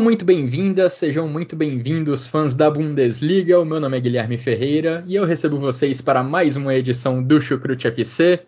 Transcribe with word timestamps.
Sejam 0.00 0.08
muito 0.08 0.24
bem-vindas, 0.24 0.92
sejam 0.94 1.28
muito 1.28 1.54
bem-vindos, 1.54 2.26
fãs 2.26 2.54
da 2.54 2.70
Bundesliga. 2.70 3.60
O 3.60 3.66
meu 3.66 3.78
nome 3.78 3.98
é 3.98 4.00
Guilherme 4.00 4.38
Ferreira 4.38 5.04
e 5.06 5.14
eu 5.14 5.26
recebo 5.26 5.58
vocês 5.58 6.00
para 6.00 6.22
mais 6.22 6.56
uma 6.56 6.74
edição 6.74 7.22
do 7.22 7.38
Chucrute 7.38 7.86
FC. 7.86 8.40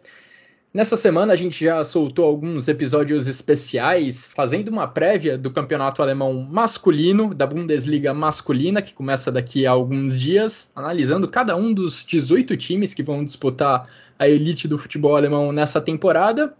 Nessa 0.72 0.96
semana 0.96 1.34
a 1.34 1.36
gente 1.36 1.62
já 1.62 1.84
soltou 1.84 2.24
alguns 2.24 2.68
episódios 2.68 3.28
especiais, 3.28 4.24
fazendo 4.24 4.68
uma 4.68 4.88
prévia 4.88 5.36
do 5.36 5.50
campeonato 5.50 6.00
alemão 6.00 6.32
masculino, 6.42 7.34
da 7.34 7.46
Bundesliga 7.46 8.14
masculina, 8.14 8.80
que 8.80 8.94
começa 8.94 9.30
daqui 9.30 9.66
a 9.66 9.72
alguns 9.72 10.18
dias, 10.18 10.72
analisando 10.74 11.28
cada 11.28 11.54
um 11.54 11.74
dos 11.74 12.02
18 12.02 12.56
times 12.56 12.94
que 12.94 13.02
vão 13.02 13.22
disputar 13.22 13.86
a 14.18 14.26
elite 14.26 14.66
do 14.66 14.78
futebol 14.78 15.14
alemão 15.14 15.52
nessa 15.52 15.82
temporada. 15.82 16.54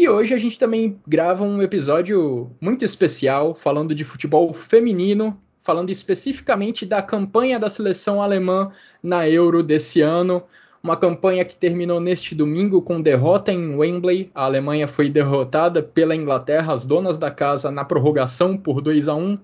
E 0.00 0.08
hoje 0.08 0.32
a 0.32 0.38
gente 0.38 0.60
também 0.60 0.96
grava 1.04 1.42
um 1.42 1.60
episódio 1.60 2.52
muito 2.60 2.84
especial 2.84 3.52
falando 3.52 3.92
de 3.92 4.04
futebol 4.04 4.54
feminino, 4.54 5.36
falando 5.60 5.90
especificamente 5.90 6.86
da 6.86 7.02
campanha 7.02 7.58
da 7.58 7.68
seleção 7.68 8.22
alemã 8.22 8.70
na 9.02 9.28
Euro 9.28 9.60
desse 9.60 10.00
ano. 10.00 10.44
Uma 10.80 10.96
campanha 10.96 11.44
que 11.44 11.56
terminou 11.56 11.98
neste 11.98 12.32
domingo 12.32 12.80
com 12.80 13.02
derrota 13.02 13.50
em 13.50 13.74
Wembley. 13.74 14.30
A 14.32 14.44
Alemanha 14.44 14.86
foi 14.86 15.10
derrotada 15.10 15.82
pela 15.82 16.14
Inglaterra, 16.14 16.72
as 16.72 16.84
donas 16.84 17.18
da 17.18 17.32
casa, 17.32 17.68
na 17.68 17.84
prorrogação 17.84 18.56
por 18.56 18.80
2 18.80 19.08
a 19.08 19.16
1. 19.16 19.36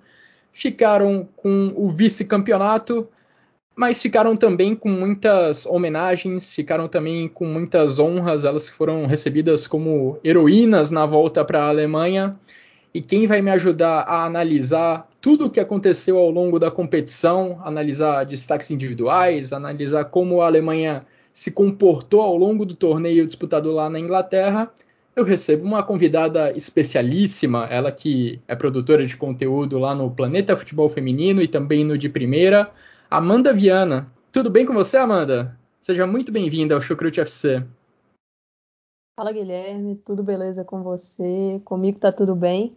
Ficaram 0.53 1.29
com 1.35 1.73
o 1.75 1.91
vice-campeonato 1.91 3.09
mas 3.77 4.01
ficaram 4.01 4.37
também 4.37 4.75
com 4.75 4.89
muitas 4.89 5.67
homenagens, 5.67 6.55
ficaram 6.55 6.87
também 6.87 7.29
com 7.29 7.45
muitas 7.45 7.99
honras, 7.99 8.45
elas 8.45 8.69
foram 8.69 9.07
recebidas 9.07 9.67
como 9.67 10.19
heroínas 10.23 10.91
na 10.91 11.05
volta 11.05 11.45
para 11.45 11.65
a 11.65 11.69
Alemanha. 11.69 12.37
E 12.93 13.01
quem 13.01 13.27
vai 13.27 13.43
me 13.43 13.51
ajudar 13.51 14.03
a 14.03 14.25
analisar 14.25 15.09
tudo 15.21 15.47
o 15.47 15.51
que 15.51 15.59
aconteceu 15.59 16.17
ao 16.17 16.31
longo 16.31 16.61
da 16.61 16.71
competição, 16.71 17.59
analisar 17.65 18.25
destaques 18.25 18.71
individuais, 18.71 19.53
analisar 19.53 20.05
como 20.05 20.41
a 20.41 20.47
Alemanha 20.47 21.05
se 21.33 21.51
comportou 21.51 22.21
ao 22.21 22.37
longo 22.37 22.65
do 22.65 22.77
torneio 22.77 23.27
disputado 23.27 23.73
lá 23.73 23.91
na 23.91 23.99
Inglaterra, 23.99 24.71
eu 25.17 25.25
recebo 25.25 25.65
uma 25.65 25.83
convidada 25.83 26.53
especialíssima, 26.57 27.67
ela 27.71 27.91
que 27.91 28.41
é 28.47 28.55
produtora 28.55 29.05
de 29.05 29.17
conteúdo 29.17 29.79
lá 29.79 29.95
no 29.95 30.11
Planeta 30.11 30.57
Futebol 30.57 30.89
Feminino 30.89 31.43
e 31.43 31.49
também 31.49 31.85
no 31.85 31.99
De 31.99 32.09
Primeira, 32.09 32.71
Amanda 33.15 33.53
Viana. 33.53 34.11
Tudo 34.33 34.51
bem 34.51 34.67
com 34.67 34.75
você, 34.75 34.97
Amanda? 34.97 35.57
Seja 35.81 36.05
muito 36.05 36.33
bem-vinda 36.33 36.75
ao 36.75 36.81
Chucrute 36.81 37.21
FC. 37.21 37.65
Fala, 39.17 39.31
Guilherme. 39.31 39.95
Tudo 40.05 40.21
beleza 40.25 40.65
com 40.65 40.83
você? 40.83 41.63
Comigo 41.65 42.01
tá 42.01 42.11
tudo 42.11 42.35
bem. 42.35 42.77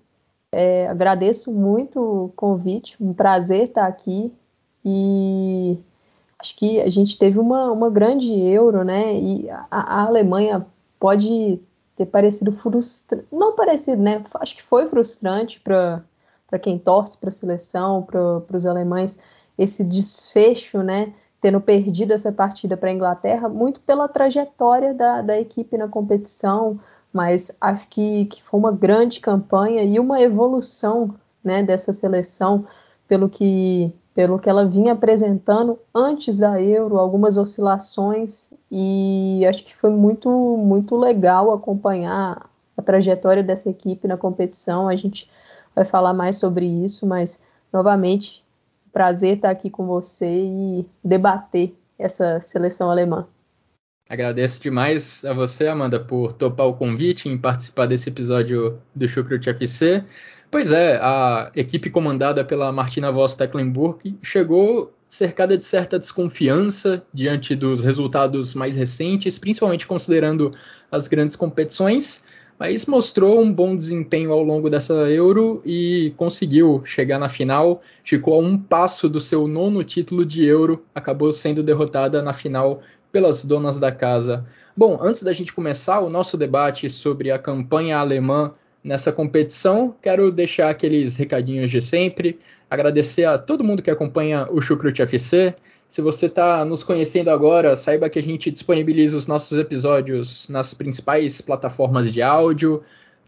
É, 0.51 0.87
agradeço 0.89 1.51
muito 1.51 1.99
o 1.99 2.29
convite, 2.35 3.03
um 3.03 3.15
prazer 3.15 3.69
estar 3.69 3.87
aqui. 3.87 4.31
E 4.85 5.79
acho 6.37 6.55
que 6.55 6.81
a 6.81 6.89
gente 6.91 7.17
teve 7.17 7.39
uma, 7.39 7.71
uma 7.71 7.89
grande 7.89 8.31
euro, 8.31 8.83
né? 8.83 9.19
E 9.19 9.49
a, 9.49 9.67
a 9.71 10.05
Alemanha 10.05 10.67
pode 10.99 11.59
ter 11.95 12.05
parecido 12.05 12.51
frustrante, 12.51 13.25
não 13.31 13.55
parecido, 13.55 14.03
né? 14.03 14.23
Acho 14.35 14.55
que 14.55 14.61
foi 14.61 14.87
frustrante 14.87 15.59
para 15.59 16.03
quem 16.61 16.77
torce 16.77 17.17
para 17.17 17.29
a 17.29 17.31
seleção, 17.31 18.03
para 18.03 18.55
os 18.55 18.67
alemães 18.67 19.19
esse 19.57 19.83
desfecho, 19.83 20.83
né, 20.83 21.13
tendo 21.41 21.61
perdido 21.61 22.13
essa 22.13 22.31
partida 22.31 22.75
para 22.75 22.89
a 22.89 22.93
Inglaterra, 22.93 23.49
muito 23.49 23.79
pela 23.81 24.07
trajetória 24.07 24.93
da, 24.93 25.21
da 25.21 25.39
equipe 25.39 25.77
na 25.77 25.87
competição, 25.87 26.79
mas 27.11 27.55
acho 27.59 27.87
que, 27.89 28.25
que 28.25 28.43
foi 28.43 28.59
uma 28.59 28.71
grande 28.71 29.19
campanha 29.19 29.83
e 29.83 29.99
uma 29.99 30.21
evolução 30.21 31.15
né, 31.43 31.63
dessa 31.63 31.93
seleção 31.93 32.65
pelo 33.07 33.29
que 33.29 33.93
pelo 34.13 34.39
que 34.39 34.49
ela 34.49 34.65
vinha 34.65 34.93
apresentando 34.93 35.77
antes 35.93 36.39
da 36.39 36.59
Euro, 36.59 36.97
algumas 36.97 37.37
oscilações 37.37 38.51
e 38.71 39.45
acho 39.47 39.63
que 39.63 39.75
foi 39.75 39.91
muito 39.91 40.27
muito 40.57 40.95
legal 40.95 41.53
acompanhar 41.53 42.49
a 42.75 42.81
trajetória 42.81 43.43
dessa 43.43 43.69
equipe 43.69 44.07
na 44.07 44.17
competição. 44.17 44.87
A 44.87 44.95
gente 44.95 45.29
vai 45.75 45.85
falar 45.85 46.13
mais 46.13 46.35
sobre 46.37 46.65
isso, 46.65 47.05
mas 47.05 47.39
novamente 47.71 48.43
prazer 48.97 49.35
estar 49.35 49.51
aqui 49.51 49.69
com 49.69 49.85
você 49.85 50.25
e 50.25 50.83
debater 51.03 51.71
essa 51.99 52.41
seleção 52.41 52.89
alemã. 52.89 53.27
Agradeço 54.09 54.59
demais 54.59 55.23
a 55.23 55.33
você, 55.33 55.67
Amanda, 55.67 55.99
por 55.99 56.33
topar 56.33 56.65
o 56.65 56.73
convite 56.73 57.29
em 57.29 57.37
participar 57.37 57.85
desse 57.85 58.09
episódio 58.09 58.81
do 58.95 59.07
Chucrut 59.07 59.47
FC. 59.47 60.03
Pois 60.49 60.71
é, 60.71 60.95
a 60.95 61.51
equipe 61.55 61.91
comandada 61.91 62.43
pela 62.43 62.71
Martina 62.71 63.11
Voss 63.11 63.35
Tecklenburg 63.35 64.17
chegou 64.23 64.91
cercada 65.07 65.55
de 65.55 65.63
certa 65.63 65.99
desconfiança 65.99 67.05
diante 67.13 67.55
dos 67.55 67.83
resultados 67.83 68.55
mais 68.55 68.75
recentes, 68.75 69.37
principalmente 69.37 69.85
considerando 69.85 70.51
as 70.91 71.07
grandes 71.07 71.35
competições, 71.35 72.23
mas 72.59 72.85
mostrou 72.85 73.41
um 73.41 73.51
bom 73.51 73.75
desempenho 73.75 74.31
ao 74.31 74.41
longo 74.41 74.69
dessa 74.69 74.93
Euro 75.11 75.61
e 75.65 76.13
conseguiu 76.17 76.81
chegar 76.83 77.19
na 77.19 77.29
final. 77.29 77.81
Ficou 78.03 78.35
a 78.35 78.43
um 78.43 78.57
passo 78.57 79.07
do 79.07 79.21
seu 79.21 79.47
nono 79.47 79.83
título 79.83 80.25
de 80.25 80.43
Euro, 80.43 80.83
acabou 80.93 81.31
sendo 81.31 81.61
derrotada 81.61 82.21
na 82.21 82.33
final 82.33 82.81
pelas 83.11 83.43
donas 83.43 83.77
da 83.77 83.91
casa. 83.91 84.45
Bom, 84.75 84.99
antes 85.01 85.23
da 85.23 85.33
gente 85.33 85.53
começar 85.53 86.01
o 86.01 86.09
nosso 86.09 86.37
debate 86.37 86.89
sobre 86.89 87.31
a 87.31 87.39
campanha 87.39 87.97
alemã 87.97 88.51
nessa 88.83 89.11
competição, 89.11 89.93
quero 90.01 90.31
deixar 90.31 90.69
aqueles 90.69 91.15
recadinhos 91.15 91.69
de 91.69 91.81
sempre, 91.81 92.39
agradecer 92.69 93.25
a 93.25 93.37
todo 93.37 93.63
mundo 93.63 93.81
que 93.81 93.91
acompanha 93.91 94.47
o 94.49 94.61
Chucrut 94.61 95.01
FC. 95.01 95.55
Se 95.87 96.01
você 96.01 96.25
está 96.25 96.65
nos 96.65 96.83
conhecendo 96.83 97.29
agora, 97.29 97.75
saiba 97.75 98.09
que 98.09 98.19
a 98.19 98.23
gente 98.23 98.51
disponibiliza 98.51 99.15
os 99.15 99.25
nossos 99.25 99.57
episódios 99.57 100.47
nas 100.49 100.73
principais 100.73 101.39
plataformas 101.39 102.11
de 102.11 102.21
áudio. 102.21 102.83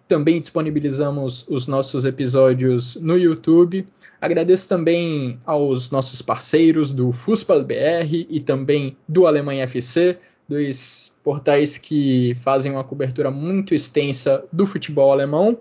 Também 0.09 0.41
disponibilizamos 0.41 1.45
os 1.47 1.67
nossos 1.67 2.03
episódios 2.03 2.95
no 2.95 3.17
YouTube. 3.17 3.85
Agradeço 4.19 4.67
também 4.67 5.39
aos 5.45 5.89
nossos 5.89 6.21
parceiros 6.21 6.91
do 6.91 7.13
Fußball 7.13 7.63
BR 7.63 8.27
e 8.29 8.41
também 8.41 8.97
do 9.07 9.25
Alemanha 9.25 9.63
FC, 9.63 10.17
dois 10.47 11.13
portais 11.23 11.77
que 11.77 12.35
fazem 12.35 12.73
uma 12.73 12.83
cobertura 12.83 13.31
muito 13.31 13.73
extensa 13.73 14.43
do 14.51 14.65
futebol 14.67 15.13
alemão. 15.13 15.57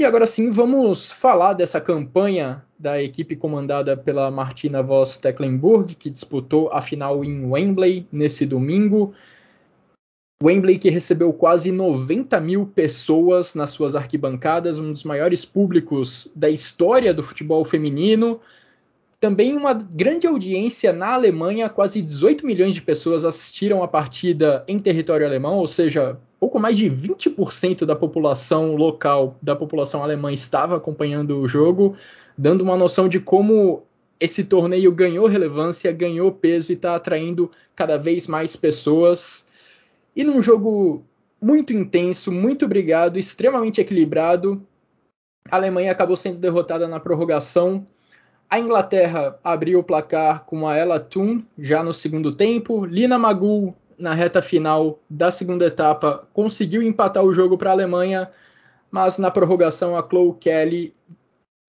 E 0.00 0.04
agora 0.06 0.26
sim, 0.26 0.48
vamos 0.48 1.12
falar 1.12 1.52
dessa 1.52 1.78
campanha 1.78 2.64
da 2.78 3.02
equipe 3.02 3.36
comandada 3.36 3.94
pela 3.94 4.30
Martina 4.30 4.82
Voss 4.82 5.18
Tecklenburg, 5.18 5.94
que 5.94 6.08
disputou 6.08 6.70
a 6.72 6.80
final 6.80 7.22
em 7.22 7.44
Wembley 7.44 8.06
nesse 8.10 8.46
domingo. 8.46 9.12
Wembley 10.42 10.78
que 10.78 10.88
recebeu 10.88 11.34
quase 11.34 11.70
90 11.70 12.40
mil 12.40 12.64
pessoas 12.64 13.54
nas 13.54 13.72
suas 13.72 13.94
arquibancadas, 13.94 14.78
um 14.78 14.90
dos 14.90 15.04
maiores 15.04 15.44
públicos 15.44 16.32
da 16.34 16.48
história 16.48 17.12
do 17.12 17.22
futebol 17.22 17.62
feminino. 17.62 18.40
Também 19.20 19.54
uma 19.54 19.74
grande 19.74 20.26
audiência 20.26 20.94
na 20.94 21.12
Alemanha, 21.12 21.68
quase 21.68 22.00
18 22.00 22.46
milhões 22.46 22.74
de 22.74 22.80
pessoas 22.80 23.22
assistiram 23.26 23.82
a 23.82 23.86
partida 23.86 24.64
em 24.66 24.78
território 24.78 25.26
alemão, 25.26 25.58
ou 25.58 25.66
seja, 25.66 26.18
pouco 26.40 26.58
mais 26.58 26.78
de 26.78 26.90
20% 26.90 27.84
da 27.84 27.94
população 27.94 28.74
local, 28.74 29.36
da 29.42 29.54
população 29.54 30.02
alemã, 30.02 30.32
estava 30.32 30.74
acompanhando 30.74 31.38
o 31.38 31.46
jogo, 31.46 31.94
dando 32.36 32.62
uma 32.62 32.78
noção 32.78 33.06
de 33.08 33.20
como 33.20 33.82
esse 34.18 34.44
torneio 34.44 34.90
ganhou 34.90 35.26
relevância, 35.26 35.92
ganhou 35.92 36.32
peso 36.32 36.72
e 36.72 36.74
está 36.74 36.96
atraindo 36.96 37.50
cada 37.76 37.98
vez 37.98 38.26
mais 38.26 38.56
pessoas. 38.56 39.48
E 40.16 40.24
num 40.24 40.40
jogo 40.40 41.04
muito 41.40 41.74
intenso, 41.74 42.32
muito 42.32 42.66
brigado, 42.66 43.18
extremamente 43.18 43.80
equilibrado, 43.80 44.66
a 45.50 45.56
Alemanha 45.56 45.92
acabou 45.92 46.16
sendo 46.16 46.38
derrotada 46.38 46.86
na 46.86 47.00
prorrogação 47.00 47.86
A 48.48 48.58
Inglaterra 48.58 49.38
abriu 49.44 49.78
o 49.78 49.84
placar 49.84 50.44
com 50.44 50.66
a 50.68 50.76
Ella 50.76 51.00
Toon 51.00 51.42
já 51.58 51.82
no 51.82 51.94
segundo 51.94 52.34
tempo. 52.34 52.84
Lina 52.84 53.18
Magul, 53.18 53.74
na 54.00 54.14
reta 54.14 54.40
final 54.40 54.98
da 55.08 55.30
segunda 55.30 55.66
etapa, 55.66 56.26
conseguiu 56.32 56.82
empatar 56.82 57.22
o 57.22 57.32
jogo 57.32 57.58
para 57.58 57.70
a 57.70 57.72
Alemanha, 57.72 58.30
mas 58.90 59.18
na 59.18 59.30
prorrogação 59.30 59.96
a 59.96 60.02
Chloe 60.02 60.34
Kelly 60.40 60.94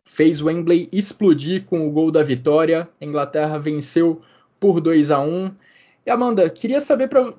fez 0.08 0.42
Wembley 0.42 0.90
explodir 0.92 1.66
com 1.66 1.88
o 1.88 1.92
gol 1.92 2.12
da 2.12 2.24
vitória. 2.24 2.90
A 3.00 3.06
Inglaterra 3.06 3.60
venceu 3.60 4.22
por 4.60 4.80
2 4.80 5.12
a 5.12 5.20
1. 5.20 5.52
E 6.06 6.10
Amanda, 6.10 6.50
queria 6.50 6.80
saber 6.80 7.08
pra, 7.08 7.34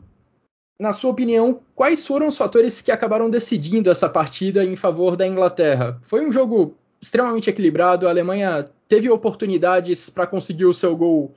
na 0.79 0.93
sua 0.93 1.11
opinião, 1.11 1.61
quais 1.75 2.07
foram 2.07 2.29
os 2.29 2.37
fatores 2.37 2.81
que 2.81 2.93
acabaram 2.93 3.29
decidindo 3.29 3.91
essa 3.91 4.09
partida 4.09 4.65
em 4.65 4.77
favor 4.77 5.17
da 5.17 5.27
Inglaterra? 5.27 5.99
Foi 6.03 6.25
um 6.25 6.31
jogo 6.31 6.77
extremamente 7.01 7.51
equilibrado, 7.51 8.07
a 8.07 8.11
Alemanha 8.11 8.71
teve 8.87 9.11
oportunidades 9.11 10.09
para 10.09 10.27
conseguir 10.27 10.67
o 10.67 10.75
seu 10.75 10.95
gol 10.95 11.35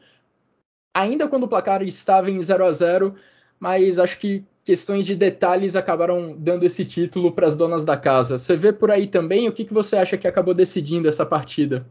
ainda 0.95 1.27
quando 1.27 1.43
o 1.43 1.47
placar 1.47 1.83
estava 1.83 2.31
em 2.31 2.41
0 2.41 2.65
a 2.65 2.71
0 2.71 3.15
mas 3.59 3.99
acho 3.99 4.17
que 4.19 4.43
questões 4.63 5.05
de 5.05 5.15
detalhes 5.15 5.75
acabaram 5.75 6.35
dando 6.37 6.63
esse 6.65 6.83
título 6.83 7.31
para 7.31 7.47
as 7.47 7.55
donas 7.55 7.85
da 7.85 7.95
casa. 7.95 8.39
Você 8.39 8.57
vê 8.57 8.73
por 8.73 8.89
aí 8.89 9.07
também? 9.07 9.47
O 9.47 9.53
que, 9.53 9.63
que 9.63 9.73
você 9.73 9.95
acha 9.95 10.17
que 10.17 10.27
acabou 10.27 10.53
decidindo 10.53 11.07
essa 11.07 11.25
partida? 11.25 11.85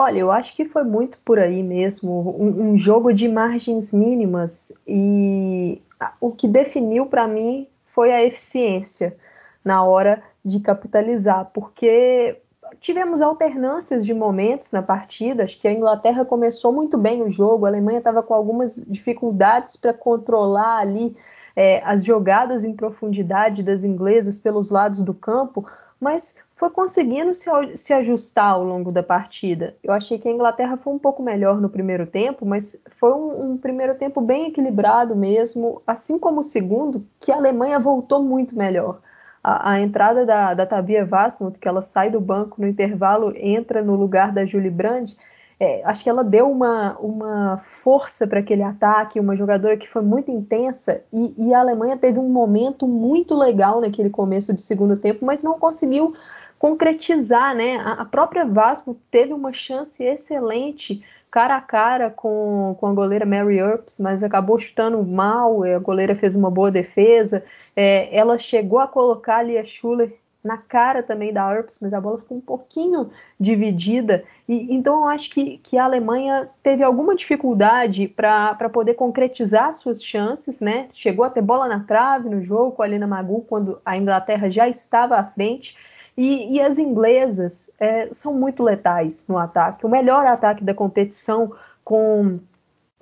Olha, 0.00 0.18
eu 0.18 0.32
acho 0.32 0.56
que 0.56 0.64
foi 0.64 0.82
muito 0.82 1.18
por 1.18 1.38
aí 1.38 1.62
mesmo, 1.62 2.34
um, 2.36 2.72
um 2.72 2.78
jogo 2.78 3.12
de 3.12 3.28
margens 3.28 3.92
mínimas 3.92 4.72
e 4.88 5.80
o 6.20 6.32
que 6.32 6.48
definiu 6.48 7.06
para 7.06 7.28
mim 7.28 7.68
foi 7.84 8.10
a 8.10 8.24
eficiência 8.24 9.16
na 9.64 9.84
hora 9.84 10.20
de 10.44 10.58
capitalizar, 10.58 11.50
porque 11.54 12.41
tivemos 12.80 13.20
alternâncias 13.20 14.04
de 14.04 14.14
momentos 14.14 14.72
na 14.72 14.82
partida. 14.82 15.44
Acho 15.44 15.60
que 15.60 15.68
a 15.68 15.72
Inglaterra 15.72 16.24
começou 16.24 16.72
muito 16.72 16.96
bem 16.96 17.22
o 17.22 17.30
jogo, 17.30 17.66
a 17.66 17.68
Alemanha 17.68 17.98
estava 17.98 18.22
com 18.22 18.34
algumas 18.34 18.76
dificuldades 18.86 19.76
para 19.76 19.92
controlar 19.92 20.78
ali 20.78 21.16
é, 21.54 21.82
as 21.84 22.04
jogadas 22.04 22.64
em 22.64 22.74
profundidade 22.74 23.62
das 23.62 23.84
inglesas 23.84 24.38
pelos 24.38 24.70
lados 24.70 25.02
do 25.02 25.12
campo, 25.12 25.66
mas 26.00 26.36
foi 26.56 26.70
conseguindo 26.70 27.34
se, 27.34 27.48
se, 27.74 27.92
ajustar 27.92 28.52
ao 28.52 28.64
longo 28.64 28.90
da 28.90 29.02
partida. 29.02 29.74
Eu 29.82 29.92
achei 29.92 30.18
que 30.18 30.28
a 30.28 30.32
Inglaterra 30.32 30.76
foi 30.76 30.92
um 30.92 30.98
pouco 30.98 31.22
melhor 31.22 31.60
no 31.60 31.68
primeiro 31.68 32.06
tempo, 32.06 32.46
mas 32.46 32.80
foi 32.98 33.12
um, 33.12 33.52
um 33.52 33.58
primeiro 33.58 33.94
tempo 33.94 34.20
bem 34.20 34.48
equilibrado 34.48 35.14
mesmo, 35.14 35.82
assim 35.86 36.18
como 36.18 36.40
o 36.40 36.44
segundo, 36.44 37.04
que 37.20 37.32
a 37.32 37.36
Alemanha 37.36 37.78
voltou 37.78 38.22
muito 38.22 38.56
melhor 38.56 39.00
a, 39.42 39.80
entrada 39.80 40.24
da, 40.24 40.54
da 40.54 40.66
Tabia 40.66 41.04
Vasmut, 41.04 41.58
que 41.58 41.66
ela 41.66 41.82
sai 41.82 42.10
do 42.10 42.20
banco 42.20 42.60
no 42.60 42.68
intervalo, 42.68 43.32
entra 43.36 43.82
no 43.82 43.96
lugar 43.96 44.32
da 44.32 44.46
Julie 44.46 44.70
Brand, 44.70 45.12
é, 45.58 45.82
acho 45.84 46.02
que 46.02 46.10
ela 46.10 46.24
deu 46.24 46.50
uma, 46.50 46.98
uma 46.98 47.58
força 47.58 48.26
para 48.26 48.40
aquele 48.40 48.62
ataque, 48.62 49.20
uma 49.20 49.36
jogadora 49.36 49.76
que 49.76 49.88
foi 49.88 50.02
muito 50.02 50.30
intensa, 50.30 51.04
e, 51.12 51.34
e, 51.38 51.54
a 51.54 51.60
Alemanha 51.60 51.96
teve 51.96 52.18
um 52.18 52.28
momento 52.28 52.86
muito 52.86 53.36
legal 53.36 53.80
naquele 53.80 54.10
começo 54.10 54.52
de 54.54 54.62
segundo 54.62 54.96
tempo, 54.96 55.24
mas 55.24 55.42
não 55.42 55.58
conseguiu 55.58 56.14
concretizar, 56.58 57.54
né? 57.54 57.76
A, 57.76 57.92
a 58.02 58.04
própria 58.04 58.44
Vasco 58.44 58.96
teve 59.10 59.32
uma 59.32 59.52
chance 59.52 60.02
excelente 60.02 61.02
cara 61.32 61.56
a 61.56 61.60
cara 61.62 62.10
com, 62.10 62.76
com 62.78 62.86
a 62.86 62.92
goleira 62.92 63.24
Mary 63.24 63.56
Earps, 63.56 63.98
mas 63.98 64.22
acabou 64.22 64.58
chutando 64.58 65.02
mal, 65.02 65.62
a 65.62 65.78
goleira 65.78 66.14
fez 66.14 66.34
uma 66.34 66.50
boa 66.50 66.70
defesa. 66.70 67.42
É, 67.74 68.14
ela 68.16 68.38
chegou 68.38 68.78
a 68.78 68.86
colocar 68.86 69.38
ali 69.38 69.56
a 69.56 69.64
Schuller 69.64 70.12
na 70.42 70.56
cara 70.56 71.02
também 71.02 71.32
da 71.32 71.54
Earps, 71.54 71.78
mas 71.80 71.94
a 71.94 72.00
bola 72.00 72.18
ficou 72.18 72.38
um 72.38 72.40
pouquinho 72.40 73.10
dividida. 73.38 74.24
E, 74.48 74.74
então 74.74 75.02
eu 75.02 75.04
acho 75.06 75.30
que, 75.30 75.58
que 75.58 75.78
a 75.78 75.84
Alemanha 75.84 76.50
teve 76.62 76.82
alguma 76.82 77.14
dificuldade 77.14 78.08
para 78.08 78.68
poder 78.68 78.94
concretizar 78.94 79.72
suas 79.72 80.02
chances, 80.02 80.60
né? 80.60 80.88
Chegou 80.92 81.24
a 81.24 81.30
ter 81.30 81.42
bola 81.42 81.68
na 81.68 81.80
trave 81.80 82.28
no 82.28 82.42
jogo 82.42 82.72
com 82.72 82.82
a 82.82 82.86
Lena 82.86 83.06
Magu 83.06 83.42
quando 83.48 83.80
a 83.84 83.96
Inglaterra 83.96 84.50
já 84.50 84.68
estava 84.68 85.16
à 85.16 85.24
frente. 85.24 85.76
E, 86.16 86.56
e 86.56 86.60
as 86.60 86.76
inglesas 86.76 87.74
é, 87.78 88.08
são 88.12 88.34
muito 88.34 88.62
letais 88.62 89.26
no 89.28 89.38
ataque. 89.38 89.86
O 89.86 89.88
melhor 89.88 90.26
ataque 90.26 90.62
da 90.62 90.74
competição 90.74 91.52
com 91.84 92.38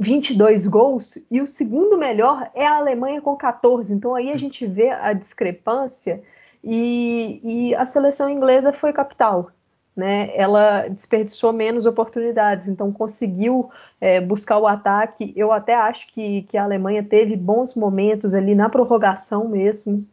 22 0.00 0.66
gols 0.66 1.18
e 1.30 1.42
o 1.42 1.46
segundo 1.46 1.98
melhor 1.98 2.50
é 2.54 2.66
a 2.66 2.78
Alemanha 2.78 3.20
com 3.20 3.36
14. 3.36 3.92
Então 3.92 4.14
aí 4.14 4.32
a 4.32 4.36
gente 4.38 4.66
vê 4.66 4.88
a 4.88 5.12
discrepância 5.12 6.22
e, 6.64 7.40
e 7.44 7.74
a 7.74 7.84
seleção 7.84 8.30
inglesa 8.30 8.72
foi 8.72 8.94
capital. 8.94 9.50
Né? 9.94 10.34
Ela 10.34 10.88
desperdiçou 10.88 11.52
menos 11.52 11.84
oportunidades, 11.84 12.66
então 12.66 12.90
conseguiu 12.90 13.70
é, 14.00 14.22
buscar 14.22 14.58
o 14.58 14.66
ataque. 14.66 15.34
Eu 15.36 15.52
até 15.52 15.74
acho 15.74 16.10
que, 16.14 16.42
que 16.42 16.56
a 16.56 16.64
Alemanha 16.64 17.04
teve 17.04 17.36
bons 17.36 17.74
momentos 17.74 18.34
ali 18.34 18.54
na 18.54 18.70
prorrogação 18.70 19.48
mesmo. 19.48 20.06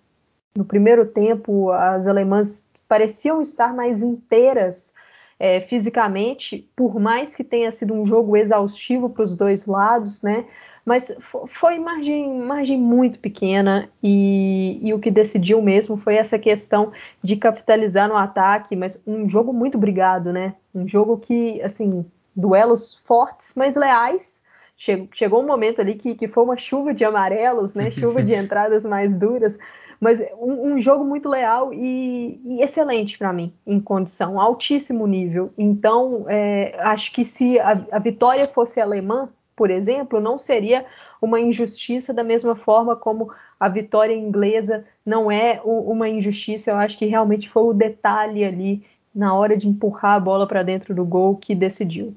No 0.57 0.65
primeiro 0.65 1.05
tempo, 1.05 1.71
as 1.71 2.07
alemãs 2.07 2.69
pareciam 2.89 3.41
estar 3.41 3.73
mais 3.73 4.03
inteiras 4.03 4.93
é, 5.39 5.61
fisicamente, 5.61 6.67
por 6.75 6.99
mais 6.99 7.35
que 7.35 7.43
tenha 7.43 7.71
sido 7.71 7.93
um 7.93 8.05
jogo 8.05 8.35
exaustivo 8.35 9.09
para 9.09 9.23
os 9.23 9.37
dois 9.37 9.67
lados, 9.67 10.21
né? 10.21 10.45
Mas 10.83 11.13
foi 11.59 11.77
margem, 11.79 12.39
margem 12.39 12.79
muito 12.79 13.19
pequena 13.19 13.89
e, 14.01 14.79
e, 14.81 14.93
o 14.93 14.99
que 14.99 15.11
decidiu 15.11 15.61
mesmo 15.61 15.97
foi 15.97 16.15
essa 16.15 16.39
questão 16.39 16.93
de 17.21 17.35
capitalizar 17.35 18.07
no 18.07 18.15
ataque, 18.15 18.73
mas 18.73 19.01
um 19.05 19.27
jogo 19.27 19.51
muito 19.51 19.77
brigado, 19.77 20.31
né? 20.31 20.55
Um 20.73 20.87
jogo 20.87 21.17
que, 21.17 21.61
assim, 21.61 22.05
duelos 22.33 23.01
fortes, 23.05 23.53
mas 23.55 23.75
leais. 23.75 24.45
Chegou, 24.77 25.09
chegou 25.11 25.43
um 25.43 25.45
momento 25.45 25.81
ali 25.81 25.95
que, 25.95 26.15
que 26.15 26.27
foi 26.27 26.43
uma 26.43 26.55
chuva 26.55 26.93
de 26.93 27.03
amarelos, 27.03 27.75
né? 27.75 27.89
Chuva 27.91 28.23
de 28.23 28.33
entradas 28.33 28.85
mais 28.85 29.17
duras, 29.17 29.59
mas 29.99 30.21
um, 30.39 30.73
um 30.73 30.81
jogo 30.81 31.03
muito 31.03 31.27
leal 31.27 31.73
e, 31.73 32.39
e 32.45 32.61
excelente 32.61 33.17
para 33.17 33.33
mim, 33.33 33.51
em 33.65 33.79
condição, 33.79 34.39
altíssimo 34.39 35.07
nível. 35.07 35.51
Então, 35.57 36.25
é, 36.27 36.75
acho 36.79 37.11
que 37.11 37.23
se 37.23 37.59
a, 37.59 37.83
a 37.91 37.99
vitória 37.99 38.47
fosse 38.47 38.79
alemã, 38.79 39.29
por 39.55 39.69
exemplo, 39.71 40.19
não 40.19 40.37
seria 40.37 40.85
uma 41.21 41.39
injustiça 41.39 42.13
da 42.13 42.23
mesma 42.23 42.55
forma 42.55 42.95
como 42.95 43.31
a 43.59 43.67
vitória 43.67 44.13
inglesa 44.13 44.85
não 45.05 45.31
é 45.31 45.59
uma 45.63 46.07
injustiça. 46.07 46.71
Eu 46.71 46.75
acho 46.77 46.97
que 46.97 47.05
realmente 47.05 47.49
foi 47.49 47.63
o 47.63 47.73
detalhe 47.73 48.45
ali 48.45 48.83
na 49.13 49.33
hora 49.33 49.57
de 49.57 49.67
empurrar 49.67 50.13
a 50.13 50.19
bola 50.19 50.47
para 50.47 50.61
dentro 50.61 50.93
do 50.93 51.03
gol 51.03 51.35
que 51.35 51.55
decidiu 51.55 52.13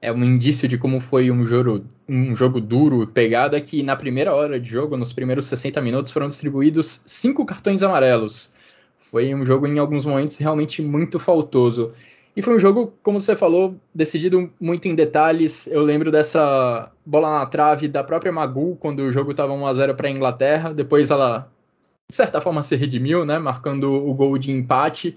é 0.00 0.12
um 0.12 0.22
indício 0.22 0.68
de 0.68 0.78
como 0.78 1.00
foi 1.00 1.30
um 1.30 1.44
jogo, 1.44 1.84
um 2.08 2.34
jogo 2.34 2.60
duro, 2.60 3.06
pegado, 3.06 3.56
é 3.56 3.60
que 3.60 3.82
na 3.82 3.96
primeira 3.96 4.34
hora 4.34 4.60
de 4.60 4.68
jogo, 4.68 4.96
nos 4.96 5.12
primeiros 5.12 5.46
60 5.46 5.80
minutos, 5.80 6.12
foram 6.12 6.28
distribuídos 6.28 7.02
cinco 7.06 7.44
cartões 7.44 7.82
amarelos. 7.82 8.52
Foi 9.10 9.34
um 9.34 9.44
jogo, 9.44 9.66
em 9.66 9.78
alguns 9.78 10.04
momentos, 10.04 10.36
realmente 10.38 10.82
muito 10.82 11.18
faltoso. 11.18 11.92
E 12.36 12.42
foi 12.42 12.54
um 12.54 12.58
jogo, 12.58 12.92
como 13.02 13.18
você 13.18 13.34
falou, 13.34 13.76
decidido 13.94 14.52
muito 14.60 14.86
em 14.86 14.94
detalhes. 14.94 15.66
Eu 15.66 15.82
lembro 15.82 16.10
dessa 16.12 16.92
bola 17.04 17.38
na 17.38 17.46
trave 17.46 17.88
da 17.88 18.04
própria 18.04 18.30
Magu, 18.30 18.76
quando 18.76 19.00
o 19.00 19.10
jogo 19.10 19.30
estava 19.30 19.52
1 19.54 19.66
a 19.66 19.74
0 19.74 19.94
para 19.94 20.08
a 20.08 20.10
Inglaterra. 20.10 20.74
Depois 20.74 21.10
ela, 21.10 21.50
de 22.08 22.14
certa 22.14 22.40
forma, 22.40 22.62
se 22.62 22.76
redimiu, 22.76 23.24
né, 23.24 23.38
marcando 23.38 23.90
o 23.90 24.12
gol 24.12 24.36
de 24.36 24.52
empate. 24.52 25.16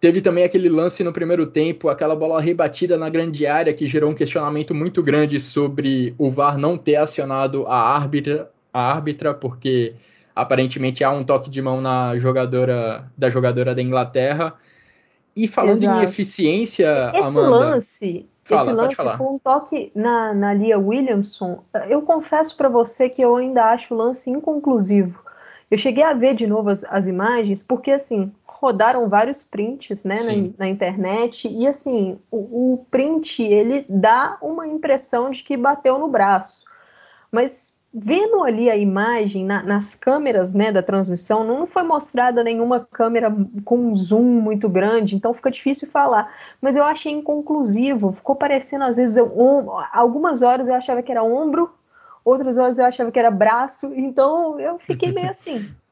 Teve 0.00 0.20
também 0.20 0.44
aquele 0.44 0.68
lance 0.68 1.02
no 1.02 1.12
primeiro 1.12 1.46
tempo, 1.46 1.88
aquela 1.88 2.14
bola 2.14 2.40
rebatida 2.40 2.96
na 2.96 3.08
grande 3.08 3.46
área 3.46 3.74
que 3.74 3.86
gerou 3.86 4.10
um 4.10 4.14
questionamento 4.14 4.72
muito 4.72 5.02
grande 5.02 5.40
sobre 5.40 6.14
o 6.16 6.30
VAR 6.30 6.56
não 6.56 6.78
ter 6.78 6.96
acionado 6.96 7.66
a 7.66 7.76
árbitra, 7.76 8.48
a 8.72 8.92
árbitra 8.92 9.34
porque 9.34 9.94
aparentemente 10.36 11.02
há 11.02 11.10
um 11.10 11.24
toque 11.24 11.50
de 11.50 11.60
mão 11.60 11.80
na 11.80 12.16
jogadora 12.16 13.10
da 13.18 13.28
jogadora 13.28 13.74
da 13.74 13.82
Inglaterra. 13.82 14.54
E 15.34 15.48
falando 15.48 15.82
Exato. 15.82 16.00
em 16.00 16.04
eficiência, 16.04 17.12
esse 17.14 17.28
Amanda, 17.28 17.48
lance, 17.48 18.26
Fala, 18.44 18.62
esse 18.62 18.72
lance 18.72 19.16
foi 19.18 19.26
um 19.26 19.38
toque 19.38 19.92
na, 19.94 20.32
na 20.32 20.54
Lia 20.54 20.78
Williamson. 20.78 21.62
Eu 21.88 22.02
confesso 22.02 22.56
para 22.56 22.68
você 22.68 23.08
que 23.08 23.20
eu 23.20 23.36
ainda 23.36 23.64
acho 23.64 23.92
o 23.92 23.96
lance 23.96 24.30
inconclusivo. 24.30 25.22
Eu 25.70 25.76
cheguei 25.76 26.02
a 26.02 26.14
ver 26.14 26.34
de 26.34 26.46
novo 26.46 26.70
as, 26.70 26.82
as 26.84 27.06
imagens, 27.06 27.62
porque 27.62 27.90
assim, 27.90 28.32
rodaram 28.60 29.08
vários 29.08 29.44
prints 29.44 30.04
né, 30.04 30.16
na, 30.22 30.64
na, 30.64 30.68
internet 30.68 31.48
e 31.48 31.66
assim 31.66 32.18
o, 32.30 32.72
o, 32.72 32.86
print 32.90 33.42
ele 33.42 33.86
dá 33.88 34.36
uma 34.42 34.66
impressão 34.66 35.30
de 35.30 35.44
que 35.44 35.56
bateu 35.56 35.98
no 35.98 36.08
braço, 36.08 36.64
mas 37.30 37.78
vendo 37.94 38.42
ali 38.42 38.68
a 38.68 38.76
imagem 38.76 39.44
na, 39.44 39.62
nas 39.62 39.94
câmeras 39.94 40.54
né, 40.54 40.72
da 40.72 40.82
transmissão 40.82 41.44
não 41.44 41.66
foi 41.68 41.84
mostrada 41.84 42.42
nenhuma 42.42 42.86
câmera 42.90 43.34
com 43.64 43.78
um 43.78 43.96
zoom 43.96 44.24
muito 44.24 44.68
grande, 44.68 45.14
então 45.14 45.32
fica 45.32 45.50
difícil 45.50 45.88
falar. 45.88 46.32
Mas 46.60 46.76
eu 46.76 46.82
achei 46.82 47.12
inconclusivo, 47.12 48.12
ficou 48.12 48.34
parecendo 48.34 48.84
às 48.84 48.96
vezes 48.96 49.16
um, 49.16 49.70
algumas 49.92 50.42
horas 50.42 50.68
eu 50.68 50.74
achava 50.74 51.02
que 51.02 51.12
era 51.12 51.22
ombro, 51.22 51.70
outras 52.24 52.58
horas 52.58 52.78
eu 52.78 52.84
achava 52.84 53.12
que 53.12 53.18
era 53.18 53.30
braço, 53.30 53.92
então 53.94 54.58
eu 54.60 54.78
fiquei 54.78 55.12
meio 55.12 55.30
assim. 55.30 55.70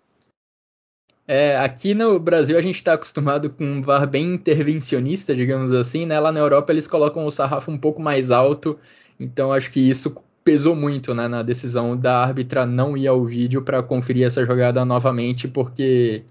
É, 1.29 1.57
aqui 1.57 1.93
no 1.93 2.21
Brasil 2.21 2.57
a 2.57 2.61
gente 2.61 2.77
está 2.77 2.93
acostumado 2.93 3.51
com 3.51 3.65
um 3.65 3.83
VAR 3.83 4.07
bem 4.09 4.35
intervencionista, 4.35 5.35
digamos 5.35 5.73
assim, 5.73 6.07
né? 6.07 6.21
Lá 6.21 6.31
na 6.31 6.39
Europa 6.39 6.73
eles 6.73 6.87
colocam 6.87 7.27
o 7.27 7.31
sarrafo 7.31 7.71
um 7.71 7.79
pouco 7.79 8.01
mais 8.01 8.31
alto, 8.31 8.79
então 9.19 9.53
acho 9.53 9.71
que 9.71 9.81
isso 9.81 10.17
pesou 10.45 10.77
muito 10.77 11.13
né, 11.13 11.27
na 11.27 11.43
decisão 11.43 11.97
da 11.97 12.23
árbitra 12.23 12.65
não 12.65 12.97
ir 12.97 13.09
ao 13.09 13.25
vídeo 13.25 13.63
para 13.63 13.83
conferir 13.83 14.25
essa 14.25 14.47
jogada 14.47 14.85
novamente, 14.85 15.49
porque 15.49 16.23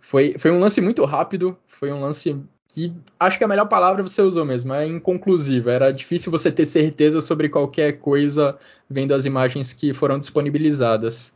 foi, 0.00 0.36
foi 0.38 0.52
um 0.52 0.60
lance 0.60 0.80
muito 0.80 1.04
rápido, 1.04 1.58
foi 1.66 1.92
um 1.92 2.00
lance 2.00 2.40
que 2.68 2.92
acho 3.18 3.38
que 3.38 3.44
a 3.44 3.48
melhor 3.48 3.66
palavra 3.66 4.02
você 4.02 4.22
usou 4.22 4.44
mesmo, 4.44 4.72
é 4.72 4.86
inconclusivo. 4.86 5.70
Era 5.70 5.90
difícil 5.90 6.30
você 6.30 6.52
ter 6.52 6.66
certeza 6.66 7.20
sobre 7.20 7.48
qualquer 7.48 7.94
coisa 7.98 8.56
vendo 8.88 9.12
as 9.14 9.24
imagens 9.24 9.72
que 9.72 9.92
foram 9.92 10.18
disponibilizadas. 10.18 11.35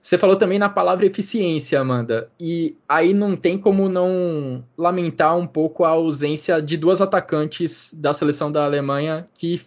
Você 0.00 0.16
falou 0.16 0.36
também 0.36 0.58
na 0.58 0.68
palavra 0.68 1.06
eficiência, 1.06 1.80
Amanda, 1.80 2.30
e 2.38 2.76
aí 2.88 3.12
não 3.12 3.36
tem 3.36 3.58
como 3.58 3.88
não 3.88 4.64
lamentar 4.76 5.36
um 5.36 5.46
pouco 5.46 5.84
a 5.84 5.90
ausência 5.90 6.62
de 6.62 6.76
duas 6.76 7.00
atacantes 7.00 7.92
da 7.92 8.12
seleção 8.12 8.50
da 8.50 8.64
Alemanha 8.64 9.28
que 9.34 9.60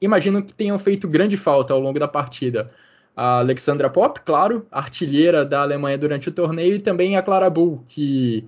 imagino 0.00 0.42
que 0.42 0.52
tenham 0.52 0.78
feito 0.78 1.08
grande 1.08 1.36
falta 1.36 1.72
ao 1.72 1.80
longo 1.80 1.98
da 1.98 2.08
partida. 2.08 2.70
A 3.16 3.38
Alexandra 3.38 3.88
Pop, 3.88 4.20
claro, 4.20 4.66
artilheira 4.70 5.44
da 5.44 5.62
Alemanha 5.62 5.98
durante 5.98 6.28
o 6.28 6.32
torneio, 6.32 6.76
e 6.76 6.78
também 6.78 7.16
a 7.16 7.22
Clara 7.22 7.48
Bull, 7.48 7.84
que 7.86 8.44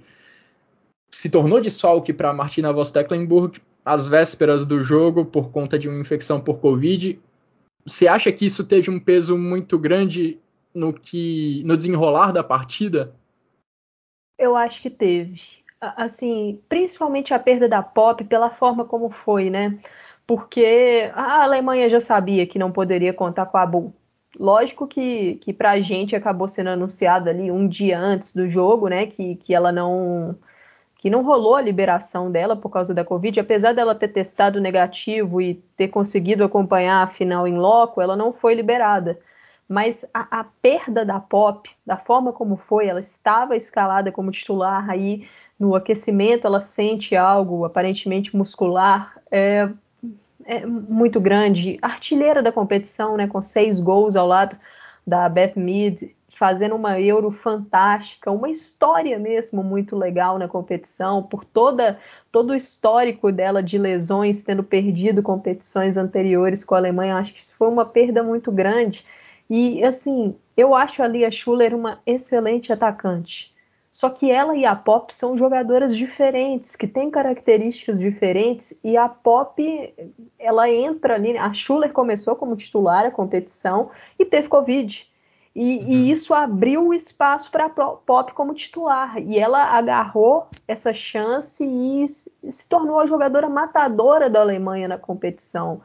se 1.11 1.31
tornou 1.31 1.61
desfalque 1.61 2.13
para 2.13 2.33
Martina 2.33 2.73
Voss-Tecklenburg 2.73 3.61
às 3.85 4.07
vésperas 4.07 4.65
do 4.65 4.83
jogo 4.83 5.25
por 5.25 5.51
conta 5.51 5.79
de 5.79 5.89
uma 5.89 6.01
infecção 6.01 6.41
por 6.41 6.59
Covid. 6.59 7.21
Você 7.87 8.09
acha 8.09 8.33
que 8.33 8.47
isso 8.47 8.65
teve 8.65 8.91
um 8.91 8.99
peso 8.99 9.37
muito 9.37 9.79
grande 9.79 10.39
no 10.75 10.93
que 10.93 11.63
no 11.65 11.77
desenrolar 11.77 12.33
da 12.33 12.43
partida? 12.43 13.15
Eu 14.39 14.57
acho 14.57 14.83
que 14.83 14.91
teve. 14.91 15.41
Assim, 15.81 16.61
principalmente 16.69 17.33
a 17.33 17.39
perda 17.39 17.69
da 17.69 17.83
Pop 17.83 18.25
pela 18.25 18.51
forma 18.51 18.85
como 18.85 19.11
foi, 19.11 19.51
né? 19.51 19.79
Porque 20.27 21.11
a 21.15 21.43
Alemanha 21.43 21.89
já 21.89 22.01
sabia 22.01 22.47
que 22.47 22.59
não 22.59 22.73
poderia 22.73 23.13
contar 23.13 23.47
com 23.47 23.59
a 23.59 23.67
Bull. 23.67 23.95
Lógico 24.39 24.87
que, 24.87 25.37
que 25.37 25.53
para 25.53 25.73
a 25.73 25.81
gente 25.81 26.17
acabou 26.17 26.49
sendo 26.49 26.71
anunciado 26.71 27.29
ali 27.29 27.51
um 27.51 27.69
dia 27.69 27.99
antes 27.99 28.33
do 28.35 28.49
jogo, 28.49 28.89
né? 28.89 29.07
Que, 29.07 29.37
que 29.37 29.55
ela 29.55 29.71
não 29.71 30.37
que 31.05 31.11
não 31.11 31.23
rolou 31.23 31.55
a 31.55 31.61
liberação 31.61 32.31
dela 32.31 32.57
por 32.57 32.71
causa 32.71 32.95
da 32.95 33.05
Covid, 33.05 33.39
apesar 33.39 33.75
dela 33.75 33.95
ter 33.95 34.09
testado 34.09 34.59
negativo 34.59 35.39
e 35.39 35.57
ter 35.77 35.89
conseguido 35.89 36.43
acompanhar 36.43 37.03
a 37.03 37.07
final 37.07 37.47
em 37.47 37.59
loco, 37.59 38.01
ela 38.01 38.17
não 38.17 38.33
foi 38.33 38.55
liberada. 38.55 39.21
Mas 39.69 40.05
a, 40.13 40.41
a 40.41 40.45
perda 40.45 41.05
da 41.05 41.19
Pop, 41.19 41.71
da 41.87 41.97
forma 41.97 42.33
como 42.33 42.57
foi, 42.57 42.87
ela 42.87 43.01
estava 43.01 43.57
escalada 43.57 44.13
como 44.13 44.31
titular, 44.31 44.89
aí 44.91 45.27
no 45.59 45.75
aquecimento 45.75 46.47
ela 46.47 46.61
sente 46.61 47.17
algo 47.17 47.65
aparentemente 47.65 48.37
muscular, 48.37 49.19
é, 49.31 49.69
é 50.45 50.67
muito 50.67 51.21
grande. 51.21 51.79
Artilheira 51.81 52.43
da 52.43 52.53
competição, 52.53 53.17
né, 53.17 53.27
com 53.27 53.41
seis 53.41 53.81
gols 53.81 54.17
ao 54.17 54.27
lado 54.27 54.57
da 55.07 55.29
Beth 55.29 55.55
Mead, 55.57 56.15
fazendo 56.37 56.75
uma 56.75 57.01
Euro 57.01 57.31
fantástica, 57.31 58.31
uma 58.31 58.51
história 58.51 59.19
mesmo 59.19 59.63
muito 59.63 59.97
legal 59.97 60.39
na 60.39 60.49
competição, 60.49 61.23
por 61.23 61.45
toda 61.45 61.99
todo 62.31 62.51
o 62.51 62.55
histórico 62.55 63.31
dela 63.31 63.63
de 63.63 63.79
lesões, 63.79 64.43
tendo 64.43 64.63
perdido 64.63 65.23
competições 65.23 65.97
anteriores 65.97 66.65
com 66.65 66.75
a 66.75 66.79
Alemanha, 66.79 67.17
acho 67.17 67.33
que 67.33 67.41
isso 67.41 67.55
foi 67.57 67.69
uma 67.69 67.85
perda 67.85 68.23
muito 68.23 68.51
grande. 68.51 69.07
E 69.49 69.85
assim, 69.85 70.35
eu 70.57 70.75
acho 70.75 71.03
a 71.03 71.07
Lia 71.07 71.31
Schuller 71.31 71.75
uma 71.75 72.01
excelente 72.07 72.73
atacante. 72.73 73.55
Só 73.95 74.11
que 74.11 74.29
ela 74.29 74.57
e 74.57 74.65
a 74.67 74.75
Pop 74.75 75.15
são 75.15 75.39
jogadoras 75.39 75.97
diferentes, 75.97 76.75
que 76.75 76.89
têm 76.89 77.09
características 77.09 78.01
diferentes, 78.01 78.81
e 78.83 78.97
a 78.97 79.09
Pop, 79.09 79.95
ela 80.37 80.69
entra 80.69 81.15
ali. 81.15 81.39
A 81.39 81.53
Schuller 81.53 81.93
começou 81.93 82.35
como 82.35 82.57
titular 82.57 83.07
a 83.07 83.11
competição 83.13 83.91
e 84.19 84.25
teve 84.25 84.49
Covid. 84.49 85.09
E, 85.55 85.61
uhum. 85.61 85.89
e 85.89 86.11
isso 86.11 86.35
abriu 86.35 86.89
o 86.89 86.95
espaço 86.95 87.49
para 87.53 87.67
a 87.67 87.69
Pop 87.69 88.33
como 88.33 88.53
titular. 88.53 89.17
E 89.23 89.39
ela 89.39 89.63
agarrou 89.63 90.49
essa 90.67 90.93
chance 90.93 91.65
e 91.65 92.05
se 92.09 92.69
tornou 92.69 92.99
a 92.99 93.07
jogadora 93.07 93.49
matadora 93.49 94.29
da 94.29 94.41
Alemanha 94.41 94.89
na 94.89 94.99
competição. 94.99 95.81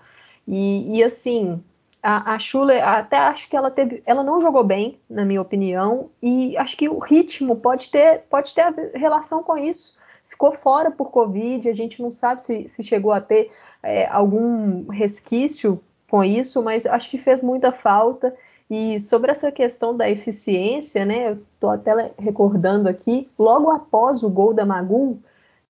E, 0.48 0.98
e 0.98 1.04
assim, 1.04 1.63
a, 2.01 2.36
a 2.36 2.39
Schuller, 2.39 2.86
até 2.88 3.18
acho 3.18 3.50
que 3.50 3.56
ela 3.56 3.70
teve. 3.70 4.01
Ela 4.06 4.24
não 4.24 4.41
jogou 4.41 4.63
bem, 4.63 5.00
na 5.10 5.25
minha 5.25 5.41
opinião, 5.41 6.10
e 6.22 6.58
acho 6.58 6.77
que 6.77 6.88
o 6.88 7.00
ritmo 7.00 7.56
pode 7.56 7.89
ter, 7.91 8.24
pode 8.29 8.53
ter 8.53 8.91
relação 8.96 9.44
com 9.44 9.58
isso. 9.58 9.98
Ficou 10.27 10.51
fora 10.51 10.91
por 10.91 11.12
Covid, 11.12 11.68
a 11.68 11.74
gente 11.74 12.01
não 12.01 12.12
sabe 12.12 12.41
se, 12.41 12.68
se 12.68 12.84
chegou 12.84 13.12
a 13.12 13.20
ter 13.20 13.51
é, 13.84 14.08
algum 14.08 14.88
resquício 14.88 15.82
com 16.10 16.24
isso, 16.24 16.62
mas 16.62 16.86
acho 16.86 17.10
que 17.10 17.18
fez 17.18 17.41
muita 17.41 17.72
falta. 17.72 18.36
E 18.70 19.00
sobre 19.00 19.32
essa 19.32 19.51
questão 19.51 19.98
da 19.98 20.10
eficiência, 20.10 21.03
né, 21.03 21.32
eu 21.32 21.34
estou 21.53 21.72
até 21.72 22.12
recordando 22.20 22.88
aqui, 22.88 23.27
logo 23.38 23.72
após 23.72 24.24
o 24.24 24.29
gol 24.29 24.53
da 24.53 24.65
Magu, 24.65 25.20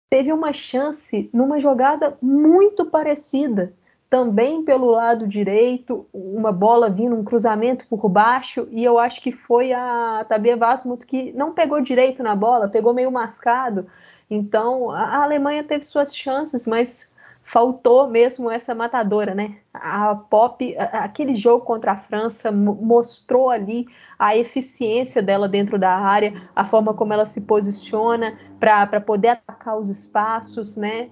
teve 0.10 0.34
uma 0.34 0.52
chance 0.52 1.30
numa 1.32 1.60
jogada 1.60 2.18
muito 2.22 2.86
parecida, 2.86 3.74
também 4.10 4.64
pelo 4.64 4.90
lado 4.90 5.28
direito, 5.28 6.08
uma 6.12 6.52
bola 6.52 6.90
vindo, 6.90 7.16
um 7.16 7.24
cruzamento 7.24 7.86
por 7.88 8.10
baixo, 8.10 8.68
e 8.72 8.84
eu 8.84 8.98
acho 8.98 9.22
que 9.22 9.32
foi 9.32 9.72
a 9.72 10.26
Tabia 10.28 10.58
Vasmut 10.58 11.06
que 11.06 11.32
não 11.34 11.54
pegou 11.54 11.80
direito 11.80 12.24
na 12.24 12.36
bola, 12.36 12.68
pegou 12.68 12.94
meio 12.94 13.12
mascado. 13.12 13.86
Então, 14.30 14.90
a 14.92 15.24
Alemanha 15.24 15.64
teve 15.64 15.84
suas 15.84 16.16
chances, 16.16 16.66
mas 16.66 17.14
faltou 17.44 18.08
mesmo 18.08 18.50
essa 18.50 18.76
matadora, 18.76 19.34
né? 19.34 19.58
A 19.74 20.16
Pop, 20.16 20.76
aquele 20.78 21.36
jogo 21.36 21.66
contra 21.66 21.94
a 21.94 21.98
França 21.98 22.52
mostrou 22.52 23.50
ali 23.50 23.88
a 24.18 24.36
eficiência 24.36 25.22
dela 25.22 25.48
dentro 25.48 25.78
da 25.80 25.92
área, 25.92 26.34
a 26.56 26.66
forma 26.66 26.94
como 26.94 27.12
ela 27.14 27.26
se 27.26 27.42
posiciona 27.42 28.38
para 28.60 29.02
poder 29.02 29.30
atacar 29.30 29.78
os 29.78 29.90
espaços, 29.90 30.78
né? 30.78 31.10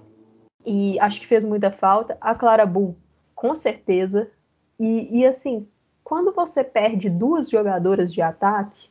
E 0.64 0.98
acho 1.00 1.20
que 1.20 1.26
fez 1.26 1.44
muita 1.44 1.70
falta. 1.70 2.16
A 2.20 2.34
Clara 2.34 2.66
Bull, 2.66 2.96
com 3.34 3.54
certeza. 3.54 4.30
E, 4.78 5.20
e 5.20 5.26
assim, 5.26 5.68
quando 6.04 6.32
você 6.32 6.62
perde 6.62 7.08
duas 7.08 7.48
jogadoras 7.48 8.12
de 8.12 8.20
ataque, 8.20 8.90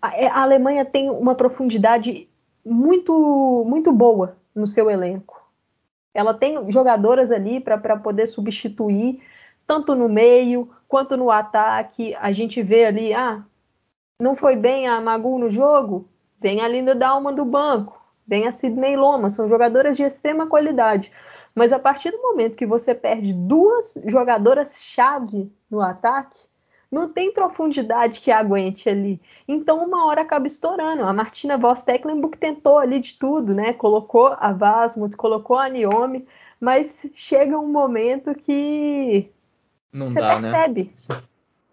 a, 0.00 0.08
a 0.08 0.42
Alemanha 0.42 0.84
tem 0.84 1.10
uma 1.10 1.34
profundidade 1.34 2.28
muito, 2.64 3.64
muito 3.66 3.92
boa 3.92 4.36
no 4.54 4.66
seu 4.66 4.90
elenco 4.90 5.36
ela 6.16 6.32
tem 6.32 6.70
jogadoras 6.70 7.30
ali 7.30 7.60
para 7.60 7.98
poder 7.98 8.26
substituir, 8.26 9.20
tanto 9.66 9.94
no 9.94 10.08
meio 10.08 10.70
quanto 10.88 11.14
no 11.14 11.30
ataque. 11.30 12.14
A 12.14 12.32
gente 12.32 12.62
vê 12.62 12.86
ali, 12.86 13.12
ah, 13.12 13.44
não 14.18 14.34
foi 14.34 14.56
bem 14.56 14.88
a 14.88 14.98
Magu 14.98 15.38
no 15.38 15.50
jogo? 15.50 16.08
Vem 16.40 16.62
a 16.62 16.68
Linda 16.68 16.94
Dalma 16.94 17.34
do 17.34 17.44
banco, 17.44 17.95
vem 18.26 18.46
a 18.46 18.52
Sidney 18.52 18.96
Loma, 18.96 19.30
são 19.30 19.48
jogadoras 19.48 19.96
de 19.96 20.02
extrema 20.02 20.46
qualidade. 20.46 21.12
Mas 21.54 21.72
a 21.72 21.78
partir 21.78 22.10
do 22.10 22.20
momento 22.20 22.58
que 22.58 22.66
você 22.66 22.94
perde 22.94 23.32
duas 23.32 23.98
jogadoras-chave 24.06 25.50
no 25.70 25.80
ataque, 25.80 26.38
não 26.90 27.08
tem 27.08 27.32
profundidade 27.32 28.20
que 28.20 28.30
aguente 28.30 28.88
ali. 28.88 29.20
Então, 29.48 29.84
uma 29.84 30.06
hora 30.06 30.22
acaba 30.22 30.46
estourando. 30.46 31.02
A 31.02 31.12
Martina 31.12 31.56
Voss 31.56 31.82
Tecklenburg 31.82 32.36
tentou 32.36 32.78
ali 32.78 33.00
de 33.00 33.14
tudo, 33.14 33.54
né? 33.54 33.72
Colocou 33.72 34.36
a 34.38 34.52
Vasmut, 34.52 35.16
colocou 35.16 35.58
a 35.58 35.68
Niomi, 35.68 36.26
mas 36.60 37.10
chega 37.14 37.58
um 37.58 37.68
momento 37.68 38.34
que 38.34 39.30
não 39.92 40.10
você 40.10 40.20
dá, 40.20 40.40
né? 40.40 40.50
percebe. 40.50 40.92
Né? 41.08 41.22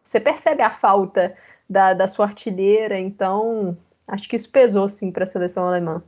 Você 0.03 0.19
percebe 0.19 0.61
a 0.61 0.71
falta 0.71 1.35
da, 1.69 1.93
da 1.93 2.07
sua 2.07 2.25
artilheira, 2.25 2.97
então 2.97 3.77
acho 4.07 4.27
que 4.27 4.35
isso 4.35 4.49
pesou 4.49 4.87
sim 4.89 5.11
para 5.11 5.23
a 5.23 5.27
seleção 5.27 5.67
alemã. 5.67 6.03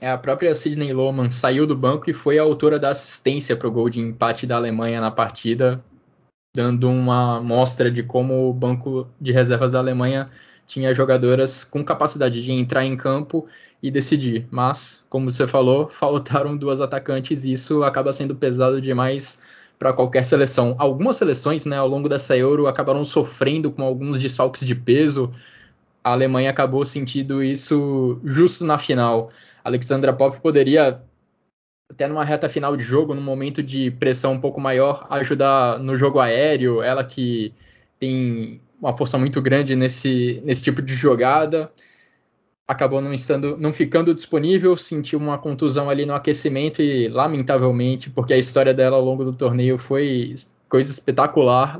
É, 0.00 0.10
a 0.10 0.18
própria 0.18 0.54
Sidney 0.54 0.92
Lohmann 0.92 1.30
saiu 1.30 1.66
do 1.66 1.76
banco 1.76 2.10
e 2.10 2.12
foi 2.12 2.38
a 2.38 2.42
autora 2.42 2.78
da 2.78 2.90
assistência 2.90 3.56
para 3.56 3.68
o 3.68 3.72
gol 3.72 3.88
de 3.88 4.00
empate 4.00 4.46
da 4.46 4.56
Alemanha 4.56 5.00
na 5.00 5.10
partida 5.10 5.82
dando 6.54 6.88
uma 6.88 7.40
mostra 7.40 7.90
de 7.90 8.02
como 8.02 8.48
o 8.48 8.52
banco 8.52 9.08
de 9.20 9.32
reservas 9.32 9.70
da 9.70 9.78
Alemanha 9.78 10.28
tinha 10.66 10.92
jogadoras 10.92 11.64
com 11.64 11.82
capacidade 11.84 12.42
de 12.42 12.52
entrar 12.52 12.84
em 12.84 12.96
campo 12.96 13.46
e 13.82 13.90
decidir. 13.90 14.46
Mas, 14.50 15.04
como 15.08 15.30
você 15.30 15.46
falou, 15.46 15.88
faltaram 15.90 16.56
duas 16.56 16.80
atacantes 16.80 17.44
e 17.44 17.52
isso 17.52 17.82
acaba 17.82 18.12
sendo 18.12 18.36
pesado 18.36 18.80
demais 18.80 19.40
para 19.78 19.92
qualquer 19.92 20.24
seleção. 20.24 20.76
Algumas 20.78 21.16
seleções, 21.16 21.64
né, 21.64 21.76
ao 21.76 21.88
longo 21.88 22.08
dessa 22.08 22.36
Euro, 22.36 22.66
acabaram 22.66 23.02
sofrendo 23.02 23.72
com 23.72 23.82
alguns 23.82 24.20
desfalques 24.20 24.66
de 24.66 24.74
peso. 24.74 25.32
A 26.04 26.12
Alemanha 26.12 26.50
acabou 26.50 26.84
sentindo 26.84 27.42
isso 27.42 28.20
justo 28.24 28.64
na 28.64 28.78
final. 28.78 29.30
Alexandra 29.64 30.12
Pop 30.12 30.40
poderia 30.40 31.00
até 31.92 32.08
numa 32.08 32.24
reta 32.24 32.48
final 32.48 32.76
de 32.76 32.82
jogo, 32.82 33.14
num 33.14 33.22
momento 33.22 33.62
de 33.62 33.90
pressão 33.90 34.32
um 34.32 34.40
pouco 34.40 34.60
maior, 34.60 35.06
ajudar 35.10 35.78
no 35.78 35.96
jogo 35.96 36.18
aéreo, 36.18 36.82
ela 36.82 37.04
que 37.04 37.52
tem 37.98 38.60
uma 38.80 38.96
força 38.96 39.18
muito 39.18 39.40
grande 39.40 39.76
nesse, 39.76 40.42
nesse 40.44 40.62
tipo 40.62 40.80
de 40.80 40.94
jogada. 40.94 41.70
acabou 42.66 43.00
não 43.00 43.12
estando, 43.12 43.56
não 43.58 43.72
ficando 43.72 44.14
disponível, 44.14 44.76
sentiu 44.76 45.18
uma 45.18 45.38
contusão 45.38 45.90
ali 45.90 46.06
no 46.06 46.14
aquecimento 46.14 46.80
e 46.80 47.08
lamentavelmente, 47.08 48.08
porque 48.08 48.32
a 48.32 48.38
história 48.38 48.72
dela 48.72 48.96
ao 48.96 49.04
longo 49.04 49.24
do 49.24 49.34
torneio 49.34 49.76
foi 49.76 50.34
coisa 50.68 50.90
espetacular, 50.90 51.78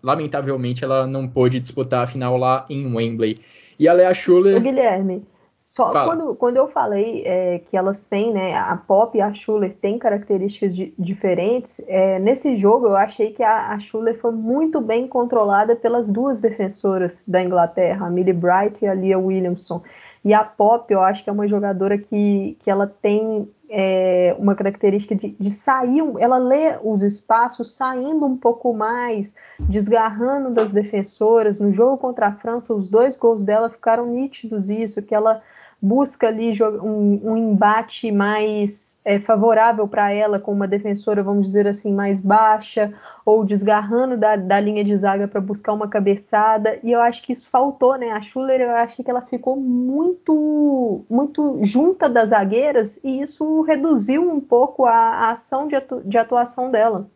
lamentavelmente 0.00 0.84
ela 0.84 1.04
não 1.06 1.26
pôde 1.26 1.58
disputar 1.58 2.04
a 2.04 2.06
final 2.06 2.36
lá 2.36 2.64
em 2.70 2.94
Wembley. 2.94 3.36
E 3.76 3.88
a 3.88 3.92
Lea 3.92 4.14
Schuller. 4.14 4.56
Ô, 4.56 4.60
Guilherme, 4.60 5.26
só 5.58 5.90
quando, 5.90 6.36
quando 6.36 6.56
eu 6.56 6.68
falei 6.68 7.24
é, 7.26 7.58
que 7.58 7.76
elas 7.76 8.06
têm, 8.06 8.32
né, 8.32 8.56
a 8.56 8.76
Pop 8.76 9.18
e 9.18 9.20
a 9.20 9.34
Schuller 9.34 9.74
têm 9.74 9.98
características 9.98 10.74
di 10.74 10.94
diferentes, 10.96 11.84
é, 11.88 12.20
nesse 12.20 12.56
jogo 12.56 12.86
eu 12.86 12.96
achei 12.96 13.32
que 13.32 13.42
a, 13.42 13.72
a 13.72 13.78
Schuller 13.80 14.16
foi 14.20 14.30
muito 14.30 14.80
bem 14.80 15.08
controlada 15.08 15.74
pelas 15.74 16.08
duas 16.08 16.40
defensoras 16.40 17.24
da 17.26 17.42
Inglaterra, 17.42 18.06
a 18.06 18.10
Millie 18.10 18.32
Bright 18.32 18.84
e 18.84 18.88
a 18.88 18.92
Leah 18.92 19.18
Williamson. 19.18 19.82
E 20.24 20.32
a 20.32 20.44
Pop, 20.44 20.92
eu 20.92 21.00
acho 21.00 21.24
que 21.24 21.30
é 21.30 21.32
uma 21.32 21.48
jogadora 21.48 21.98
que, 21.98 22.56
que 22.60 22.70
ela 22.70 22.86
tem 22.86 23.48
é, 23.68 24.34
uma 24.38 24.54
característica 24.54 25.14
de, 25.14 25.36
de, 25.38 25.50
sair, 25.50 26.02
ela 26.18 26.38
lê 26.38 26.78
os 26.82 27.02
espaços 27.02 27.74
saindo 27.74 28.24
um 28.24 28.36
pouco 28.36 28.72
mais, 28.72 29.36
desgarrando 29.58 30.50
das 30.50 30.72
defensoras. 30.72 31.60
No 31.60 31.72
jogo 31.72 31.98
contra 31.98 32.28
a 32.28 32.32
França, 32.32 32.74
os 32.74 32.88
dois 32.88 33.16
gols 33.16 33.44
dela 33.44 33.68
ficaram 33.68 34.06
nítidos 34.06 34.70
isso, 34.70 35.02
que 35.02 35.14
ela 35.14 35.42
busca 35.80 36.28
ali 36.28 36.52
um, 36.62 37.32
um 37.32 37.36
embate 37.36 38.10
mais 38.10 38.87
é, 39.04 39.18
favorável 39.18 39.86
para 39.86 40.10
ela, 40.12 40.38
com 40.38 40.52
uma 40.52 40.68
defensora, 40.68 41.22
vamos 41.22 41.46
dizer 41.46 41.66
assim, 41.66 41.94
mais 41.94 42.20
baixa, 42.20 42.92
ou 43.24 43.44
desgarrando 43.44 44.16
da, 44.16 44.36
da 44.36 44.58
linha 44.58 44.84
de 44.84 44.96
zaga 44.96 45.28
para 45.28 45.40
buscar 45.40 45.72
uma 45.72 45.88
cabeçada, 45.88 46.78
e 46.82 46.92
eu 46.92 47.00
acho 47.00 47.22
que 47.22 47.32
isso 47.32 47.48
faltou, 47.48 47.96
né? 47.96 48.10
A 48.10 48.20
Schuller, 48.20 48.60
eu 48.60 48.70
acho 48.70 49.02
que 49.02 49.10
ela 49.10 49.22
ficou 49.22 49.56
muito, 49.56 51.04
muito 51.08 51.60
junta 51.62 52.08
das 52.08 52.30
zagueiras, 52.30 53.02
e 53.04 53.20
isso 53.20 53.62
reduziu 53.62 54.30
um 54.30 54.40
pouco 54.40 54.84
a, 54.84 54.92
a 54.92 55.30
ação 55.32 55.68
de, 55.68 55.76
atu, 55.76 56.00
de 56.04 56.18
atuação 56.18 56.70
dela. 56.70 57.10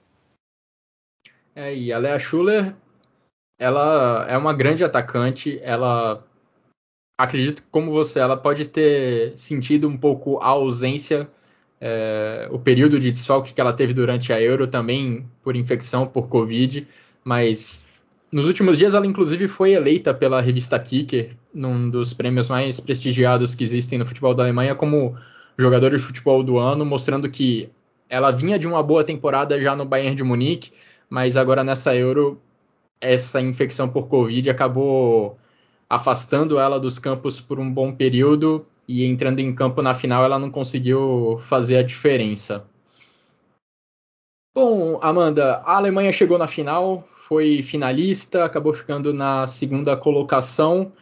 É, 1.54 1.74
e 1.74 1.92
a 1.92 1.98
Lea 1.98 2.18
Schuller, 2.18 2.74
ela 3.58 4.26
é 4.28 4.36
uma 4.36 4.54
grande 4.54 4.84
atacante, 4.84 5.58
ela 5.62 6.24
acredito 7.18 7.62
que, 7.62 7.68
como 7.68 7.92
você, 7.92 8.18
ela 8.18 8.36
pode 8.36 8.64
ter 8.64 9.36
sentido 9.38 9.88
um 9.88 9.96
pouco 9.96 10.38
a 10.38 10.48
ausência, 10.48 11.30
é, 11.84 12.46
o 12.52 12.60
período 12.60 13.00
de 13.00 13.10
desfalque 13.10 13.52
que 13.52 13.60
ela 13.60 13.72
teve 13.72 13.92
durante 13.92 14.32
a 14.32 14.40
Euro 14.40 14.68
também 14.68 15.26
por 15.42 15.56
infecção 15.56 16.06
por 16.06 16.28
Covid, 16.28 16.86
mas 17.24 17.84
nos 18.30 18.46
últimos 18.46 18.78
dias 18.78 18.94
ela 18.94 19.04
inclusive 19.04 19.48
foi 19.48 19.72
eleita 19.72 20.14
pela 20.14 20.40
revista 20.40 20.78
Kicker, 20.78 21.30
num 21.52 21.90
dos 21.90 22.14
prêmios 22.14 22.48
mais 22.48 22.78
prestigiados 22.78 23.56
que 23.56 23.64
existem 23.64 23.98
no 23.98 24.06
futebol 24.06 24.32
da 24.32 24.44
Alemanha, 24.44 24.76
como 24.76 25.16
jogador 25.58 25.90
de 25.90 25.98
futebol 25.98 26.44
do 26.44 26.56
ano, 26.56 26.86
mostrando 26.86 27.28
que 27.28 27.68
ela 28.08 28.30
vinha 28.30 28.60
de 28.60 28.68
uma 28.68 28.80
boa 28.80 29.02
temporada 29.02 29.60
já 29.60 29.74
no 29.74 29.84
Bayern 29.84 30.14
de 30.14 30.22
Munique, 30.22 30.70
mas 31.10 31.36
agora 31.36 31.64
nessa 31.64 31.96
Euro 31.96 32.40
essa 33.00 33.40
infecção 33.40 33.88
por 33.88 34.06
Covid 34.06 34.48
acabou 34.48 35.36
afastando 35.90 36.60
ela 36.60 36.78
dos 36.78 37.00
campos 37.00 37.40
por 37.40 37.58
um 37.58 37.68
bom 37.68 37.92
período 37.92 38.64
e 38.86 39.04
entrando 39.04 39.40
em 39.40 39.54
campo 39.54 39.82
na 39.82 39.94
final 39.94 40.24
ela 40.24 40.38
não 40.38 40.50
conseguiu 40.50 41.38
fazer 41.40 41.76
a 41.76 41.82
diferença. 41.82 42.66
Bom, 44.54 44.98
Amanda, 45.00 45.62
a 45.64 45.76
Alemanha 45.76 46.12
chegou 46.12 46.36
na 46.36 46.46
final, 46.46 47.02
foi 47.06 47.62
finalista, 47.62 48.44
acabou 48.44 48.74
ficando 48.74 49.14
na 49.14 49.46
segunda 49.46 49.96
colocação, 49.96 50.92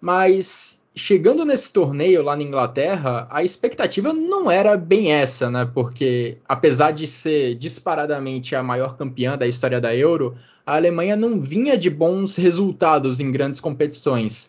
mas 0.00 0.82
chegando 0.94 1.44
nesse 1.44 1.70
torneio 1.70 2.22
lá 2.22 2.34
na 2.36 2.42
Inglaterra, 2.42 3.26
a 3.30 3.42
expectativa 3.42 4.12
não 4.12 4.50
era 4.50 4.76
bem 4.76 5.12
essa, 5.12 5.50
né? 5.50 5.68
Porque 5.74 6.38
apesar 6.48 6.92
de 6.92 7.06
ser 7.06 7.56
disparadamente 7.56 8.56
a 8.56 8.62
maior 8.62 8.96
campeã 8.96 9.36
da 9.36 9.46
história 9.46 9.80
da 9.80 9.94
Euro, 9.94 10.36
a 10.64 10.76
Alemanha 10.76 11.14
não 11.14 11.40
vinha 11.40 11.76
de 11.76 11.90
bons 11.90 12.36
resultados 12.36 13.20
em 13.20 13.30
grandes 13.30 13.60
competições. 13.60 14.48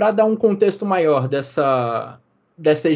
Para 0.00 0.12
dar 0.12 0.24
um 0.24 0.34
contexto 0.34 0.86
maior 0.86 1.28
dessa, 1.28 2.18
dessa, 2.56 2.88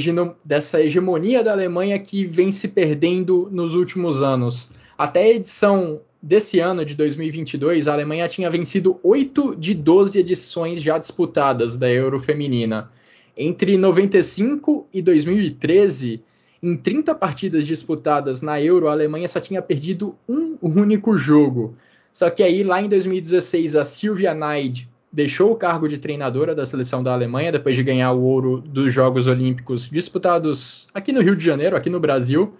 dessa 0.42 0.82
hegemonia 0.82 1.44
da 1.44 1.52
Alemanha 1.52 1.98
que 1.98 2.24
vem 2.24 2.50
se 2.50 2.68
perdendo 2.68 3.46
nos 3.52 3.74
últimos 3.74 4.22
anos, 4.22 4.72
até 4.96 5.24
a 5.24 5.34
edição 5.34 6.00
desse 6.22 6.60
ano 6.60 6.82
de 6.82 6.94
2022, 6.94 7.88
a 7.88 7.92
Alemanha 7.92 8.26
tinha 8.26 8.48
vencido 8.48 8.98
8 9.02 9.54
de 9.54 9.74
12 9.74 10.18
edições 10.18 10.80
já 10.80 10.96
disputadas 10.96 11.76
da 11.76 11.90
Euro 11.90 12.18
Feminina. 12.18 12.90
Entre 13.36 13.76
95 13.76 14.86
e 14.90 15.02
2013, 15.02 16.24
em 16.62 16.74
30 16.74 17.14
partidas 17.14 17.66
disputadas 17.66 18.40
na 18.40 18.58
Euro, 18.62 18.88
a 18.88 18.92
Alemanha 18.92 19.28
só 19.28 19.40
tinha 19.40 19.60
perdido 19.60 20.16
um 20.26 20.56
único 20.62 21.18
jogo. 21.18 21.76
Só 22.10 22.30
que 22.30 22.42
aí, 22.42 22.62
lá 22.62 22.80
em 22.80 22.88
2016, 22.88 23.76
a 23.76 23.84
Silvia 23.84 24.32
Neid 24.32 24.88
deixou 25.14 25.52
o 25.52 25.56
cargo 25.56 25.88
de 25.88 25.96
treinadora 25.96 26.56
da 26.56 26.66
seleção 26.66 27.00
da 27.00 27.12
Alemanha 27.12 27.52
depois 27.52 27.76
de 27.76 27.84
ganhar 27.84 28.10
o 28.10 28.22
ouro 28.24 28.60
dos 28.60 28.92
Jogos 28.92 29.28
Olímpicos 29.28 29.88
disputados 29.88 30.88
aqui 30.92 31.12
no 31.12 31.22
Rio 31.22 31.36
de 31.36 31.44
Janeiro, 31.44 31.76
aqui 31.76 31.88
no 31.88 32.00
Brasil. 32.00 32.52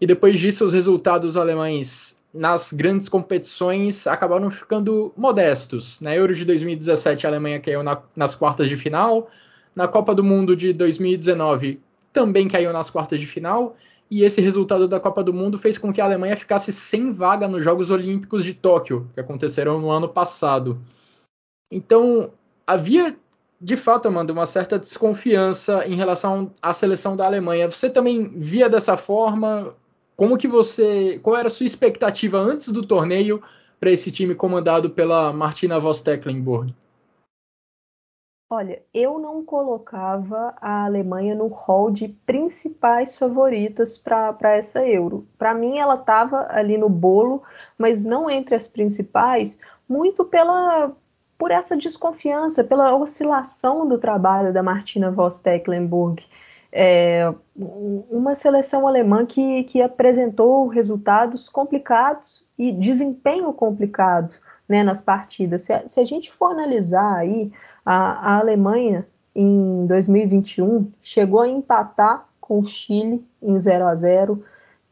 E 0.00 0.06
depois 0.06 0.38
disso, 0.38 0.64
os 0.64 0.72
resultados 0.72 1.36
alemães 1.36 2.18
nas 2.32 2.72
grandes 2.72 3.10
competições 3.10 4.06
acabaram 4.06 4.50
ficando 4.50 5.12
modestos. 5.14 6.00
Na 6.00 6.16
Euro 6.16 6.34
de 6.34 6.46
2017, 6.46 7.26
a 7.26 7.30
Alemanha 7.30 7.60
caiu 7.60 7.82
na, 7.82 8.00
nas 8.16 8.34
quartas 8.34 8.70
de 8.70 8.76
final. 8.78 9.30
Na 9.76 9.86
Copa 9.86 10.14
do 10.14 10.24
Mundo 10.24 10.56
de 10.56 10.72
2019, 10.72 11.78
também 12.10 12.48
caiu 12.48 12.72
nas 12.72 12.88
quartas 12.88 13.20
de 13.20 13.26
final 13.26 13.76
e 14.10 14.22
esse 14.22 14.40
resultado 14.40 14.88
da 14.88 14.98
Copa 14.98 15.22
do 15.22 15.34
Mundo 15.34 15.58
fez 15.58 15.76
com 15.76 15.92
que 15.92 16.00
a 16.00 16.06
Alemanha 16.06 16.38
ficasse 16.38 16.72
sem 16.72 17.12
vaga 17.12 17.46
nos 17.46 17.62
Jogos 17.62 17.90
Olímpicos 17.90 18.44
de 18.44 18.54
Tóquio, 18.54 19.10
que 19.12 19.20
aconteceram 19.20 19.78
no 19.78 19.90
ano 19.90 20.08
passado. 20.08 20.80
Então, 21.70 22.32
havia 22.66 23.16
de 23.60 23.76
fato, 23.76 24.06
Amanda, 24.06 24.32
uma 24.32 24.46
certa 24.46 24.78
desconfiança 24.78 25.84
em 25.86 25.96
relação 25.96 26.52
à 26.62 26.72
seleção 26.72 27.16
da 27.16 27.26
Alemanha. 27.26 27.68
Você 27.68 27.90
também 27.90 28.28
via 28.38 28.68
dessa 28.68 28.96
forma? 28.96 29.74
Como 30.16 30.38
que 30.38 30.46
você, 30.46 31.18
qual 31.20 31.36
era 31.36 31.48
a 31.48 31.50
sua 31.50 31.66
expectativa 31.66 32.38
antes 32.38 32.68
do 32.68 32.86
torneio 32.86 33.42
para 33.80 33.90
esse 33.90 34.12
time 34.12 34.34
comandado 34.34 34.90
pela 34.90 35.32
Martina 35.32 35.78
Voss-Tecklenburg? 35.78 36.72
Olha, 38.50 38.82
eu 38.94 39.18
não 39.18 39.44
colocava 39.44 40.54
a 40.60 40.86
Alemanha 40.86 41.34
no 41.34 41.48
hall 41.48 41.90
de 41.90 42.08
principais 42.08 43.18
favoritas 43.18 43.98
para 43.98 44.56
essa 44.56 44.86
Euro. 44.86 45.26
Para 45.36 45.52
mim, 45.52 45.78
ela 45.78 45.96
estava 45.96 46.46
ali 46.48 46.78
no 46.78 46.88
bolo, 46.88 47.42
mas 47.76 48.06
não 48.06 48.30
entre 48.30 48.54
as 48.54 48.66
principais, 48.66 49.60
muito 49.86 50.24
pela 50.24 50.96
por 51.38 51.52
essa 51.52 51.76
desconfiança, 51.76 52.64
pela 52.64 52.94
oscilação 52.96 53.86
do 53.86 53.96
trabalho 53.96 54.52
da 54.52 54.62
Martina 54.62 55.10
Voss-Tecklenburg. 55.10 56.22
É, 56.70 57.32
uma 57.56 58.34
seleção 58.34 58.86
alemã 58.86 59.24
que, 59.24 59.62
que 59.64 59.80
apresentou 59.80 60.66
resultados 60.66 61.48
complicados 61.48 62.44
e 62.58 62.72
desempenho 62.72 63.52
complicado 63.52 64.34
né, 64.68 64.82
nas 64.82 65.00
partidas. 65.00 65.62
Se 65.62 65.72
a, 65.72 65.88
se 65.88 66.00
a 66.00 66.04
gente 66.04 66.30
for 66.32 66.50
analisar 66.50 67.16
aí 67.16 67.50
a, 67.86 68.34
a 68.34 68.38
Alemanha, 68.40 69.06
em 69.34 69.86
2021, 69.86 70.90
chegou 71.00 71.40
a 71.40 71.48
empatar 71.48 72.26
com 72.40 72.58
o 72.58 72.66
Chile 72.66 73.24
em 73.40 73.58
0 73.58 73.86
a 73.86 73.94
0 73.94 74.44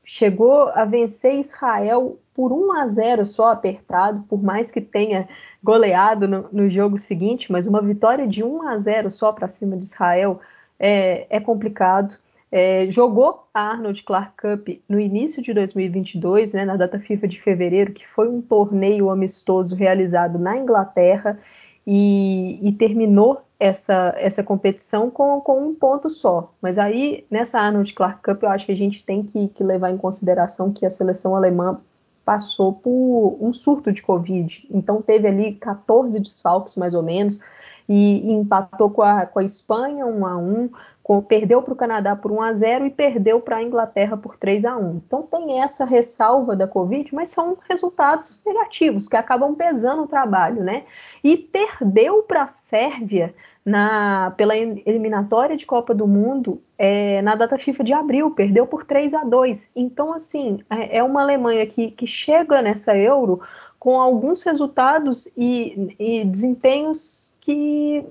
chegou 0.07 0.69
a 0.69 0.85
vencer 0.85 1.35
Israel 1.35 2.17
por 2.37 2.53
1 2.53 2.73
a 2.73 2.87
0 2.87 3.25
só 3.25 3.51
apertado, 3.51 4.23
por 4.29 4.43
mais 4.43 4.71
que 4.71 4.83
tenha 4.83 5.27
goleado 5.65 6.29
no, 6.29 6.47
no 6.53 6.69
jogo 6.69 6.99
seguinte, 6.99 7.51
mas 7.51 7.67
uma 7.67 7.81
vitória 7.81 8.29
de 8.29 8.45
1 8.45 8.69
a 8.69 8.79
0 8.79 9.11
só 9.11 9.33
para 9.33 9.49
cima 9.49 9.75
de 9.75 9.87
Israel 9.87 10.39
é, 10.79 11.27
é 11.31 11.41
complicado. 11.41 12.15
É, 12.53 12.89
jogou 12.91 13.49
a 13.53 13.73
Arnold 13.73 14.03
Clark 14.05 14.35
Cup 14.37 14.69
no 14.87 15.01
início 15.01 15.43
de 15.43 15.53
2022, 15.55 16.53
né, 16.53 16.65
na 16.67 16.77
data 16.77 17.01
FIFA 17.01 17.27
de 17.27 17.41
fevereiro, 17.41 17.93
que 17.93 18.07
foi 18.07 18.29
um 18.29 18.43
torneio 18.43 19.11
amistoso 19.11 19.75
realizado 19.75 20.39
na 20.39 20.57
Inglaterra 20.59 21.41
e, 21.87 22.61
e 22.63 22.73
terminou 22.73 23.41
essa, 23.59 24.15
essa 24.19 24.43
competição 24.43 25.11
com, 25.11 25.41
com, 25.41 25.69
um 25.69 25.75
ponto 25.75 26.11
só. 26.11 26.53
Mas 26.61 26.79
aí, 26.79 27.25
nessa 27.31 27.59
Arnold 27.61 27.93
Clark 27.95 28.23
Cup, 28.23 28.43
eu 28.43 28.51
acho 28.51 28.67
que 28.67 28.73
a 28.73 28.77
gente 28.77 29.05
tem 29.05 29.23
que, 29.23 29.49
que, 29.49 29.65
levar 29.65 29.91
em 29.91 29.97
consideração 29.97 30.73
que 30.73 30.85
a 30.85 30.91
seleção 30.91 31.35
alemã 31.35 31.81
passou 32.27 32.73
por 32.73 33.39
um 33.41 33.53
surto 33.53 33.93
de 33.93 34.03
Covid. 34.03 34.67
Então, 34.69 35.01
teve 35.01 35.29
ali 35.29 35.55
14 35.55 36.21
desfalques, 36.21 36.75
mais 36.75 36.93
ou 36.93 37.03
menos, 37.03 37.41
e, 37.89 38.29
e 38.29 38.33
empatou 38.33 38.91
com 38.91 39.01
a, 39.01 39.25
com 39.25 39.39
a 39.39 39.45
Espanha 39.45 40.05
1 40.05 40.27
a 40.27 40.37
1 40.37 40.71
com, 41.05 41.23
perdeu 41.23 41.63
para 41.63 41.73
o 41.73 41.77
Canadá 41.77 42.17
por 42.17 42.33
1 42.33 42.43
a 42.43 42.53
0 42.53 42.87
e 42.87 42.91
perdeu 42.91 43.41
para 43.41 43.59
a 43.59 43.63
Inglaterra 43.63 44.17
por 44.17 44.37
3 44.37 44.65
a 44.65 44.77
1. 44.77 45.03
Então 45.07 45.23
tem 45.23 45.63
essa 45.63 45.85
ressalva 45.85 46.57
da 46.57 46.67
Covid, 46.67 47.15
mas 47.15 47.31
são 47.31 47.57
resultados 47.71 48.43
negativos 48.45 49.07
que 49.07 49.17
acabam 49.17 49.55
pesando 49.55 50.03
o 50.03 50.09
trabalho, 50.09 50.65
né? 50.65 50.83
E 51.23 51.37
perdeu 51.37 52.25
para 52.25 52.43
a 52.43 52.49
Sérvia 52.49 53.33
na, 53.67 54.33
pela 54.37 54.57
eliminatória 54.57 55.57
de 55.57 55.67
Copa 55.67 55.93
do 55.93 56.07
Mundo 56.07 56.63
é, 56.79 57.21
na 57.23 57.35
data 57.35 57.59
FIFA 57.59 57.83
de 57.83 57.93
abril, 57.93 58.31
perdeu 58.31 58.65
por 58.65 58.85
3 58.85 59.13
a 59.13 59.25
2. 59.25 59.73
Então, 59.75 60.13
assim, 60.13 60.61
é, 60.71 60.99
é 60.99 61.03
uma 61.03 61.21
Alemanha 61.21 61.67
que, 61.67 61.91
que 61.91 62.07
chega 62.07 62.63
nessa 62.63 62.97
Euro 62.97 63.41
com 63.77 64.01
alguns 64.01 64.45
resultados 64.45 65.27
e, 65.37 65.97
e 65.99 66.25
desempenhos 66.25 67.37
que 67.41 68.07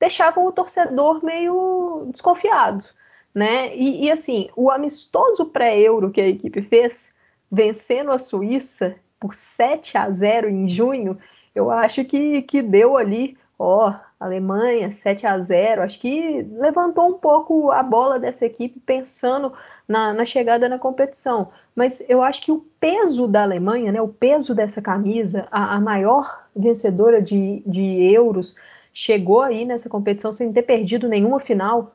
deixavam 0.00 0.46
o 0.46 0.52
torcedor 0.52 1.24
meio 1.24 2.08
desconfiado, 2.10 2.84
né? 3.32 3.76
E, 3.76 4.06
e 4.06 4.10
assim, 4.10 4.50
o 4.56 4.68
amistoso 4.68 5.46
pré-euro 5.46 6.10
que 6.10 6.20
a 6.20 6.26
equipe 6.26 6.60
fez, 6.60 7.12
vencendo 7.50 8.10
a 8.10 8.18
Suíça 8.18 8.96
por 9.20 9.32
7 9.32 9.96
a 9.96 10.10
0 10.10 10.48
em 10.48 10.68
junho, 10.68 11.16
eu 11.54 11.70
acho 11.70 12.04
que, 12.04 12.42
que 12.42 12.60
deu 12.60 12.96
ali, 12.96 13.38
ó, 13.62 13.94
Alemanha 14.18 14.90
7 14.90 15.24
a 15.24 15.38
0 15.38 15.82
acho 15.82 16.00
que 16.00 16.42
levantou 16.42 17.08
um 17.08 17.14
pouco 17.14 17.70
a 17.70 17.82
bola 17.82 18.18
dessa 18.18 18.44
equipe 18.44 18.80
pensando 18.80 19.52
na, 19.86 20.12
na, 20.12 20.24
chegada 20.24 20.68
na 20.68 20.80
competição. 20.80 21.50
Mas 21.74 22.04
eu 22.08 22.22
acho 22.22 22.42
que 22.42 22.50
o 22.50 22.66
peso 22.80 23.28
da 23.28 23.42
Alemanha, 23.42 23.92
né, 23.92 24.02
o 24.02 24.08
peso 24.08 24.52
dessa 24.52 24.82
camisa, 24.82 25.46
a, 25.50 25.76
a 25.76 25.80
maior 25.80 26.46
vencedora 26.54 27.22
de, 27.22 27.62
de 27.64 27.82
euros, 28.12 28.56
chegou 28.92 29.42
aí 29.42 29.64
nessa 29.64 29.88
competição 29.88 30.32
sem 30.32 30.52
ter 30.52 30.62
perdido 30.62 31.08
nenhuma 31.08 31.38
final. 31.38 31.94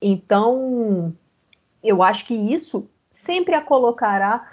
Então, 0.00 1.14
eu 1.82 2.02
acho 2.02 2.26
que 2.26 2.34
isso 2.34 2.88
sempre 3.10 3.54
a 3.54 3.62
colocará 3.62 4.46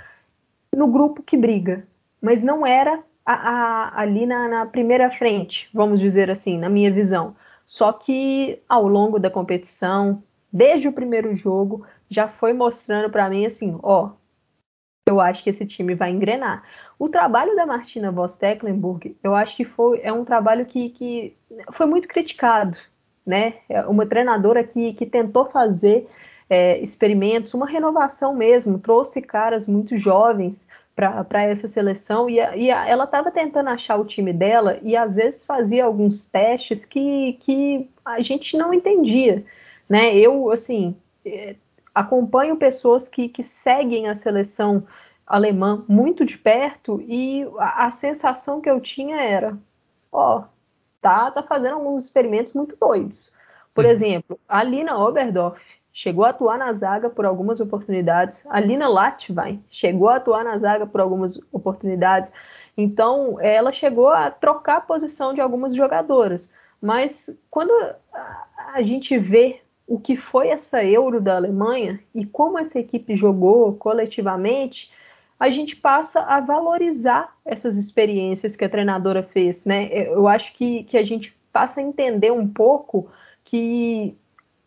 no 0.74 0.88
grupo 0.88 1.22
que 1.22 1.36
briga. 1.36 1.86
Mas 2.22 2.42
não 2.44 2.66
era 2.66 3.04
a, 3.26 3.34
a, 3.34 4.02
ali 4.02 4.26
na, 4.26 4.48
na 4.48 4.66
primeira 4.66 5.10
frente, 5.10 5.70
vamos 5.74 6.00
dizer 6.00 6.30
assim, 6.30 6.58
na 6.58 6.70
minha 6.70 6.92
visão. 6.92 7.36
Só 7.66 7.92
que 7.92 8.62
ao 8.70 8.88
longo 8.88 9.18
da 9.18 9.30
competição, 9.30 10.22
desde 10.54 10.88
o 10.88 10.94
primeiro 10.94 11.36
jogo, 11.36 11.86
já 12.10 12.28
foi 12.28 12.54
mostrando 12.54 13.10
para 13.10 13.30
mim 13.30 13.46
assim, 13.46 13.78
ó, 13.82 14.12
eu 15.08 15.20
acho 15.20 15.44
que 15.44 15.50
esse 15.50 15.66
time 15.66 15.96
vai 15.96 16.12
engrenar. 16.12 16.64
O 16.98 17.10
trabalho 17.10 17.56
da 17.56 17.66
Martina 17.66 18.12
Voss 18.12 18.38
Tecklenburg, 18.38 19.16
eu 19.24 19.36
acho 19.36 19.56
que 19.56 19.66
foi 19.66 20.00
é 20.02 20.12
um 20.12 20.26
trabalho 20.26 20.66
que, 20.66 20.90
que 20.90 21.36
foi 21.74 21.86
muito 21.86 22.08
criticado, 22.08 22.78
né? 23.26 23.56
É 23.70 23.82
uma 23.82 24.06
treinadora 24.06 24.64
que, 24.64 24.94
que 24.94 25.06
tentou 25.06 25.46
fazer 25.46 26.08
é, 26.50 26.80
experimentos, 26.80 27.54
uma 27.54 27.68
renovação 27.68 28.36
mesmo, 28.36 28.80
trouxe 28.80 29.22
caras 29.22 29.68
muito 29.68 29.98
jovens 29.98 30.68
para 30.96 31.44
essa 31.44 31.68
seleção 31.68 32.30
e, 32.30 32.40
a, 32.40 32.56
e 32.56 32.72
a, 32.72 32.88
ela 32.88 33.04
estava 33.04 33.30
tentando 33.30 33.70
achar 33.70 33.98
o 33.98 34.06
time 34.06 34.32
dela 34.32 34.80
e 34.82 34.96
às 34.96 35.18
vezes 35.18 35.46
fazia 35.46 35.84
alguns 35.84 36.26
testes 36.26 36.86
que, 36.86 37.34
que 37.42 37.90
a 38.06 38.22
gente 38.22 38.58
não 38.58 38.74
entendia, 38.74 39.44
né? 39.90 40.16
Eu 40.16 40.50
assim 40.52 40.96
é, 41.26 41.56
acompanho 41.94 42.56
pessoas 42.56 43.10
que, 43.10 43.28
que 43.28 43.44
seguem 43.44 44.08
a 44.08 44.16
seleção 44.16 44.88
alemã 45.28 45.84
muito 45.88 46.24
de 46.24 46.38
perto 46.38 47.04
e 47.08 47.46
a, 47.58 47.88
a 47.88 47.92
sensação 47.92 48.62
que 48.62 48.70
eu 48.70 48.80
tinha 48.80 49.18
era, 49.18 49.58
ó, 50.12 50.44
tá, 51.02 51.30
tá 51.30 51.44
fazendo 51.44 51.76
alguns 51.76 52.06
experimentos 52.06 52.54
muito 52.54 52.78
doidos. 52.78 53.34
Por 53.74 53.84
uhum. 53.84 53.92
exemplo, 53.92 54.40
a 54.48 54.64
Lina 54.64 54.98
Oberdorf 54.98 55.60
chegou 55.96 56.26
a 56.26 56.30
atuar 56.32 56.58
na 56.58 56.74
zaga 56.74 57.10
por 57.10 57.26
algumas 57.26 57.62
oportunidades. 57.62 58.46
A 58.50 58.60
Lina 58.60 58.86
Latvain 58.86 59.64
chegou 59.70 60.10
a 60.10 60.18
atuar 60.18 60.44
na 60.44 60.58
zaga 60.58 60.86
por 60.86 61.00
algumas 61.00 61.40
oportunidades. 61.54 62.34
Então, 62.78 63.40
ela 63.40 63.72
chegou 63.72 64.10
a 64.10 64.30
trocar 64.30 64.78
a 64.78 64.82
posição 64.82 65.34
de 65.34 65.40
algumas 65.40 65.74
jogadoras. 65.74 66.54
Mas 66.82 67.42
quando 67.50 67.72
a 68.74 68.82
gente 68.82 69.18
vê 69.18 69.62
o 69.88 69.98
que 69.98 70.18
foi 70.18 70.50
essa 70.50 70.84
Euro 70.84 71.22
da 71.22 71.38
Alemanha 71.38 71.98
e 72.14 72.26
como 72.26 72.60
essa 72.60 72.78
equipe 72.78 73.16
jogou 73.16 73.74
coletivamente, 73.76 74.92
a 75.40 75.50
gente 75.50 75.78
passa 75.78 76.24
a 76.24 76.42
valorizar 76.42 77.34
essas 77.46 77.78
experiências 77.78 78.58
que 78.58 78.66
a 78.66 78.70
treinadora 78.70 79.24
fez, 79.24 79.64
né? 79.64 79.88
Eu 80.10 80.28
acho 80.28 80.54
que, 80.56 80.84
que 80.84 80.98
a 80.98 81.04
gente 81.04 81.34
passa 81.54 81.80
a 81.80 81.84
entender 81.84 82.32
um 82.34 82.46
pouco 82.46 83.10
que 83.46 84.18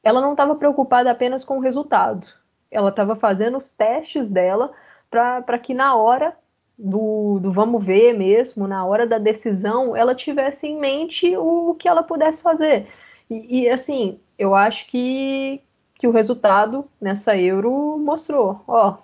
ela 0.02 0.20
não 0.20 0.32
estava 0.32 0.54
preocupada 0.54 1.10
apenas 1.10 1.44
com 1.44 1.58
o 1.58 1.60
resultado. 1.60 2.26
Ela 2.70 2.90
estava 2.90 3.16
fazendo 3.16 3.58
os 3.58 3.72
testes 3.72 4.30
dela 4.30 4.72
para 5.10 5.58
que 5.58 5.72
na 5.72 5.96
hora 5.96 6.36
do, 6.78 7.40
do, 7.40 7.50
vamos 7.50 7.84
ver 7.84 8.12
mesmo, 8.12 8.68
na 8.68 8.84
hora 8.84 9.06
da 9.06 9.18
decisão, 9.18 9.96
ela 9.96 10.14
tivesse 10.14 10.66
em 10.68 10.78
mente 10.78 11.36
o, 11.36 11.70
o 11.70 11.74
que 11.74 11.88
ela 11.88 12.02
pudesse 12.02 12.40
fazer. 12.40 12.86
E, 13.28 13.62
e, 13.62 13.68
assim, 13.68 14.20
eu 14.38 14.54
acho 14.54 14.86
que, 14.88 15.60
que 15.94 16.06
o 16.06 16.12
resultado 16.12 16.88
nessa 17.00 17.36
Euro 17.36 17.98
mostrou, 17.98 18.62
ó, 18.66 18.98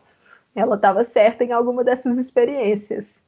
ela 0.54 0.76
estava 0.76 1.02
certa 1.02 1.42
em 1.42 1.52
alguma 1.52 1.82
dessas 1.82 2.16
experiências. 2.16 3.20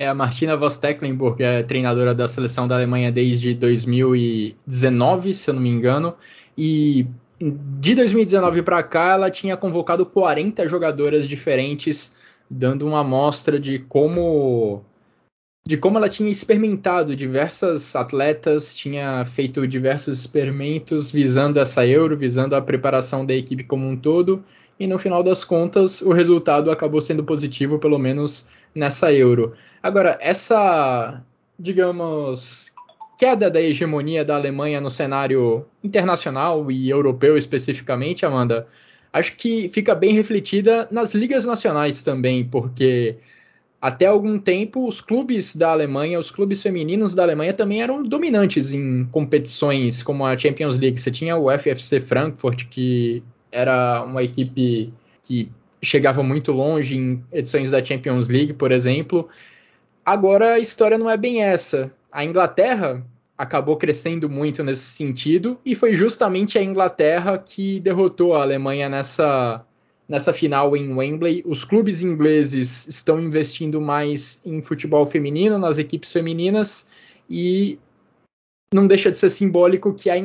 É, 0.00 0.08
a 0.08 0.14
Martina 0.14 0.56
Voss 0.56 0.78
Tecklenburg 0.78 1.42
é 1.42 1.62
treinadora 1.62 2.14
da 2.14 2.26
seleção 2.26 2.66
da 2.66 2.74
Alemanha 2.74 3.12
desde 3.12 3.52
2019, 3.52 5.34
se 5.34 5.50
eu 5.50 5.52
não 5.52 5.60
me 5.60 5.68
engano, 5.68 6.14
e 6.56 7.06
de 7.38 7.94
2019 7.94 8.62
para 8.62 8.82
cá 8.82 9.12
ela 9.12 9.30
tinha 9.30 9.58
convocado 9.58 10.06
40 10.06 10.66
jogadoras 10.66 11.28
diferentes, 11.28 12.16
dando 12.48 12.86
uma 12.86 13.00
amostra 13.00 13.60
de 13.60 13.78
como 13.78 14.82
de 15.66 15.76
como 15.76 15.98
ela 15.98 16.08
tinha 16.08 16.30
experimentado 16.30 17.14
diversas 17.14 17.94
atletas, 17.94 18.72
tinha 18.72 19.22
feito 19.26 19.68
diversos 19.68 20.18
experimentos 20.18 21.12
visando 21.12 21.60
essa 21.60 21.86
Euro, 21.86 22.16
visando 22.16 22.56
a 22.56 22.62
preparação 22.62 23.26
da 23.26 23.34
equipe 23.34 23.64
como 23.64 23.86
um 23.86 23.94
todo, 23.94 24.42
e 24.80 24.86
no 24.86 24.98
final 24.98 25.22
das 25.22 25.44
contas 25.44 26.00
o 26.00 26.10
resultado 26.10 26.70
acabou 26.70 27.02
sendo 27.02 27.22
positivo, 27.22 27.78
pelo 27.78 27.98
menos 27.98 28.48
nessa 28.74 29.12
Euro. 29.12 29.52
Agora, 29.82 30.18
essa, 30.22 31.22
digamos, 31.58 32.72
queda 33.18 33.50
da 33.50 33.60
hegemonia 33.60 34.24
da 34.24 34.36
Alemanha 34.36 34.80
no 34.80 34.88
cenário 34.88 35.66
internacional 35.84 36.70
e 36.70 36.88
europeu 36.88 37.36
especificamente, 37.36 38.24
Amanda, 38.24 38.66
acho 39.12 39.36
que 39.36 39.68
fica 39.68 39.94
bem 39.94 40.14
refletida 40.14 40.88
nas 40.90 41.12
ligas 41.12 41.44
nacionais 41.44 42.02
também, 42.02 42.42
porque 42.42 43.16
até 43.82 44.06
algum 44.06 44.38
tempo 44.38 44.86
os 44.88 45.02
clubes 45.02 45.54
da 45.54 45.72
Alemanha, 45.72 46.18
os 46.18 46.30
clubes 46.30 46.62
femininos 46.62 47.12
da 47.12 47.22
Alemanha 47.22 47.52
também 47.52 47.82
eram 47.82 48.02
dominantes 48.02 48.72
em 48.72 49.04
competições 49.06 50.02
como 50.02 50.24
a 50.24 50.36
Champions 50.38 50.78
League. 50.78 50.98
Você 50.98 51.10
tinha 51.10 51.36
o 51.36 51.50
FFC 51.50 52.00
Frankfurt, 52.00 52.66
que 52.68 53.22
era 53.50 54.02
uma 54.04 54.22
equipe 54.22 54.92
que 55.22 55.50
chegava 55.82 56.22
muito 56.22 56.52
longe 56.52 56.96
em 56.96 57.24
edições 57.32 57.70
da 57.70 57.84
Champions 57.84 58.28
League, 58.28 58.52
por 58.52 58.72
exemplo. 58.72 59.28
Agora 60.04 60.54
a 60.54 60.58
história 60.58 60.98
não 60.98 61.08
é 61.08 61.16
bem 61.16 61.42
essa. 61.42 61.92
A 62.10 62.24
Inglaterra 62.24 63.04
acabou 63.36 63.76
crescendo 63.76 64.28
muito 64.28 64.62
nesse 64.62 64.82
sentido 64.82 65.58
e 65.64 65.74
foi 65.74 65.94
justamente 65.94 66.58
a 66.58 66.62
Inglaterra 66.62 67.38
que 67.38 67.80
derrotou 67.80 68.34
a 68.34 68.42
Alemanha 68.42 68.88
nessa 68.88 69.64
nessa 70.06 70.32
final 70.32 70.76
em 70.76 70.92
Wembley. 70.92 71.42
Os 71.46 71.64
clubes 71.64 72.02
ingleses 72.02 72.88
estão 72.88 73.20
investindo 73.20 73.80
mais 73.80 74.42
em 74.44 74.60
futebol 74.60 75.06
feminino, 75.06 75.56
nas 75.56 75.78
equipes 75.78 76.10
femininas 76.10 76.90
e 77.30 77.78
não 78.74 78.88
deixa 78.88 79.10
de 79.12 79.18
ser 79.18 79.30
simbólico 79.30 79.94
que 79.94 80.10
a 80.10 80.18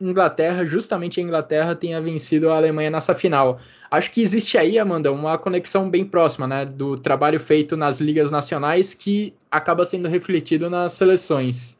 Inglaterra, 0.00 0.64
justamente 0.64 1.20
a 1.20 1.22
Inglaterra, 1.22 1.74
tenha 1.74 2.00
vencido 2.00 2.50
a 2.50 2.56
Alemanha 2.56 2.90
nessa 2.90 3.14
final. 3.14 3.58
Acho 3.90 4.10
que 4.10 4.22
existe 4.22 4.56
aí, 4.56 4.78
Amanda, 4.78 5.10
uma 5.10 5.36
conexão 5.38 5.90
bem 5.90 6.04
próxima, 6.04 6.46
né, 6.46 6.64
do 6.64 6.96
trabalho 6.96 7.40
feito 7.40 7.76
nas 7.76 8.00
ligas 8.00 8.30
nacionais 8.30 8.94
que 8.94 9.34
acaba 9.50 9.84
sendo 9.84 10.08
refletido 10.08 10.70
nas 10.70 10.92
seleções. 10.92 11.78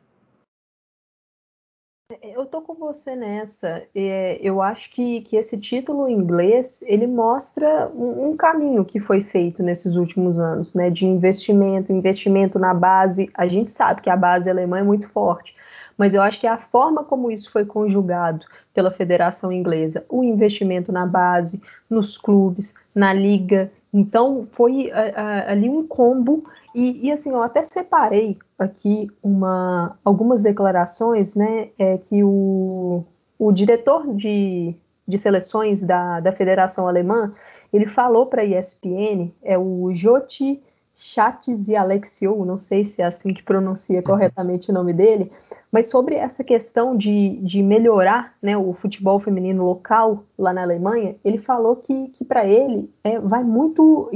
Eu 2.22 2.46
tô 2.46 2.62
com 2.62 2.74
você 2.74 3.14
nessa. 3.14 3.82
É, 3.94 4.38
eu 4.40 4.62
acho 4.62 4.90
que, 4.92 5.20
que 5.20 5.36
esse 5.36 5.60
título 5.60 6.08
inglês 6.08 6.82
ele 6.86 7.06
mostra 7.06 7.86
um, 7.94 8.30
um, 8.30 8.36
caminho 8.36 8.82
que 8.82 8.98
foi 8.98 9.22
feito 9.22 9.62
nesses 9.62 9.94
últimos 9.94 10.38
anos, 10.38 10.74
né? 10.74 10.88
De 10.88 11.04
investimento, 11.04 11.92
investimento 11.92 12.58
na 12.58 12.72
base. 12.72 13.28
A 13.34 13.46
gente 13.46 13.68
sabe 13.68 14.00
que 14.00 14.08
a 14.08 14.16
base 14.16 14.48
alemã 14.48 14.78
é 14.78 14.82
muito 14.82 15.06
forte, 15.10 15.54
mas 15.98 16.14
eu 16.14 16.22
acho 16.22 16.38
que 16.38 16.46
a 16.46 16.56
forma 16.56 17.02
como 17.02 17.30
isso 17.30 17.50
foi 17.50 17.66
conjugado 17.66 18.46
pela 18.72 18.92
Federação 18.92 19.52
Inglesa, 19.52 20.04
o 20.08 20.22
investimento 20.22 20.92
na 20.92 21.04
base, 21.04 21.60
nos 21.90 22.16
clubes, 22.16 22.74
na 22.94 23.12
liga, 23.12 23.70
então 23.92 24.46
foi 24.52 24.90
a, 24.92 25.20
a, 25.20 25.50
ali 25.50 25.68
um 25.68 25.86
combo. 25.86 26.44
E, 26.74 27.08
e, 27.08 27.10
assim 27.10 27.30
eu 27.30 27.42
até 27.42 27.62
separei 27.62 28.36
aqui 28.58 29.10
uma, 29.22 29.98
algumas 30.04 30.44
declarações, 30.44 31.34
né, 31.34 31.70
é, 31.78 31.98
que 31.98 32.22
o, 32.22 33.04
o 33.38 33.50
diretor 33.50 34.14
de, 34.14 34.74
de 35.06 35.18
seleções 35.18 35.82
da, 35.82 36.20
da 36.20 36.32
Federação 36.32 36.86
Alemã 36.86 37.32
ele 37.72 37.86
falou 37.86 38.26
para 38.26 38.42
a 38.42 38.44
ESPN, 38.44 39.30
é 39.42 39.58
o 39.58 39.92
Joti 39.92 40.62
Chates 41.00 41.68
e 41.68 41.76
Alexiou, 41.76 42.44
não 42.44 42.58
sei 42.58 42.84
se 42.84 43.00
é 43.00 43.04
assim 43.04 43.32
que 43.32 43.40
pronuncia 43.40 44.02
corretamente 44.02 44.68
o 44.72 44.74
nome 44.74 44.92
dele, 44.92 45.30
mas 45.70 45.88
sobre 45.88 46.16
essa 46.16 46.42
questão 46.42 46.96
de, 46.96 47.36
de 47.36 47.62
melhorar 47.62 48.34
né, 48.42 48.56
o 48.56 48.72
futebol 48.72 49.20
feminino 49.20 49.64
local 49.64 50.24
lá 50.36 50.52
na 50.52 50.62
Alemanha, 50.62 51.14
ele 51.24 51.38
falou 51.38 51.76
que, 51.76 52.08
que 52.08 52.24
para 52.24 52.44
ele 52.44 52.92
é, 53.04 53.16
vai 53.20 53.44
muito, 53.44 54.10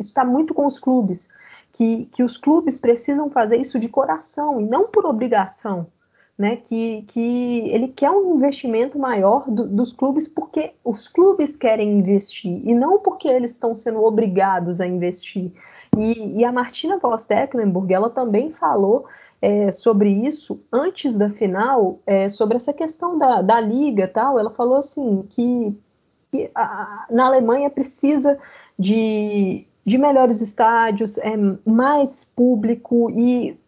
está 0.00 0.24
muito 0.24 0.52
com 0.52 0.66
os 0.66 0.76
clubes, 0.76 1.32
que, 1.72 2.06
que 2.06 2.24
os 2.24 2.36
clubes 2.36 2.78
precisam 2.78 3.30
fazer 3.30 3.58
isso 3.58 3.78
de 3.78 3.88
coração 3.88 4.60
e 4.60 4.66
não 4.66 4.88
por 4.88 5.06
obrigação 5.06 5.86
né, 6.36 6.56
que, 6.56 7.02
que 7.02 7.68
ele 7.70 7.88
quer 7.88 8.10
um 8.10 8.34
investimento 8.34 8.98
maior 8.98 9.48
do, 9.48 9.68
dos 9.68 9.92
clubes 9.92 10.26
porque 10.26 10.72
os 10.84 11.08
clubes 11.08 11.56
querem 11.56 11.98
investir 11.98 12.60
e 12.64 12.74
não 12.74 12.98
porque 12.98 13.28
eles 13.28 13.52
estão 13.52 13.76
sendo 13.76 14.02
obrigados 14.02 14.80
a 14.80 14.86
investir. 14.86 15.52
E, 15.98 16.40
e 16.40 16.44
a 16.44 16.52
Martina 16.52 16.98
Voss 16.98 17.26
Tecklenburg, 17.26 17.92
ela 17.92 18.10
também 18.10 18.52
falou 18.52 19.06
é, 19.40 19.70
sobre 19.70 20.10
isso 20.10 20.60
antes 20.72 21.18
da 21.18 21.28
final, 21.28 21.98
é, 22.06 22.28
sobre 22.28 22.56
essa 22.56 22.72
questão 22.72 23.18
da, 23.18 23.42
da 23.42 23.60
liga 23.60 24.08
tal. 24.08 24.38
Ela 24.38 24.50
falou 24.50 24.76
assim 24.76 25.22
que, 25.28 25.76
que 26.32 26.50
a, 26.54 27.06
na 27.10 27.26
Alemanha 27.26 27.68
precisa 27.68 28.38
de, 28.78 29.66
de 29.84 29.98
melhores 29.98 30.40
estádios, 30.40 31.18
é, 31.18 31.34
mais 31.64 32.24
público 32.24 33.10
e 33.10 33.58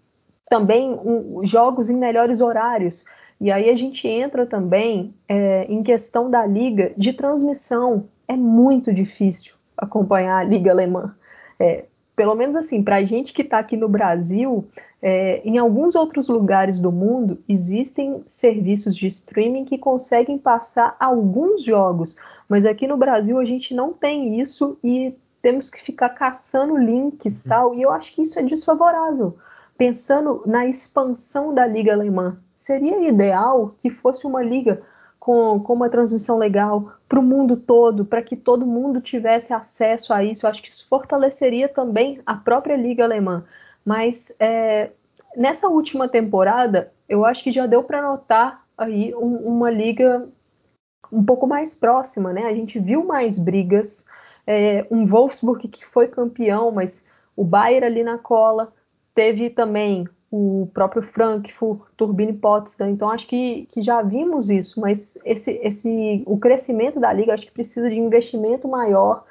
também 0.48 0.92
um, 0.92 1.44
jogos 1.44 1.90
em 1.90 1.98
melhores 1.98 2.40
horários. 2.40 3.04
E 3.40 3.50
aí 3.50 3.68
a 3.68 3.76
gente 3.76 4.08
entra 4.08 4.46
também 4.46 5.14
é, 5.28 5.66
em 5.68 5.82
questão 5.82 6.30
da 6.30 6.46
liga 6.46 6.92
de 6.96 7.12
transmissão. 7.12 8.08
É 8.26 8.34
muito 8.34 8.92
difícil 8.92 9.54
acompanhar 9.76 10.38
a 10.38 10.44
liga 10.44 10.70
alemã. 10.70 11.14
É, 11.60 11.84
pelo 12.16 12.34
menos 12.34 12.56
assim, 12.56 12.82
para 12.82 12.96
a 12.96 13.04
gente 13.04 13.32
que 13.32 13.42
está 13.42 13.58
aqui 13.58 13.76
no 13.76 13.88
Brasil, 13.88 14.66
é, 15.02 15.40
em 15.44 15.58
alguns 15.58 15.94
outros 15.94 16.28
lugares 16.28 16.80
do 16.80 16.90
mundo 16.90 17.38
existem 17.46 18.22
serviços 18.26 18.96
de 18.96 19.06
streaming 19.06 19.66
que 19.66 19.76
conseguem 19.76 20.38
passar 20.38 20.96
alguns 20.98 21.62
jogos, 21.62 22.16
mas 22.48 22.64
aqui 22.64 22.86
no 22.86 22.96
Brasil 22.96 23.38
a 23.38 23.44
gente 23.44 23.74
não 23.74 23.92
tem 23.92 24.40
isso 24.40 24.78
e 24.82 25.14
temos 25.42 25.68
que 25.68 25.84
ficar 25.84 26.08
caçando 26.08 26.76
links 26.76 27.44
uhum. 27.44 27.48
tal. 27.48 27.74
E 27.74 27.82
eu 27.82 27.92
acho 27.92 28.14
que 28.14 28.22
isso 28.22 28.38
é 28.38 28.42
desfavorável 28.42 29.36
pensando 29.76 30.42
na 30.46 30.66
expansão 30.66 31.54
da 31.54 31.66
liga 31.66 31.92
alemã, 31.92 32.38
seria 32.54 33.06
ideal 33.06 33.74
que 33.78 33.90
fosse 33.90 34.26
uma 34.26 34.42
liga 34.42 34.82
com, 35.26 35.58
com 35.58 35.72
uma 35.72 35.90
transmissão 35.90 36.38
legal 36.38 36.92
para 37.08 37.18
o 37.18 37.22
mundo 37.22 37.56
todo, 37.56 38.04
para 38.04 38.22
que 38.22 38.36
todo 38.36 38.64
mundo 38.64 39.00
tivesse 39.00 39.52
acesso 39.52 40.14
a 40.14 40.22
isso. 40.22 40.46
Eu 40.46 40.50
acho 40.50 40.62
que 40.62 40.68
isso 40.68 40.86
fortaleceria 40.88 41.68
também 41.68 42.20
a 42.24 42.34
própria 42.34 42.76
liga 42.76 43.02
alemã. 43.02 43.44
Mas 43.84 44.32
é, 44.38 44.92
nessa 45.36 45.66
última 45.66 46.08
temporada, 46.08 46.92
eu 47.08 47.24
acho 47.24 47.42
que 47.42 47.50
já 47.50 47.66
deu 47.66 47.82
para 47.82 48.00
notar 48.00 48.64
aí 48.78 49.12
um, 49.16 49.34
uma 49.38 49.68
liga 49.68 50.28
um 51.10 51.24
pouco 51.24 51.44
mais 51.44 51.74
próxima, 51.74 52.32
né? 52.32 52.44
A 52.44 52.54
gente 52.54 52.78
viu 52.78 53.04
mais 53.04 53.36
brigas, 53.36 54.06
é, 54.46 54.86
um 54.92 55.04
Wolfsburg 55.08 55.66
que 55.66 55.84
foi 55.84 56.06
campeão, 56.06 56.70
mas 56.70 57.04
o 57.34 57.42
Bayern 57.42 57.84
ali 57.84 58.04
na 58.04 58.16
cola, 58.16 58.72
Teve 59.16 59.48
também 59.48 60.06
o 60.30 60.68
próprio 60.74 61.02
Frankfurt, 61.02 61.80
Turbine 61.96 62.32
Potsdam, 62.32 62.90
então 62.90 63.10
acho 63.10 63.26
que, 63.26 63.66
que 63.70 63.80
já 63.80 64.02
vimos 64.02 64.50
isso, 64.50 64.80
mas 64.80 65.16
esse, 65.24 65.52
esse, 65.62 66.22
o 66.26 66.36
crescimento 66.38 66.98
da 66.98 67.12
liga 67.12 67.34
acho 67.34 67.46
que 67.46 67.52
precisa 67.52 67.88
de 67.88 67.96
investimento 67.96 68.66
maior, 68.66 69.24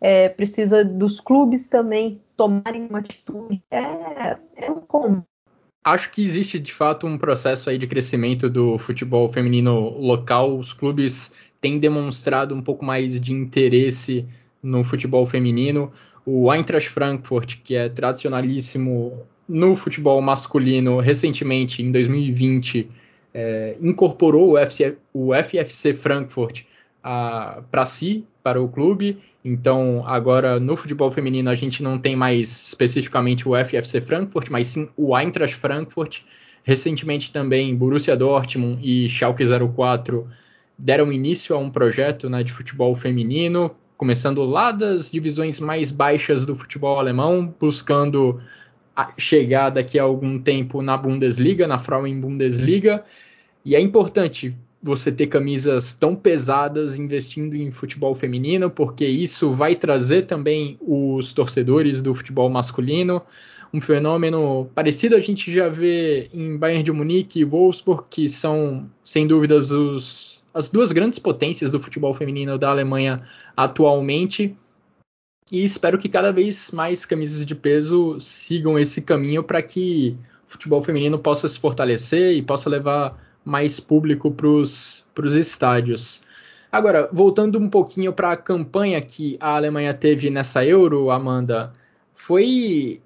é, 0.00 0.28
precisa 0.28 0.84
dos 0.84 1.20
clubes 1.20 1.68
também 1.68 2.20
tomarem 2.36 2.86
uma 2.86 2.98
atitude, 2.98 3.62
é, 3.70 4.36
é 4.56 4.70
um 4.70 4.80
como. 4.80 5.24
Acho 5.84 6.10
que 6.10 6.22
existe 6.22 6.58
de 6.58 6.72
fato 6.72 7.06
um 7.06 7.16
processo 7.16 7.70
aí 7.70 7.78
de 7.78 7.86
crescimento 7.86 8.50
do 8.50 8.76
futebol 8.76 9.32
feminino 9.32 9.98
local, 9.98 10.58
os 10.58 10.72
clubes 10.72 11.32
têm 11.60 11.78
demonstrado 11.78 12.54
um 12.54 12.62
pouco 12.62 12.84
mais 12.84 13.20
de 13.20 13.32
interesse 13.32 14.26
no 14.62 14.82
futebol 14.82 15.24
feminino, 15.26 15.92
o 16.26 16.52
Eintracht 16.52 16.90
Frankfurt, 16.90 17.58
que 17.62 17.74
é 17.74 17.88
tradicionalíssimo 17.88 19.26
no 19.50 19.74
futebol 19.74 20.22
masculino, 20.22 21.00
recentemente, 21.00 21.82
em 21.82 21.90
2020, 21.90 22.88
é, 23.34 23.76
incorporou 23.80 24.52
o, 24.52 24.58
FC, 24.58 24.96
o 25.12 25.32
FFC 25.34 25.92
Frankfurt 25.92 26.62
para 27.02 27.84
si, 27.84 28.24
para 28.44 28.62
o 28.62 28.68
clube. 28.68 29.18
Então, 29.44 30.04
agora 30.06 30.60
no 30.60 30.76
futebol 30.76 31.10
feminino 31.10 31.50
a 31.50 31.54
gente 31.56 31.82
não 31.82 31.98
tem 31.98 32.14
mais 32.14 32.68
especificamente 32.68 33.48
o 33.48 33.52
FFC 33.56 34.00
Frankfurt, 34.00 34.50
mas 34.50 34.68
sim 34.68 34.88
o 34.96 35.18
Eintracht 35.18 35.56
Frankfurt. 35.56 36.20
Recentemente 36.62 37.32
também 37.32 37.74
Borussia 37.74 38.16
Dortmund 38.16 38.80
e 38.82 39.08
Schalke 39.08 39.44
04 39.44 40.28
deram 40.78 41.12
início 41.12 41.56
a 41.56 41.58
um 41.58 41.70
projeto 41.70 42.28
né, 42.30 42.44
de 42.44 42.52
futebol 42.52 42.94
feminino 42.94 43.74
começando 44.00 44.42
lá 44.46 44.72
das 44.72 45.10
divisões 45.10 45.60
mais 45.60 45.90
baixas 45.90 46.46
do 46.46 46.56
futebol 46.56 46.98
alemão, 46.98 47.54
buscando 47.60 48.40
chegar 49.16 49.70
daqui 49.70 49.98
a 49.98 50.02
algum 50.02 50.38
tempo 50.38 50.82
na 50.82 50.96
Bundesliga, 50.96 51.66
na 51.66 51.78
Frauen 51.78 52.20
Bundesliga. 52.20 53.04
E 53.64 53.74
é 53.74 53.80
importante 53.80 54.54
você 54.82 55.12
ter 55.12 55.26
camisas 55.26 55.94
tão 55.94 56.16
pesadas 56.16 56.98
investindo 56.98 57.54
em 57.54 57.70
futebol 57.70 58.14
feminino, 58.14 58.70
porque 58.70 59.04
isso 59.04 59.52
vai 59.52 59.74
trazer 59.74 60.22
também 60.22 60.78
os 60.80 61.34
torcedores 61.34 62.00
do 62.00 62.14
futebol 62.14 62.48
masculino. 62.48 63.20
Um 63.72 63.80
fenômeno 63.80 64.70
parecido 64.74 65.14
a 65.14 65.20
gente 65.20 65.52
já 65.52 65.68
vê 65.68 66.28
em 66.32 66.56
Bayern 66.56 66.82
de 66.82 66.90
Munique 66.90 67.40
e 67.40 67.44
Wolfsburg, 67.44 68.04
que 68.10 68.28
são, 68.28 68.90
sem 69.04 69.26
dúvidas, 69.26 69.70
os 69.70 70.40
as 70.52 70.68
duas 70.68 70.92
grandes 70.92 71.18
potências 71.18 71.70
do 71.70 71.78
futebol 71.78 72.12
feminino 72.12 72.58
da 72.58 72.70
Alemanha 72.70 73.22
atualmente. 73.56 74.56
E 75.52 75.64
espero 75.64 75.98
que 75.98 76.08
cada 76.08 76.32
vez 76.32 76.70
mais 76.70 77.04
camisas 77.04 77.44
de 77.44 77.54
peso 77.54 78.20
sigam 78.20 78.78
esse 78.78 79.02
caminho 79.02 79.42
para 79.42 79.60
que 79.60 80.16
o 80.46 80.50
futebol 80.50 80.80
feminino 80.80 81.18
possa 81.18 81.48
se 81.48 81.58
fortalecer 81.58 82.36
e 82.36 82.42
possa 82.42 82.70
levar 82.70 83.18
mais 83.44 83.80
público 83.80 84.30
para 84.30 84.46
os 84.46 85.04
estádios. 85.34 86.22
Agora, 86.70 87.08
voltando 87.12 87.58
um 87.58 87.68
pouquinho 87.68 88.12
para 88.12 88.30
a 88.32 88.36
campanha 88.36 89.00
que 89.00 89.36
a 89.40 89.56
Alemanha 89.56 89.92
teve 89.92 90.30
nessa 90.30 90.64
Euro, 90.64 91.10
Amanda, 91.10 91.72
foi 92.14 93.02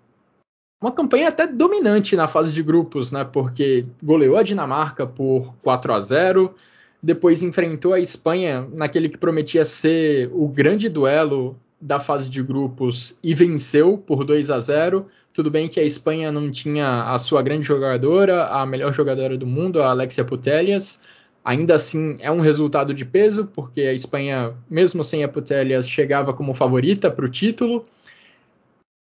uma 0.82 0.92
campanha 0.92 1.28
até 1.28 1.46
dominante 1.46 2.14
na 2.14 2.28
fase 2.28 2.52
de 2.52 2.62
grupos, 2.62 3.10
né? 3.10 3.24
Porque 3.24 3.86
goleou 4.02 4.36
a 4.36 4.42
Dinamarca 4.42 5.06
por 5.06 5.54
4 5.62 5.94
a 5.94 6.00
0, 6.00 6.54
depois 7.02 7.42
enfrentou 7.42 7.94
a 7.94 8.00
Espanha 8.00 8.68
naquele 8.70 9.08
que 9.08 9.16
prometia 9.16 9.64
ser 9.64 10.30
o 10.34 10.46
grande 10.46 10.90
duelo 10.90 11.56
da 11.84 12.00
fase 12.00 12.30
de 12.30 12.42
grupos 12.42 13.18
e 13.22 13.34
venceu 13.34 13.98
por 13.98 14.24
2 14.24 14.50
a 14.50 14.58
0. 14.58 15.06
Tudo 15.34 15.50
bem 15.50 15.68
que 15.68 15.78
a 15.78 15.82
Espanha 15.82 16.32
não 16.32 16.50
tinha 16.50 17.02
a 17.02 17.18
sua 17.18 17.42
grande 17.42 17.64
jogadora, 17.64 18.46
a 18.46 18.64
melhor 18.64 18.90
jogadora 18.90 19.36
do 19.36 19.46
mundo, 19.46 19.82
a 19.82 19.90
Alexia 19.90 20.24
Putellas. 20.24 21.02
Ainda 21.44 21.74
assim, 21.74 22.16
é 22.20 22.30
um 22.30 22.40
resultado 22.40 22.94
de 22.94 23.04
peso, 23.04 23.50
porque 23.52 23.82
a 23.82 23.92
Espanha, 23.92 24.54
mesmo 24.68 25.04
sem 25.04 25.22
a 25.24 25.28
Putellas, 25.28 25.86
chegava 25.86 26.32
como 26.32 26.54
favorita 26.54 27.10
para 27.10 27.26
o 27.26 27.28
título. 27.28 27.84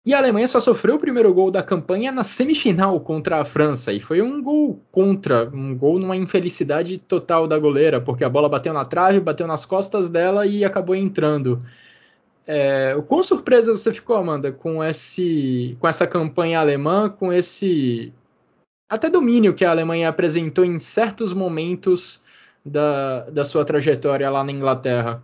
E 0.04 0.12
a 0.12 0.18
Alemanha 0.18 0.46
só 0.46 0.60
sofreu 0.60 0.96
o 0.96 1.00
primeiro 1.00 1.32
gol 1.32 1.50
da 1.50 1.62
campanha 1.62 2.12
na 2.12 2.24
semifinal 2.24 3.00
contra 3.00 3.40
a 3.40 3.44
França. 3.44 3.90
E 3.90 4.00
foi 4.00 4.20
um 4.20 4.42
gol 4.42 4.82
contra, 4.92 5.48
um 5.48 5.74
gol 5.74 5.98
numa 5.98 6.14
infelicidade 6.14 6.98
total 6.98 7.48
da 7.48 7.58
goleira, 7.58 8.02
porque 8.02 8.22
a 8.22 8.28
bola 8.28 8.50
bateu 8.50 8.74
na 8.74 8.84
trave, 8.84 9.18
bateu 9.18 9.46
nas 9.46 9.64
costas 9.64 10.10
dela 10.10 10.46
e 10.46 10.62
acabou 10.62 10.94
entrando. 10.94 11.58
É, 12.46 12.94
quão 13.08 13.22
surpresa 13.24 13.74
você 13.74 13.92
ficou, 13.92 14.16
Amanda, 14.16 14.52
com, 14.52 14.82
esse, 14.82 15.76
com 15.80 15.88
essa 15.88 16.06
campanha 16.06 16.60
alemã, 16.60 17.10
com 17.10 17.32
esse 17.32 18.12
até 18.88 19.10
domínio 19.10 19.54
que 19.54 19.64
a 19.64 19.70
Alemanha 19.70 20.08
apresentou 20.08 20.64
em 20.64 20.78
certos 20.78 21.32
momentos 21.32 22.24
da, 22.64 23.28
da 23.30 23.44
sua 23.44 23.64
trajetória 23.64 24.30
lá 24.30 24.44
na 24.44 24.52
Inglaterra? 24.52 25.22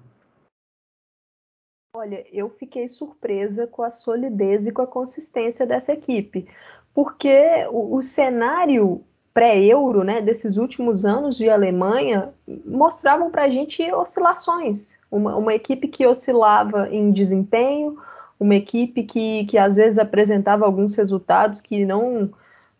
Olha, 1.94 2.24
eu 2.32 2.48
fiquei 2.48 2.88
surpresa 2.88 3.66
com 3.66 3.82
a 3.82 3.90
solidez 3.90 4.66
e 4.66 4.72
com 4.72 4.82
a 4.82 4.86
consistência 4.86 5.64
dessa 5.66 5.92
equipe, 5.92 6.48
porque 6.92 7.66
o, 7.70 7.96
o 7.96 8.02
cenário 8.02 9.04
pré-euro, 9.32 10.02
né, 10.02 10.20
desses 10.20 10.56
últimos 10.56 11.04
anos 11.04 11.36
de 11.36 11.48
Alemanha, 11.48 12.34
mostravam 12.66 13.30
para 13.30 13.44
a 13.44 13.48
gente 13.48 13.82
oscilações. 13.92 14.98
Uma, 15.12 15.36
uma, 15.36 15.54
equipe 15.54 15.86
que 15.86 16.06
oscilava 16.06 16.88
em 16.88 17.12
desempenho, 17.12 17.98
uma 18.40 18.54
equipe 18.54 19.02
que, 19.02 19.44
que 19.44 19.58
às 19.58 19.76
vezes 19.76 19.98
apresentava 19.98 20.64
alguns 20.64 20.94
resultados 20.94 21.60
que 21.60 21.84
não, 21.84 22.30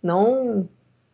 não 0.03 0.69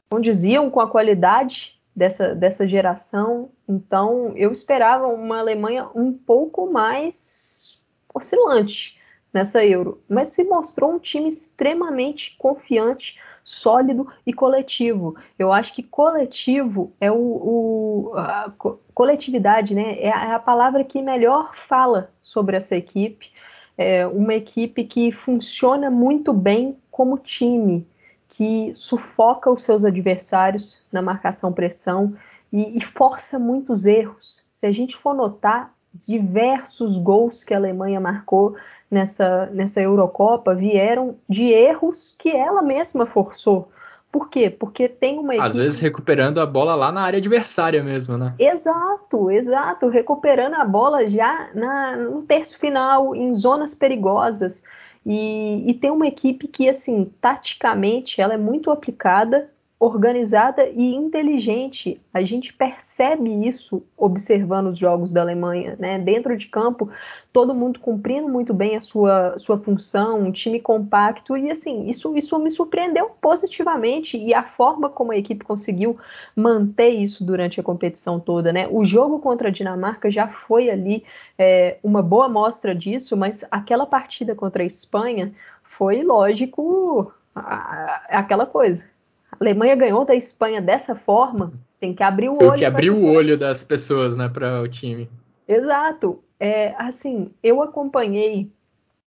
condiziam 0.09 0.70
com 0.70 0.81
a 0.81 0.88
qualidade 0.88 1.78
dessa, 1.94 2.35
dessa 2.35 2.66
geração. 2.66 3.50
Então, 3.68 4.33
eu 4.37 4.52
esperava 4.52 5.09
uma 5.09 5.40
Alemanha 5.40 5.88
um 5.92 6.12
pouco 6.12 6.72
mais 6.72 7.78
oscilante. 8.14 8.96
nessa 9.35 9.64
Euro, 9.64 10.00
mas 10.09 10.28
se 10.28 10.44
mostrou 10.44 10.92
um 10.92 10.98
time 10.98 11.28
extremamente 11.28 12.35
confiante, 12.38 13.20
sólido 13.59 14.07
e 14.27 14.33
coletivo. 14.33 15.16
Eu 15.38 15.53
acho 15.53 15.75
que 15.75 15.83
coletivo 15.83 16.92
é 17.01 17.11
o, 17.11 17.16
o 17.16 18.12
a 18.16 18.53
coletividade, 18.94 19.75
né? 19.75 20.01
É 20.01 20.12
a, 20.12 20.25
é 20.27 20.35
a 20.35 20.38
palavra 20.38 20.85
que 20.85 21.03
melhor 21.03 21.55
fala 21.68 22.11
sobre 22.21 22.57
essa 22.57 22.77
equipe. 22.77 23.33
É 23.77 24.07
uma 24.07 24.35
equipe 24.35 24.85
que 24.85 25.12
funciona 25.12 25.90
muito 25.90 26.33
bem 26.33 26.77
como 26.90 27.18
time, 27.18 27.87
que 28.29 28.73
sufoca 28.75 29.51
os 29.51 29.62
seus 29.62 29.85
adversários 29.85 30.85
na 30.90 31.01
marcação-pressão 31.01 32.16
e, 32.53 32.77
e 32.77 32.81
força 32.81 33.38
muitos 33.38 33.87
erros. 33.87 34.49
Se 34.53 34.66
a 34.66 34.73
gente 34.73 34.97
for 34.97 35.14
notar, 35.14 35.73
diversos 36.06 36.96
gols 36.98 37.44
que 37.44 37.54
a 37.54 37.56
Alemanha 37.56 38.00
marcou 38.00 38.56
nessa, 38.90 39.46
nessa 39.52 39.80
Eurocopa 39.80 40.54
vieram 40.54 41.16
de 41.28 41.44
erros 41.44 42.14
que 42.18 42.30
ela 42.30 42.62
mesma 42.62 43.06
forçou. 43.06 43.70
Por 44.11 44.30
quê? 44.30 44.48
Porque 44.48 44.88
tem 44.88 45.18
uma 45.18 45.34
equipe... 45.34 45.46
Às 45.46 45.56
vezes 45.56 45.78
recuperando 45.78 46.38
a 46.38 46.46
bola 46.46 46.74
lá 46.74 46.90
na 46.90 47.02
área 47.02 47.18
adversária 47.18 47.82
mesmo, 47.82 48.16
né? 48.16 48.34
Exato, 48.38 49.30
exato. 49.30 49.88
Recuperando 49.88 50.54
a 50.54 50.64
bola 50.64 51.06
já 51.06 51.50
na, 51.54 51.94
no 51.96 52.22
terço 52.22 52.58
final, 52.58 53.14
em 53.14 53.34
zonas 53.34 53.74
perigosas. 53.74 54.64
E, 55.04 55.70
e 55.70 55.74
tem 55.74 55.90
uma 55.90 56.06
equipe 56.06 56.48
que, 56.48 56.68
assim, 56.68 57.12
taticamente, 57.20 58.20
ela 58.20 58.32
é 58.32 58.38
muito 58.38 58.70
aplicada, 58.70 59.50
organizada 59.80 60.68
e 60.68 60.92
inteligente. 60.92 62.00
A 62.12 62.22
gente 62.22 62.52
percebe 62.52 63.46
isso 63.46 63.82
observando 63.96 64.66
os 64.66 64.76
jogos 64.76 65.12
da 65.12 65.20
Alemanha, 65.20 65.76
né? 65.78 65.98
Dentro 66.00 66.36
de 66.36 66.48
campo, 66.48 66.90
todo 67.32 67.54
mundo 67.54 67.78
cumprindo 67.78 68.28
muito 68.28 68.52
bem 68.52 68.74
a 68.74 68.80
sua, 68.80 69.38
sua 69.38 69.56
função, 69.56 70.20
um 70.20 70.32
time 70.32 70.58
compacto 70.58 71.36
e 71.36 71.48
assim, 71.48 71.88
isso, 71.88 72.16
isso 72.16 72.36
me 72.40 72.50
surpreendeu 72.50 73.10
positivamente 73.20 74.18
e 74.18 74.34
a 74.34 74.42
forma 74.42 74.90
como 74.90 75.12
a 75.12 75.16
equipe 75.16 75.44
conseguiu 75.44 75.96
manter 76.34 76.88
isso 76.88 77.22
durante 77.22 77.60
a 77.60 77.62
competição 77.62 78.18
toda, 78.18 78.52
né? 78.52 78.66
O 78.68 78.84
jogo 78.84 79.20
contra 79.20 79.46
a 79.46 79.52
Dinamarca 79.52 80.10
já 80.10 80.26
foi 80.26 80.70
ali 80.70 81.04
é, 81.38 81.78
uma 81.84 82.02
boa 82.02 82.26
amostra 82.26 82.74
disso, 82.74 83.16
mas 83.16 83.44
aquela 83.48 83.86
partida 83.86 84.34
contra 84.34 84.64
a 84.64 84.66
Espanha 84.66 85.32
foi, 85.62 86.02
lógico, 86.02 87.12
aquela 87.32 88.44
coisa 88.44 88.97
a 89.38 89.44
Alemanha 89.44 89.77
ganhou 89.77 90.05
da 90.05 90.14
Espanha 90.14 90.61
dessa 90.61 90.94
forma, 90.94 91.53
tem 91.79 91.94
que 91.94 92.03
abrir 92.03 92.29
o 92.29 92.35
olho. 92.35 92.51
Tem 92.51 92.59
que 92.59 92.64
abrir 92.64 92.90
o 92.90 93.07
olho 93.07 93.38
das 93.38 93.62
pessoas, 93.62 94.16
né, 94.16 94.29
para 94.29 94.61
o 94.61 94.68
time. 94.68 95.09
Exato. 95.46 96.22
É, 96.40 96.74
assim, 96.79 97.31
eu 97.42 97.62
acompanhei 97.62 98.51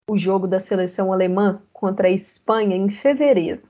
o 0.08 0.18
jogo 0.18 0.46
da 0.46 0.60
seleção 0.60 1.12
alemã 1.12 1.60
contra 1.72 2.08
a 2.08 2.10
Espanha 2.10 2.76
em 2.76 2.88
fevereiro, 2.90 3.62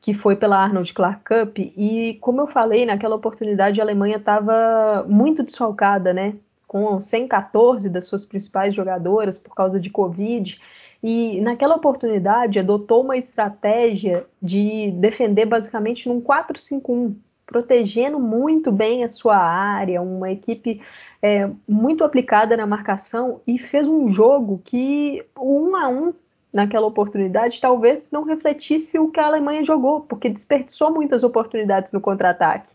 que 0.00 0.14
foi 0.14 0.36
pela 0.36 0.58
Arnold 0.58 0.92
Clark 0.92 1.22
Cup, 1.24 1.58
e 1.58 2.18
como 2.20 2.40
eu 2.40 2.46
falei, 2.46 2.86
naquela 2.86 3.16
oportunidade 3.16 3.80
a 3.80 3.84
Alemanha 3.84 4.16
estava 4.16 5.04
muito 5.08 5.42
desfalcada, 5.42 6.12
né? 6.12 6.34
Com 6.66 7.00
114 7.00 7.88
das 7.88 8.04
suas 8.04 8.24
principais 8.26 8.74
jogadoras 8.74 9.38
por 9.38 9.54
causa 9.54 9.80
de 9.80 9.90
Covid 9.90 10.60
e 11.02 11.40
naquela 11.40 11.76
oportunidade 11.76 12.58
adotou 12.58 13.04
uma 13.04 13.16
estratégia 13.16 14.26
de 14.42 14.90
defender 14.92 15.46
basicamente 15.46 16.08
num 16.08 16.20
4-5-1, 16.20 17.14
protegendo 17.46 18.18
muito 18.18 18.72
bem 18.72 19.04
a 19.04 19.08
sua 19.08 19.36
área, 19.36 20.02
uma 20.02 20.30
equipe 20.30 20.80
é, 21.22 21.48
muito 21.68 22.04
aplicada 22.04 22.56
na 22.56 22.66
marcação 22.66 23.40
e 23.46 23.58
fez 23.58 23.86
um 23.86 24.08
jogo 24.08 24.60
que 24.64 25.24
o 25.36 25.68
1 25.70 25.76
a 25.76 25.88
1 25.88 26.14
naquela 26.52 26.86
oportunidade 26.86 27.60
talvez 27.60 28.10
não 28.10 28.24
refletisse 28.24 28.98
o 28.98 29.10
que 29.10 29.20
a 29.20 29.26
Alemanha 29.26 29.64
jogou, 29.64 30.00
porque 30.00 30.28
desperdiçou 30.28 30.92
muitas 30.92 31.22
oportunidades 31.22 31.92
no 31.92 32.00
contra-ataque. 32.00 32.72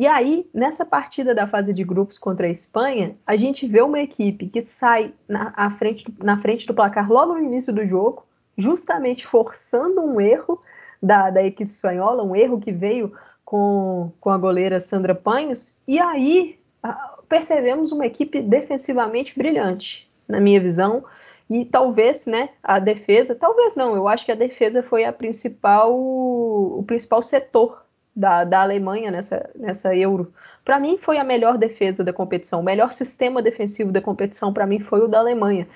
E 0.00 0.06
aí, 0.06 0.48
nessa 0.54 0.82
partida 0.82 1.34
da 1.34 1.46
fase 1.46 1.74
de 1.74 1.84
grupos 1.84 2.16
contra 2.16 2.46
a 2.46 2.50
Espanha, 2.50 3.18
a 3.26 3.36
gente 3.36 3.66
vê 3.66 3.82
uma 3.82 4.00
equipe 4.00 4.48
que 4.48 4.62
sai 4.62 5.12
na, 5.28 5.76
frente, 5.76 6.06
na 6.22 6.40
frente 6.40 6.66
do 6.66 6.72
placar 6.72 7.12
logo 7.12 7.34
no 7.34 7.44
início 7.44 7.70
do 7.70 7.84
jogo, 7.84 8.24
justamente 8.56 9.26
forçando 9.26 10.00
um 10.00 10.18
erro 10.18 10.58
da, 11.02 11.28
da 11.28 11.42
equipe 11.42 11.70
espanhola, 11.70 12.24
um 12.24 12.34
erro 12.34 12.58
que 12.58 12.72
veio 12.72 13.12
com, 13.44 14.10
com 14.18 14.30
a 14.30 14.38
goleira 14.38 14.80
Sandra 14.80 15.14
Panhos, 15.14 15.78
e 15.86 15.98
aí 15.98 16.58
percebemos 17.28 17.92
uma 17.92 18.06
equipe 18.06 18.40
defensivamente 18.40 19.36
brilhante, 19.36 20.10
na 20.26 20.40
minha 20.40 20.62
visão, 20.62 21.04
e 21.50 21.66
talvez, 21.66 22.24
né, 22.24 22.48
a 22.62 22.78
defesa, 22.78 23.34
talvez 23.34 23.76
não, 23.76 23.94
eu 23.94 24.08
acho 24.08 24.24
que 24.24 24.32
a 24.32 24.34
defesa 24.34 24.82
foi 24.82 25.04
a 25.04 25.12
principal, 25.12 25.94
o 25.94 26.82
principal 26.86 27.22
setor 27.22 27.84
da, 28.14 28.44
da 28.44 28.62
Alemanha 28.62 29.10
nessa, 29.10 29.50
nessa 29.54 29.94
Euro. 29.94 30.32
Para 30.64 30.78
mim, 30.78 30.98
foi 30.98 31.18
a 31.18 31.24
melhor 31.24 31.56
defesa 31.56 32.04
da 32.04 32.12
competição. 32.12 32.60
O 32.60 32.64
melhor 32.64 32.92
sistema 32.92 33.42
defensivo 33.42 33.90
da 33.90 34.00
competição, 34.00 34.52
para 34.52 34.66
mim, 34.66 34.78
foi 34.78 35.00
o 35.00 35.08
da 35.08 35.18
Alemanha. 35.18 35.66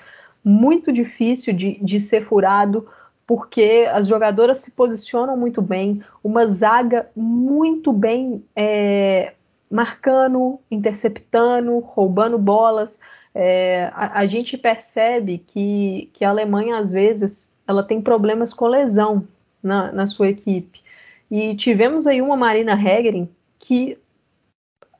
Muito 0.44 0.92
difícil 0.92 1.54
de, 1.54 1.78
de 1.82 1.98
ser 1.98 2.26
furado, 2.26 2.86
porque 3.26 3.88
as 3.90 4.06
jogadoras 4.06 4.58
se 4.58 4.72
posicionam 4.72 5.36
muito 5.36 5.62
bem, 5.62 6.02
uma 6.22 6.46
zaga 6.46 7.08
muito 7.16 7.92
bem 7.92 8.44
é, 8.54 9.32
marcando, 9.70 10.60
interceptando, 10.70 11.78
roubando 11.78 12.38
bolas. 12.38 13.00
É, 13.34 13.90
a, 13.94 14.20
a, 14.20 14.26
gente 14.26 14.56
percebe 14.56 15.38
que, 15.38 16.10
que 16.12 16.24
a 16.24 16.30
Alemanha, 16.30 16.78
às 16.78 16.92
vezes, 16.92 17.58
ela 17.66 17.82
tem 17.82 18.00
problemas 18.00 18.52
com 18.52 18.66
lesão 18.66 19.26
na, 19.62 19.90
na 19.90 20.06
sua 20.06 20.28
equipe. 20.28 20.83
E 21.30 21.56
tivemos 21.56 22.06
aí 22.06 22.20
uma 22.20 22.36
Marina 22.36 22.72
Hegerin 22.72 23.28
que 23.58 23.98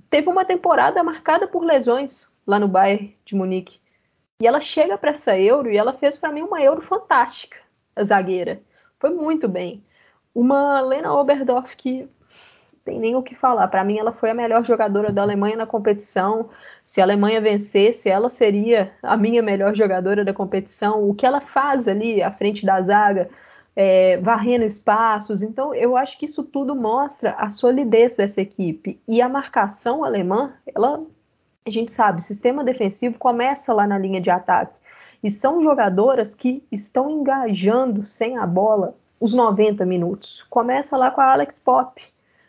teve 0.09 0.29
uma 0.29 0.45
temporada 0.45 1.03
marcada 1.03 1.47
por 1.47 1.65
lesões 1.65 2.31
lá 2.47 2.59
no 2.59 2.69
Bayern 2.69 3.17
de 3.25 3.35
Munique. 3.35 3.81
E 4.41 4.47
ela 4.47 4.61
chega 4.61 4.99
para 4.99 5.11
essa 5.11 5.39
Euro 5.39 5.71
e 5.71 5.77
ela 5.77 5.93
fez 5.93 6.17
para 6.17 6.33
mim 6.33 6.43
uma 6.43 6.61
Euro 6.61 6.83
fantástica, 6.83 7.59
a 7.95 8.05
zagueira. 8.05 8.61
Foi 8.99 9.11
muito 9.11 9.49
bem. 9.49 9.85
Uma 10.35 10.81
Lena 10.81 11.15
Oberdorf 11.15 11.77
que 11.77 12.09
tem 12.85 12.99
nem 13.01 13.17
o 13.17 13.23
que 13.23 13.35
falar. 13.35 13.67
Para 13.69 13.83
mim, 13.83 13.99
ela 13.99 14.13
foi 14.13 14.31
a 14.31 14.35
melhor 14.35 14.65
jogadora 14.65 15.11
da 15.11 15.23
Alemanha 15.23 15.57
na 15.57 15.67
competição. 15.67 16.51
Se 16.85 17.01
a 17.01 17.05
Alemanha 17.05 17.41
vencesse, 17.41 18.11
ela 18.11 18.29
seria 18.29 18.93
a 19.03 19.17
minha 19.17 19.43
melhor 19.43 19.75
jogadora 19.75 20.25
da 20.25 20.35
competição. 20.35 21.09
O 21.09 21.15
que 21.15 21.25
ela 21.25 21.41
faz 21.41 21.89
ali 21.89 22.23
à 22.23 22.31
frente 22.31 22.67
da 22.67 22.81
zaga, 22.83 23.31
é, 23.77 24.19
varrendo 24.19 24.65
espaços. 24.65 25.43
Então, 25.43 25.75
eu 25.75 25.97
acho 25.97 26.19
que 26.19 26.25
isso 26.25 26.43
tudo 26.43 26.75
mostra 26.75 27.33
a 27.33 27.51
solidez 27.51 28.17
dessa 28.17 28.41
equipe. 28.41 29.01
E 29.07 29.21
a 29.21 29.29
marcação 29.29 30.05
alemã, 30.05 30.55
ela, 30.67 31.03
a 31.67 31.71
gente 31.71 31.93
sabe, 31.93 32.23
sistema 32.23 32.63
defensivo 32.63 33.19
começa 33.19 33.73
lá 33.73 33.87
na 33.87 33.99
linha 33.99 34.21
de 34.21 34.31
ataque. 34.31 34.79
E 35.23 35.31
são 35.31 35.63
jogadoras 35.63 36.35
que 36.35 36.63
estão 36.71 37.11
engajando 37.11 38.05
sem 38.05 38.37
a 38.37 38.47
bola 38.47 38.95
os 39.21 39.33
90 39.33 39.85
minutos. 39.87 40.43
Começa 40.51 40.97
lá 40.97 41.11
com 41.11 41.21
a 41.21 41.33
Alex 41.33 41.59
Pop, 41.59 42.03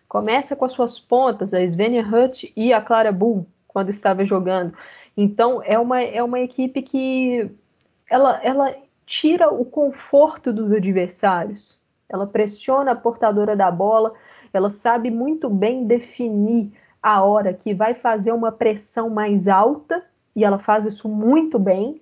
começa 0.10 0.56
com 0.56 0.66
as 0.66 0.74
suas 0.74 1.00
pontas, 1.00 1.54
a 1.54 1.66
Svenja 1.66 2.02
Hutt 2.02 2.52
e 2.56 2.74
a 2.74 2.82
Clara 2.82 3.12
Bull, 3.12 3.48
quando 3.68 3.90
estava 3.90 4.26
jogando. 4.26 4.74
Então, 5.16 5.62
é 5.64 5.80
uma, 5.80 6.02
é 6.02 6.22
uma 6.22 6.42
equipe 6.42 6.82
que 6.82 7.50
ela, 8.10 8.42
ela 8.44 8.76
tira 9.06 9.52
o 9.52 9.64
conforto 9.64 10.52
dos 10.52 10.72
adversários. 10.72 11.80
Ela 12.10 12.28
pressiona 12.28 12.92
a 12.92 12.96
portadora 12.96 13.56
da 13.56 13.70
bola, 13.72 14.14
ela 14.54 14.70
sabe 14.70 15.10
muito 15.10 15.50
bem 15.50 15.86
definir 15.86 16.72
a 17.02 17.24
hora 17.24 17.54
que 17.54 17.74
vai 17.74 17.94
fazer 17.94 18.32
uma 18.32 18.52
pressão 18.52 19.10
mais 19.10 19.48
alta, 19.48 20.04
e 20.36 20.44
ela 20.44 20.58
faz 20.58 20.86
isso 20.86 21.08
muito 21.08 21.60
bem, 21.60 22.02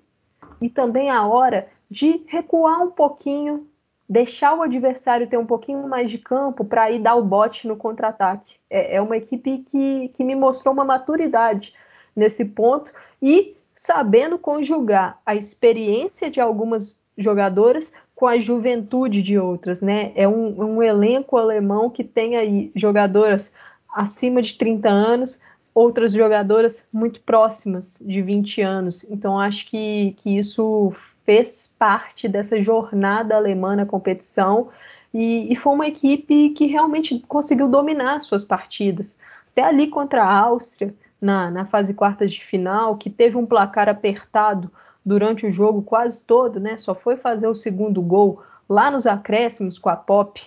e 0.61 0.69
também 0.69 1.09
a 1.09 1.25
hora 1.25 1.67
de 1.89 2.23
recuar 2.27 2.81
um 2.81 2.91
pouquinho, 2.91 3.67
deixar 4.07 4.55
o 4.55 4.61
adversário 4.61 5.27
ter 5.27 5.37
um 5.37 5.45
pouquinho 5.45 5.87
mais 5.87 6.09
de 6.09 6.17
campo 6.17 6.63
para 6.63 6.89
ir 6.89 6.99
dar 6.99 7.15
o 7.15 7.23
bote 7.23 7.67
no 7.67 7.75
contra-ataque. 7.75 8.55
É, 8.69 8.95
é, 8.95 9.01
uma 9.01 9.17
equipe 9.17 9.59
que, 9.59 10.09
que 10.09 10.23
me 10.23 10.35
mostrou 10.35 10.73
uma 10.73 10.85
maturidade 10.85 11.73
nesse 12.15 12.45
ponto 12.45 12.91
e 13.21 13.55
sabendo 13.83 14.39
conjugar 14.39 15.19
a 15.25 15.35
experiência 15.35 16.31
de 16.31 16.39
algumas 16.39 17.03
jogadoras 17.17 17.93
com 18.15 18.25
a 18.25 18.39
juventude 18.39 19.21
de 19.21 19.37
outras, 19.37 19.81
né? 19.81 20.13
É 20.15 20.25
um, 20.25 20.75
um 20.77 20.81
elenco 20.81 21.35
alemão 21.35 21.89
que 21.89 22.01
tem 22.01 22.37
aí 22.37 22.71
jogadoras 22.73 23.53
acima 23.93 24.41
de 24.41 24.57
30 24.57 24.87
anos, 24.87 25.41
outras 25.75 26.13
jogadoras 26.13 26.87
muito 26.93 27.19
próximas 27.19 28.01
de 28.07 28.21
20 28.21 28.61
anos. 28.61 29.03
Então 29.11 29.37
acho 29.37 29.69
que, 29.69 30.15
que 30.19 30.37
isso 30.37 30.93
fez 31.25 31.75
parte 31.77 32.29
dessa 32.29 32.63
jornada 32.63 33.35
alemã 33.35 33.75
na 33.75 33.85
competição 33.85 34.69
e, 35.13 35.51
e, 35.51 35.57
foi 35.57 35.73
uma 35.73 35.87
equipe 35.87 36.51
que 36.51 36.67
realmente 36.67 37.19
conseguiu 37.27 37.67
dominar 37.67 38.21
suas 38.21 38.45
partidas. 38.45 39.21
Até 39.51 39.61
ali 39.61 39.89
contra 39.89 40.23
a 40.23 40.39
Áustria, 40.39 40.95
na, 41.23 41.49
na 41.49 41.65
fase 41.65 41.93
quartas 41.93 42.33
de 42.33 42.43
final, 42.43 42.97
que 42.97 43.09
teve 43.09 43.37
um 43.37 43.45
placar 43.45 43.87
apertado 43.87 44.69
durante 45.05 45.47
o 45.47 45.51
jogo 45.53 45.81
quase 45.81 46.25
todo, 46.25 46.59
né? 46.59 46.77
Só 46.77 46.93
foi 46.93 47.15
fazer 47.15 47.47
o 47.47 47.55
segundo 47.55 48.01
gol 48.01 48.43
lá 48.67 48.91
nos 48.91 49.07
acréscimos 49.07 49.79
com 49.79 49.87
a 49.87 49.95
Pop 49.95 50.41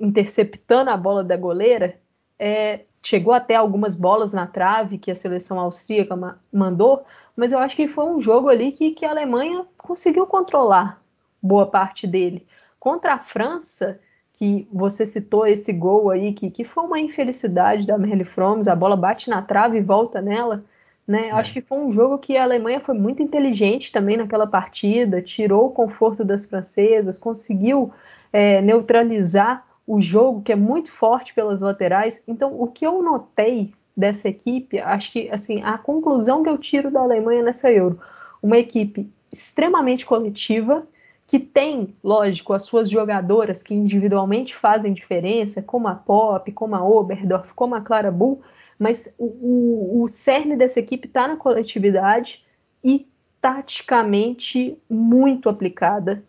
interceptando 0.00 0.88
a 0.88 0.96
bola 0.96 1.22
da 1.22 1.36
goleira. 1.36 2.00
É, 2.38 2.80
chegou 3.02 3.34
até 3.34 3.56
algumas 3.56 3.94
bolas 3.94 4.32
na 4.32 4.46
trave 4.46 4.96
que 4.96 5.10
a 5.10 5.14
seleção 5.14 5.60
austríaca 5.60 6.16
ma 6.16 6.38
mandou, 6.50 7.04
mas 7.36 7.52
eu 7.52 7.58
acho 7.58 7.76
que 7.76 7.86
foi 7.86 8.06
um 8.06 8.20
jogo 8.20 8.48
ali 8.48 8.72
que, 8.72 8.92
que 8.92 9.04
a 9.04 9.10
Alemanha 9.10 9.66
conseguiu 9.76 10.26
controlar 10.26 10.98
boa 11.42 11.66
parte 11.66 12.06
dele. 12.06 12.46
Contra 12.80 13.14
a 13.14 13.18
França, 13.18 14.00
que 14.42 14.66
você 14.72 15.06
citou 15.06 15.46
esse 15.46 15.72
gol 15.72 16.10
aí, 16.10 16.32
que, 16.32 16.50
que 16.50 16.64
foi 16.64 16.82
uma 16.82 16.98
infelicidade 16.98 17.86
da 17.86 17.96
Merle 17.96 18.24
Froms, 18.24 18.66
a 18.66 18.74
bola 18.74 18.96
bate 18.96 19.30
na 19.30 19.40
trave 19.40 19.78
e 19.78 19.80
volta 19.80 20.20
nela. 20.20 20.64
Né? 21.06 21.28
É. 21.28 21.30
Acho 21.30 21.52
que 21.52 21.60
foi 21.60 21.78
um 21.78 21.92
jogo 21.92 22.18
que 22.18 22.36
a 22.36 22.42
Alemanha 22.42 22.80
foi 22.80 22.98
muito 22.98 23.22
inteligente 23.22 23.92
também 23.92 24.16
naquela 24.16 24.44
partida, 24.44 25.22
tirou 25.22 25.66
o 25.66 25.70
conforto 25.70 26.24
das 26.24 26.44
francesas, 26.44 27.16
conseguiu 27.16 27.92
é, 28.32 28.60
neutralizar 28.60 29.64
o 29.86 30.00
jogo 30.00 30.42
que 30.42 30.50
é 30.50 30.56
muito 30.56 30.90
forte 30.90 31.32
pelas 31.32 31.60
laterais. 31.60 32.20
Então, 32.26 32.60
o 32.60 32.66
que 32.66 32.84
eu 32.84 33.00
notei 33.00 33.72
dessa 33.96 34.28
equipe, 34.28 34.80
acho 34.80 35.12
que 35.12 35.30
assim 35.30 35.62
a 35.62 35.78
conclusão 35.78 36.42
que 36.42 36.48
eu 36.48 36.58
tiro 36.58 36.90
da 36.90 36.98
Alemanha 36.98 37.44
nessa 37.44 37.70
Euro, 37.70 38.00
uma 38.42 38.58
equipe 38.58 39.08
extremamente 39.30 40.04
coletiva 40.04 40.84
que 41.32 41.38
tem, 41.38 41.96
lógico, 42.04 42.52
as 42.52 42.64
suas 42.64 42.90
jogadoras 42.90 43.62
que 43.62 43.72
individualmente 43.72 44.54
fazem 44.54 44.92
diferença, 44.92 45.62
como 45.62 45.88
a 45.88 45.94
Pop, 45.94 46.52
como 46.52 46.76
a 46.76 46.86
Oberdorf, 46.86 47.54
como 47.54 47.74
a 47.74 47.80
Clara 47.80 48.10
Bull, 48.10 48.42
mas 48.78 49.14
o, 49.16 49.24
o, 49.24 50.02
o 50.02 50.08
cerne 50.08 50.56
dessa 50.56 50.78
equipe 50.78 51.08
está 51.08 51.26
na 51.26 51.36
coletividade 51.38 52.44
e 52.84 53.08
taticamente 53.40 54.76
muito 54.90 55.48
aplicada, 55.48 56.22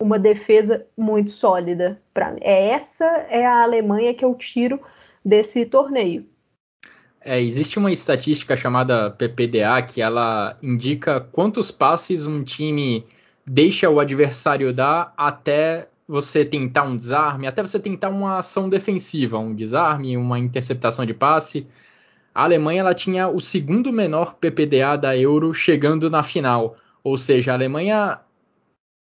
uma 0.00 0.18
defesa 0.18 0.86
muito 0.96 1.32
sólida. 1.32 2.00
Pra, 2.14 2.34
é 2.40 2.68
essa 2.68 3.04
é 3.28 3.44
a 3.44 3.62
Alemanha 3.62 4.14
que 4.14 4.24
eu 4.24 4.34
tiro 4.34 4.80
desse 5.22 5.66
torneio. 5.66 6.24
É, 7.20 7.38
existe 7.42 7.78
uma 7.78 7.92
estatística 7.92 8.56
chamada 8.56 9.10
PPDA 9.10 9.82
que 9.82 10.00
ela 10.00 10.56
indica 10.62 11.20
quantos 11.20 11.70
passes 11.70 12.26
um 12.26 12.42
time 12.42 13.04
deixa 13.46 13.88
o 13.88 14.00
adversário 14.00 14.72
dar 14.72 15.14
até 15.16 15.88
você 16.08 16.44
tentar 16.44 16.84
um 16.84 16.96
desarme, 16.96 17.46
até 17.46 17.62
você 17.62 17.78
tentar 17.80 18.08
uma 18.10 18.38
ação 18.38 18.68
defensiva, 18.68 19.38
um 19.38 19.54
desarme, 19.54 20.16
uma 20.16 20.38
interceptação 20.38 21.04
de 21.04 21.14
passe 21.14 21.66
a 22.36 22.44
Alemanha 22.44 22.80
ela 22.80 22.94
tinha 22.94 23.28
o 23.28 23.40
segundo 23.40 23.90
menor 23.90 24.34
PPDA 24.34 24.94
da 24.98 25.16
Euro 25.16 25.54
chegando 25.54 26.10
na 26.10 26.22
final. 26.22 26.76
Ou 27.02 27.16
seja, 27.16 27.52
a 27.52 27.54
Alemanha 27.54 28.20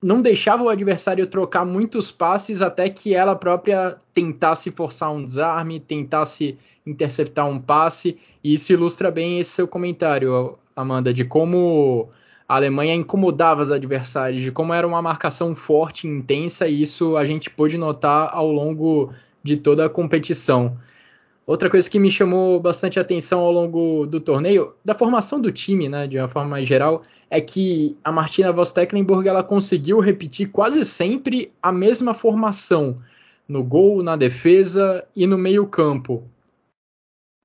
não 0.01 0.23
deixava 0.23 0.63
o 0.63 0.69
adversário 0.69 1.27
trocar 1.27 1.65
muitos 1.65 2.13
passes 2.13 2.63
até 2.63 2.89
que 2.89 3.13
ela 3.13 3.35
própria 3.35 3.97
tentasse 4.13 4.71
forçar 4.71 5.11
um 5.11 5.25
desarme, 5.25 5.81
tentasse 5.81 6.57
interceptar 6.87 7.49
um 7.49 7.61
passe. 7.61 8.17
E 8.43 8.55
isso 8.55 8.73
ilustra 8.73 9.11
bem 9.11 9.41
esse 9.41 9.51
seu 9.51 9.67
comentário, 9.67 10.57
Amanda, 10.77 11.13
de 11.13 11.25
como 11.25 12.11
a 12.49 12.57
Alemanha 12.57 12.95
incomodava 12.95 13.63
os 13.63 13.71
adversários, 13.71 14.43
de 14.43 14.53
como 14.53 14.75
era 14.75 14.87
uma 14.87 15.01
marcação 15.01 15.55
forte 15.55 16.07
e 16.07 16.11
intensa, 16.11 16.69
e 16.69 16.83
isso 16.83 17.17
a 17.17 17.25
gente 17.25 17.51
pôde 17.51 17.79
notar 17.79 18.31
ao 18.33 18.51
longo 18.51 19.13
de 19.43 19.57
toda 19.57 19.87
a 19.87 19.91
competição. 19.91 20.77
Outra 21.47 21.69
coisa 21.69 21.89
que 21.91 21.99
me 21.99 22.11
chamou 22.11 22.59
bastante 22.59 22.99
atenção 22.99 23.41
ao 23.41 23.53
longo 23.53 24.07
do 24.07 24.19
torneio, 24.19 24.75
da 24.83 24.95
formação 24.95 25.39
do 25.41 25.53
time, 25.53 25.89
né, 25.89 26.07
de 26.07 26.19
uma 26.19 26.29
forma 26.29 26.49
mais 26.49 26.67
geral, 26.67 27.03
é 27.29 27.41
que 27.41 27.97
a 28.03 28.11
Martina 28.11 28.53
Voss 28.53 28.73
Tecklenburg 28.73 29.29
ela 29.29 29.43
conseguiu 29.43 30.01
repetir 30.01 30.51
quase 30.51 30.85
sempre 30.85 31.53
a 31.63 31.71
mesma 31.71 32.15
formação 32.15 33.03
no 33.47 33.63
gol, 33.63 34.03
na 34.03 34.17
defesa 34.17 35.07
e 35.15 35.27
no 35.27 35.37
meio-campo. 35.37 36.23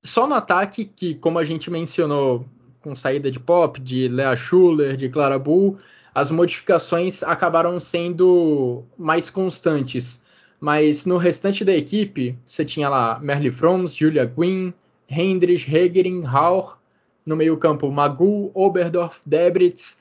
Só 0.02 0.26
no 0.26 0.34
ataque, 0.34 0.86
que 0.86 1.14
como 1.14 1.38
a 1.38 1.44
gente 1.44 1.70
mencionou, 1.70 2.46
com 2.82 2.94
saída 2.94 3.30
de 3.30 3.38
Pop, 3.38 3.80
de 3.80 4.08
Lea 4.08 4.34
Schuller, 4.34 4.96
de 4.96 5.08
Clara 5.08 5.38
Bull, 5.38 5.78
as 6.14 6.30
modificações 6.30 7.22
acabaram 7.22 7.78
sendo 7.78 8.84
mais 8.96 9.30
constantes. 9.30 10.22
Mas 10.58 11.06
no 11.06 11.16
restante 11.16 11.64
da 11.64 11.72
equipe, 11.72 12.38
você 12.44 12.64
tinha 12.64 12.88
lá 12.88 13.18
Merle 13.20 13.50
Froms, 13.50 13.94
Julia 13.94 14.26
Quinn, 14.26 14.72
Hendrich, 15.08 15.74
Hegering, 15.74 16.22
Hauch, 16.26 16.76
no 17.24 17.36
meio-campo 17.36 17.90
Magu, 17.90 18.50
Oberdorf, 18.54 19.20
Debritz. 19.24 19.98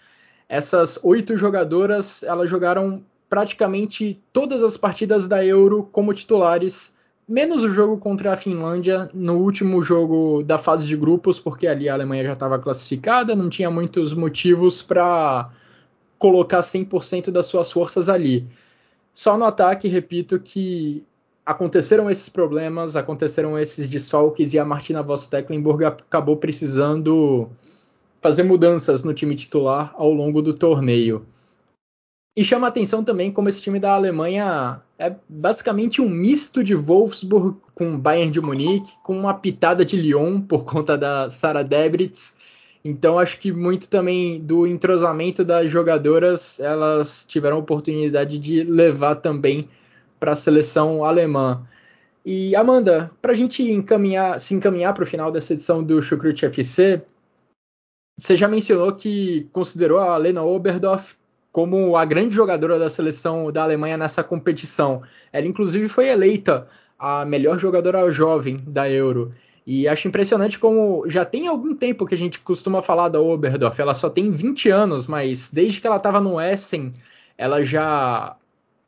Essas 0.48 1.00
oito 1.04 1.38
jogadoras, 1.38 2.24
elas 2.24 2.50
jogaram 2.50 3.04
praticamente 3.30 4.20
todas 4.34 4.64
as 4.64 4.76
partidas 4.76 5.28
da 5.28 5.46
Euro 5.46 5.88
como 5.92 6.14
titulares, 6.14 6.98
menos 7.30 7.64
o 7.64 7.70
jogo 7.70 8.00
contra 8.00 8.34
a 8.34 8.36
Finlândia 8.36 9.08
no 9.14 9.38
último 9.38 9.84
jogo 9.84 10.42
da 10.44 10.58
fase 10.58 10.88
de 10.88 10.98
grupos, 10.98 11.40
porque 11.40 11.68
ali 11.68 11.88
a 11.88 11.94
Alemanha 11.94 12.26
já 12.26 12.34
estava 12.34 12.58
classificada, 12.58 13.36
não 13.36 13.50
tinha 13.50 13.70
muitos 13.70 14.16
motivos 14.16 14.82
para 14.82 15.52
colocar 16.18 16.62
100% 16.62 17.30
das 17.30 17.46
suas 17.46 17.72
forças 17.72 18.10
ali. 18.10 18.48
Só 19.14 19.38
no 19.38 19.46
ataque, 19.46 19.88
repito, 19.88 20.40
que 20.40 21.06
aconteceram 21.46 22.10
esses 22.10 22.30
problemas, 22.30 22.96
aconteceram 22.96 23.60
esses 23.60 23.88
desfalques 23.88 24.54
e 24.54 24.60
a 24.60 24.66
Martina 24.66 25.04
Voss 25.04 25.28
Tecklenburg 25.28 25.86
acabou 25.86 26.36
precisando 26.36 27.48
fazer 28.22 28.42
mudanças 28.42 29.04
no 29.04 29.14
time 29.14 29.36
titular 29.36 29.94
ao 29.96 30.12
longo 30.12 30.42
do 30.42 30.54
torneio. 30.54 31.26
E 32.40 32.44
chama 32.46 32.70
atenção 32.70 33.04
também 33.04 33.34
como 33.34 33.50
esse 33.50 33.62
time 33.62 33.82
da 33.82 33.94
Alemanha 33.94 34.80
é 34.98 35.14
basicamente 35.28 36.02
um 36.02 36.08
misto 36.08 36.64
de 36.64 36.74
Wolfsburg 36.74 37.58
com 37.76 38.00
Bayern 38.00 38.32
de 38.32 38.40
Munique, 38.40 38.94
com 39.04 39.20
uma 39.20 39.34
pitada 39.34 39.84
de 39.84 39.98
Lyon 39.98 40.40
por 40.40 40.64
conta 40.64 40.98
da 40.98 41.30
Sara 41.30 41.66
Debritz 41.66 42.38
então 42.84 43.20
acho 43.20 43.40
que 43.40 43.52
muito 43.52 43.90
também 43.90 44.40
do 44.40 44.66
entrosamento 44.66 45.44
das 45.44 45.70
jogadoras, 45.70 46.60
elas 46.62 47.26
tiveram 47.26 47.58
a 47.58 47.60
oportunidade 47.60 48.40
de 48.40 48.64
levar 48.64 49.16
também 49.16 49.68
para 50.18 50.32
a 50.32 50.36
seleção 50.36 51.04
alemã. 51.04 51.62
E 52.26 52.56
Amanda, 52.56 53.12
para 53.22 53.34
a 53.34 53.36
gente 53.36 53.64
encaminhar, 53.64 54.40
se 54.40 54.54
encaminhar 54.54 54.94
para 54.94 55.04
o 55.04 55.08
final 55.08 55.32
dessa 55.32 55.54
edição 55.54 55.84
do 55.84 56.02
Chucrute 56.02 56.46
FC, 56.46 57.02
você 58.18 58.38
já 58.38 58.48
mencionou 58.48 58.94
que 58.94 59.48
considerou 59.52 60.00
a 60.00 60.16
Lena 60.18 60.44
Oberdorf 60.44 61.19
como 61.52 61.98
a 61.98 62.06
grande 62.06 62.36
jogadora 62.36 62.78
da 62.78 62.90
seleção 62.90 63.52
da 63.52 63.64
Alemanha 63.64 63.98
nessa 63.98 64.24
competição. 64.24 65.02
Ela 65.32 65.48
inclusive 65.48 65.88
foi 65.88 66.08
eleita 66.08 66.68
a 66.98 67.26
melhor 67.26 67.58
jogadora 67.58 68.10
jovem 68.12 68.58
da 68.68 68.90
Euro. 68.90 69.32
E 69.66 69.88
acho 69.88 70.08
impressionante 70.08 70.58
como 70.58 71.08
já 71.08 71.24
tem 71.24 71.48
algum 71.48 71.76
tempo 71.76 72.06
que 72.06 72.16
a 72.16 72.18
gente 72.18 72.40
costuma 72.40 72.82
falar 72.82 73.10
da 73.10 73.22
Oberdorf. 73.22 73.80
Ela 73.80 73.94
só 73.94 74.10
tem 74.10 74.32
20 74.32 74.70
anos, 74.70 75.08
mas 75.08 75.50
desde 75.52 75.80
que 75.80 75.88
ela 75.88 75.98
estava 75.98 76.20
no 76.20 76.42
Essen, 76.42 76.94
ela 77.38 77.64
já 77.64 78.36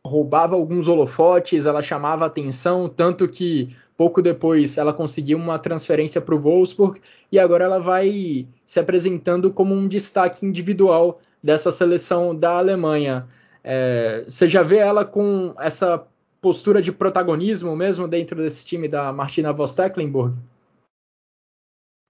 roubava 0.04 0.56
alguns 0.56 0.88
holofotes, 0.88 1.68
ela 1.68 1.82
chamava 1.82 2.26
atenção, 2.26 2.90
tanto 2.90 3.28
que 3.28 3.70
pouco 3.96 4.22
depois 4.22 4.78
ela 4.78 4.92
conseguiu 4.92 5.38
uma 5.38 5.60
transferência 5.60 6.20
para 6.20 6.34
o 6.34 6.40
Wolfsburg 6.40 7.00
e 7.32 7.38
agora 7.38 7.66
ela 7.66 7.80
vai 7.80 8.48
se 8.66 8.80
apresentando 8.80 9.52
como 9.52 9.76
um 9.76 9.88
destaque 9.88 10.44
individual 10.44 11.22
dessa 11.44 11.72
seleção 11.72 12.36
da 12.36 12.58
Alemanha. 12.58 13.28
É, 13.64 14.24
você 14.28 14.48
já 14.48 14.64
vê 14.64 14.78
ela 14.78 15.06
com 15.06 15.54
essa 15.60 16.06
postura 16.42 16.82
de 16.82 16.92
protagonismo 16.92 17.76
mesmo 17.76 18.08
dentro 18.08 18.38
desse 18.38 18.66
time 18.66 18.88
da 18.88 19.12
Martina 19.14 19.54
Voss 19.54 19.74
Tecklenburg? 19.74 20.36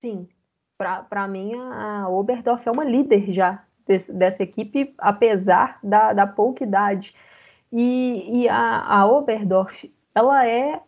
Sim, 0.03 0.27
para 0.77 1.27
mim 1.27 1.53
a 1.53 2.07
Oberdorf 2.09 2.67
é 2.67 2.71
uma 2.71 2.83
líder 2.83 3.31
já 3.33 3.63
desse, 3.85 4.11
dessa 4.11 4.43
equipe, 4.43 4.93
apesar 4.97 5.79
da, 5.83 6.13
da 6.13 6.25
pouca 6.25 6.63
idade. 6.63 7.13
E, 7.71 8.41
e 8.41 8.49
a, 8.49 8.81
a, 8.99 9.05
Oberdorf, 9.05 9.93
ela 10.15 10.47
é 10.47 10.81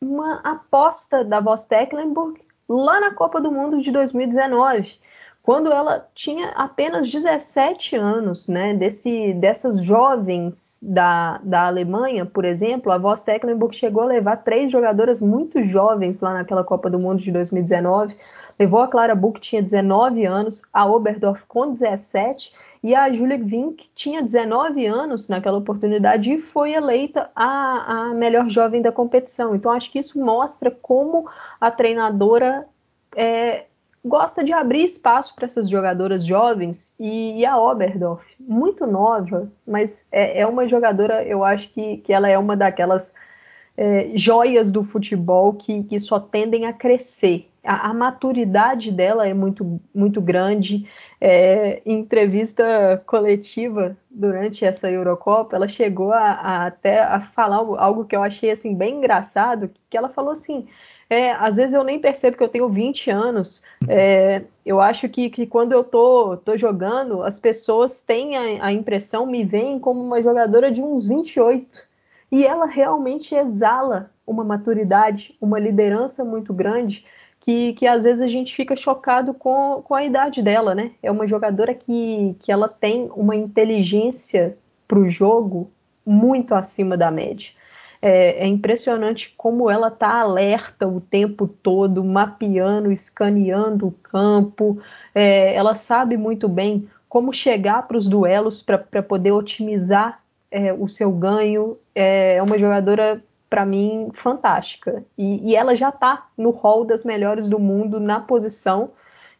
uma 0.00 0.40
aposta 0.40 1.24
da 1.24 1.40
Voss 1.40 1.66
Tecklenburg 1.66 2.40
lá 2.68 3.00
na 3.00 3.14
Copa 3.14 3.40
do 3.40 3.50
Mundo 3.50 3.80
de 3.80 3.90
2019, 3.90 5.00
quando 5.42 5.72
ela 5.72 6.06
tinha 6.14 6.50
apenas 6.50 7.10
17 7.10 7.96
anos, 7.96 8.48
né? 8.48 8.74
Desse, 8.74 9.32
dessas 9.34 9.82
jovens 9.82 10.80
da, 10.82 11.38
da 11.42 11.66
Alemanha, 11.66 12.26
por 12.26 12.44
exemplo, 12.44 12.92
a 12.92 12.98
Voss 12.98 13.24
Tecklenburg 13.24 13.74
chegou 13.74 14.02
a 14.02 14.06
levar 14.06 14.36
três 14.38 14.70
jogadoras 14.70 15.20
muito 15.20 15.62
jovens 15.62 16.20
lá 16.20 16.34
naquela 16.34 16.62
Copa 16.62 16.90
do 16.90 16.98
Mundo 16.98 17.20
de 17.20 17.32
2019 17.32 18.16
Levou 18.60 18.82
a 18.82 18.88
Clara 18.88 19.16
que 19.16 19.40
tinha 19.40 19.62
19 19.62 20.26
anos, 20.26 20.60
a 20.70 20.84
Oberdorf 20.84 21.42
com 21.48 21.70
17 21.70 22.52
e 22.82 22.94
a 22.94 23.10
Julia 23.10 23.38
Vink 23.38 23.88
tinha 23.94 24.20
19 24.20 24.84
anos 24.84 25.30
naquela 25.30 25.56
oportunidade 25.56 26.30
e 26.30 26.42
foi 26.42 26.74
eleita 26.74 27.30
a, 27.34 28.10
a 28.10 28.14
melhor 28.14 28.50
jovem 28.50 28.82
da 28.82 28.92
competição. 28.92 29.54
Então 29.54 29.72
acho 29.72 29.90
que 29.90 29.98
isso 29.98 30.22
mostra 30.22 30.70
como 30.70 31.26
a 31.58 31.70
treinadora 31.70 32.66
é, 33.16 33.64
gosta 34.04 34.42
de 34.42 34.52
abrir 34.52 34.84
espaço 34.84 35.34
para 35.34 35.46
essas 35.46 35.68
jogadoras 35.68 36.24
jovens 36.24 36.96
e, 36.98 37.40
e, 37.40 37.46
a 37.46 37.58
Oberdorf, 37.58 38.24
muito 38.38 38.86
nova, 38.86 39.50
mas 39.66 40.08
é, 40.10 40.40
é, 40.40 40.46
uma 40.46 40.66
jogadora, 40.66 41.22
eu 41.24 41.44
acho 41.44 41.70
que, 41.70 41.98
que 41.98 42.12
ela 42.12 42.28
é 42.28 42.38
uma 42.38 42.56
daquelas 42.56 43.14
é, 43.76 44.10
joias 44.14 44.72
do 44.72 44.84
futebol 44.84 45.52
que, 45.54 45.84
que 45.84 45.98
só 45.98 46.18
tendem 46.18 46.66
a 46.66 46.72
crescer. 46.72 47.48
A, 47.62 47.90
a 47.90 47.94
maturidade 47.94 48.90
dela 48.90 49.28
é 49.28 49.34
muito, 49.34 49.80
muito 49.94 50.20
grande. 50.20 50.88
É, 51.20 51.82
em 51.84 52.00
entrevista 52.00 53.02
coletiva 53.06 53.96
durante 54.10 54.64
essa 54.64 54.90
Eurocopa, 54.90 55.56
ela 55.56 55.68
chegou 55.68 56.12
a, 56.12 56.30
a, 56.30 56.66
até 56.66 57.02
a 57.02 57.20
falar 57.20 57.56
algo 57.56 58.06
que 58.06 58.16
eu 58.16 58.22
achei 58.22 58.50
assim 58.50 58.74
bem 58.74 58.96
engraçado, 58.96 59.70
que 59.90 59.96
ela 59.96 60.08
falou 60.08 60.32
assim 60.32 60.66
é, 61.10 61.32
às 61.32 61.56
vezes 61.56 61.74
eu 61.74 61.82
nem 61.82 61.98
percebo 61.98 62.36
que 62.36 62.42
eu 62.44 62.48
tenho 62.48 62.68
20 62.68 63.10
anos. 63.10 63.64
É, 63.88 64.44
eu 64.64 64.80
acho 64.80 65.08
que, 65.08 65.28
que 65.28 65.44
quando 65.44 65.72
eu 65.72 65.82
tô, 65.82 66.36
tô 66.36 66.56
jogando, 66.56 67.24
as 67.24 67.36
pessoas 67.36 68.04
têm 68.04 68.36
a, 68.36 68.66
a 68.66 68.72
impressão, 68.72 69.26
me 69.26 69.44
veem 69.44 69.80
como 69.80 70.00
uma 70.00 70.22
jogadora 70.22 70.70
de 70.70 70.80
uns 70.80 71.04
28. 71.04 71.82
E 72.30 72.46
ela 72.46 72.66
realmente 72.66 73.34
exala 73.34 74.12
uma 74.24 74.44
maturidade, 74.44 75.36
uma 75.40 75.58
liderança 75.58 76.24
muito 76.24 76.54
grande, 76.54 77.04
que, 77.40 77.72
que 77.72 77.88
às 77.88 78.04
vezes 78.04 78.20
a 78.20 78.28
gente 78.28 78.54
fica 78.54 78.76
chocado 78.76 79.34
com, 79.34 79.82
com 79.82 79.96
a 79.96 80.04
idade 80.04 80.40
dela, 80.40 80.76
né? 80.76 80.92
É 81.02 81.10
uma 81.10 81.26
jogadora 81.26 81.74
que, 81.74 82.36
que 82.38 82.52
ela 82.52 82.68
tem 82.68 83.10
uma 83.16 83.34
inteligência 83.34 84.56
para 84.86 85.00
o 85.00 85.10
jogo 85.10 85.68
muito 86.06 86.54
acima 86.54 86.96
da 86.96 87.10
média. 87.10 87.50
É, 88.02 88.44
é 88.44 88.46
impressionante 88.46 89.34
como 89.36 89.70
ela 89.70 89.88
está 89.88 90.20
alerta 90.20 90.88
o 90.88 91.00
tempo 91.00 91.46
todo, 91.46 92.02
mapeando, 92.02 92.90
escaneando 92.90 93.88
o 93.88 93.92
campo. 93.92 94.80
É, 95.14 95.54
ela 95.54 95.74
sabe 95.74 96.16
muito 96.16 96.48
bem 96.48 96.88
como 97.10 97.34
chegar 97.34 97.88
para 97.88 97.98
os 97.98 98.08
duelos 98.08 98.62
para 98.62 99.02
poder 99.02 99.32
otimizar 99.32 100.22
é, 100.50 100.72
o 100.72 100.88
seu 100.88 101.10
ganho. 101.10 101.76
É, 101.92 102.36
é 102.36 102.42
uma 102.42 102.56
jogadora, 102.56 103.22
para 103.50 103.66
mim, 103.66 104.10
fantástica. 104.14 105.04
E, 105.18 105.50
e 105.50 105.56
ela 105.56 105.74
já 105.74 105.88
está 105.88 106.28
no 106.38 106.50
hall 106.50 106.84
das 106.84 107.04
melhores 107.04 107.48
do 107.48 107.58
mundo 107.58 107.98
na 107.98 108.20
posição. 108.20 108.92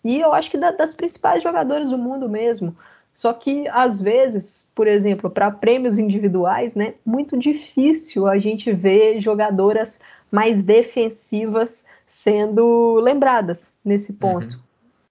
E 0.03 0.19
eu 0.19 0.33
acho 0.33 0.51
que 0.51 0.59
da, 0.59 0.73
das 0.73 0.95
principais 0.95 1.43
jogadoras 1.43 1.91
do 1.91 1.97
mundo 1.97 2.29
mesmo. 2.29 2.77
Só 3.15 3.33
que, 3.33 3.69
às 3.69 4.03
vezes, 4.03 4.60
por 4.81 4.89
exemplo, 4.89 5.29
para 5.29 5.51
prêmios 5.51 5.99
individuais, 5.99 6.75
né, 6.75 6.95
muito 7.05 7.37
difícil 7.37 8.27
a 8.27 8.39
gente 8.39 8.73
ver 8.73 9.21
jogadoras 9.21 10.01
mais 10.33 10.65
defensivas 10.65 11.85
sendo 12.07 12.95
lembradas 12.95 13.75
nesse 13.85 14.15
ponto. 14.15 14.55
Uhum. 14.55 14.61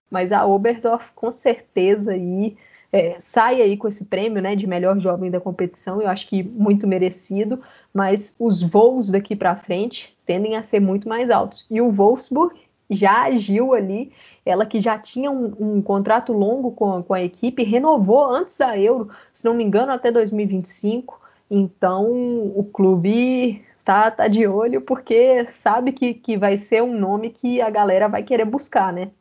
Mas 0.10 0.32
a 0.32 0.44
Oberdorf, 0.44 1.06
com 1.14 1.32
certeza, 1.32 2.14
aí, 2.14 2.58
é, 2.92 3.18
sai 3.20 3.62
aí 3.62 3.78
com 3.78 3.88
esse 3.88 4.06
prêmio 4.06 4.42
né, 4.42 4.56
de 4.56 4.66
melhor 4.66 4.98
jovem 4.98 5.30
da 5.30 5.40
competição, 5.40 6.02
eu 6.02 6.08
acho 6.08 6.28
que 6.28 6.42
muito 6.42 6.88
merecido, 6.88 7.62
mas 7.94 8.36
os 8.40 8.64
voos 8.64 9.12
daqui 9.12 9.36
para 9.36 9.56
frente 9.56 10.18
tendem 10.26 10.58
a 10.58 10.64
ser 10.64 10.80
muito 10.80 11.08
mais 11.08 11.30
altos. 11.30 11.68
E 11.70 11.80
o 11.80 11.92
Wolfsburg 11.92 12.56
já 12.90 13.24
agiu 13.24 13.74
ali 13.74 14.12
ela 14.46 14.66
que 14.66 14.82
já 14.82 14.98
tinha 14.98 15.30
um, 15.30 15.54
um 15.60 15.82
contrato 15.82 16.34
longo 16.34 16.72
com, 16.72 17.04
com, 17.04 17.14
a 17.14 17.24
equipe, 17.24 17.64
renovou 17.64 18.26
antes 18.26 18.58
da 18.58 18.78
Euro, 18.78 19.10
se 19.34 19.46
não 19.46 19.54
me 19.54 19.64
engano, 19.64 19.92
até 19.92 20.12
2025. 20.12 21.20
Então 21.50 22.08
o 22.56 22.64
clube 22.64 23.64
tá, 23.86 24.10
tá 24.10 24.28
de 24.28 24.48
olho 24.48 24.82
porque 24.82 25.46
sabe 25.50 25.92
que, 25.92 26.14
que 26.14 26.38
vai 26.38 26.58
ser 26.58 26.82
um 26.82 26.98
nome 26.98 27.30
que 27.30 27.62
a 27.62 27.70
galera 27.70 28.08
vai 28.08 28.24
querer 28.24 28.46
buscar, 28.46 28.92
né? 28.92 29.12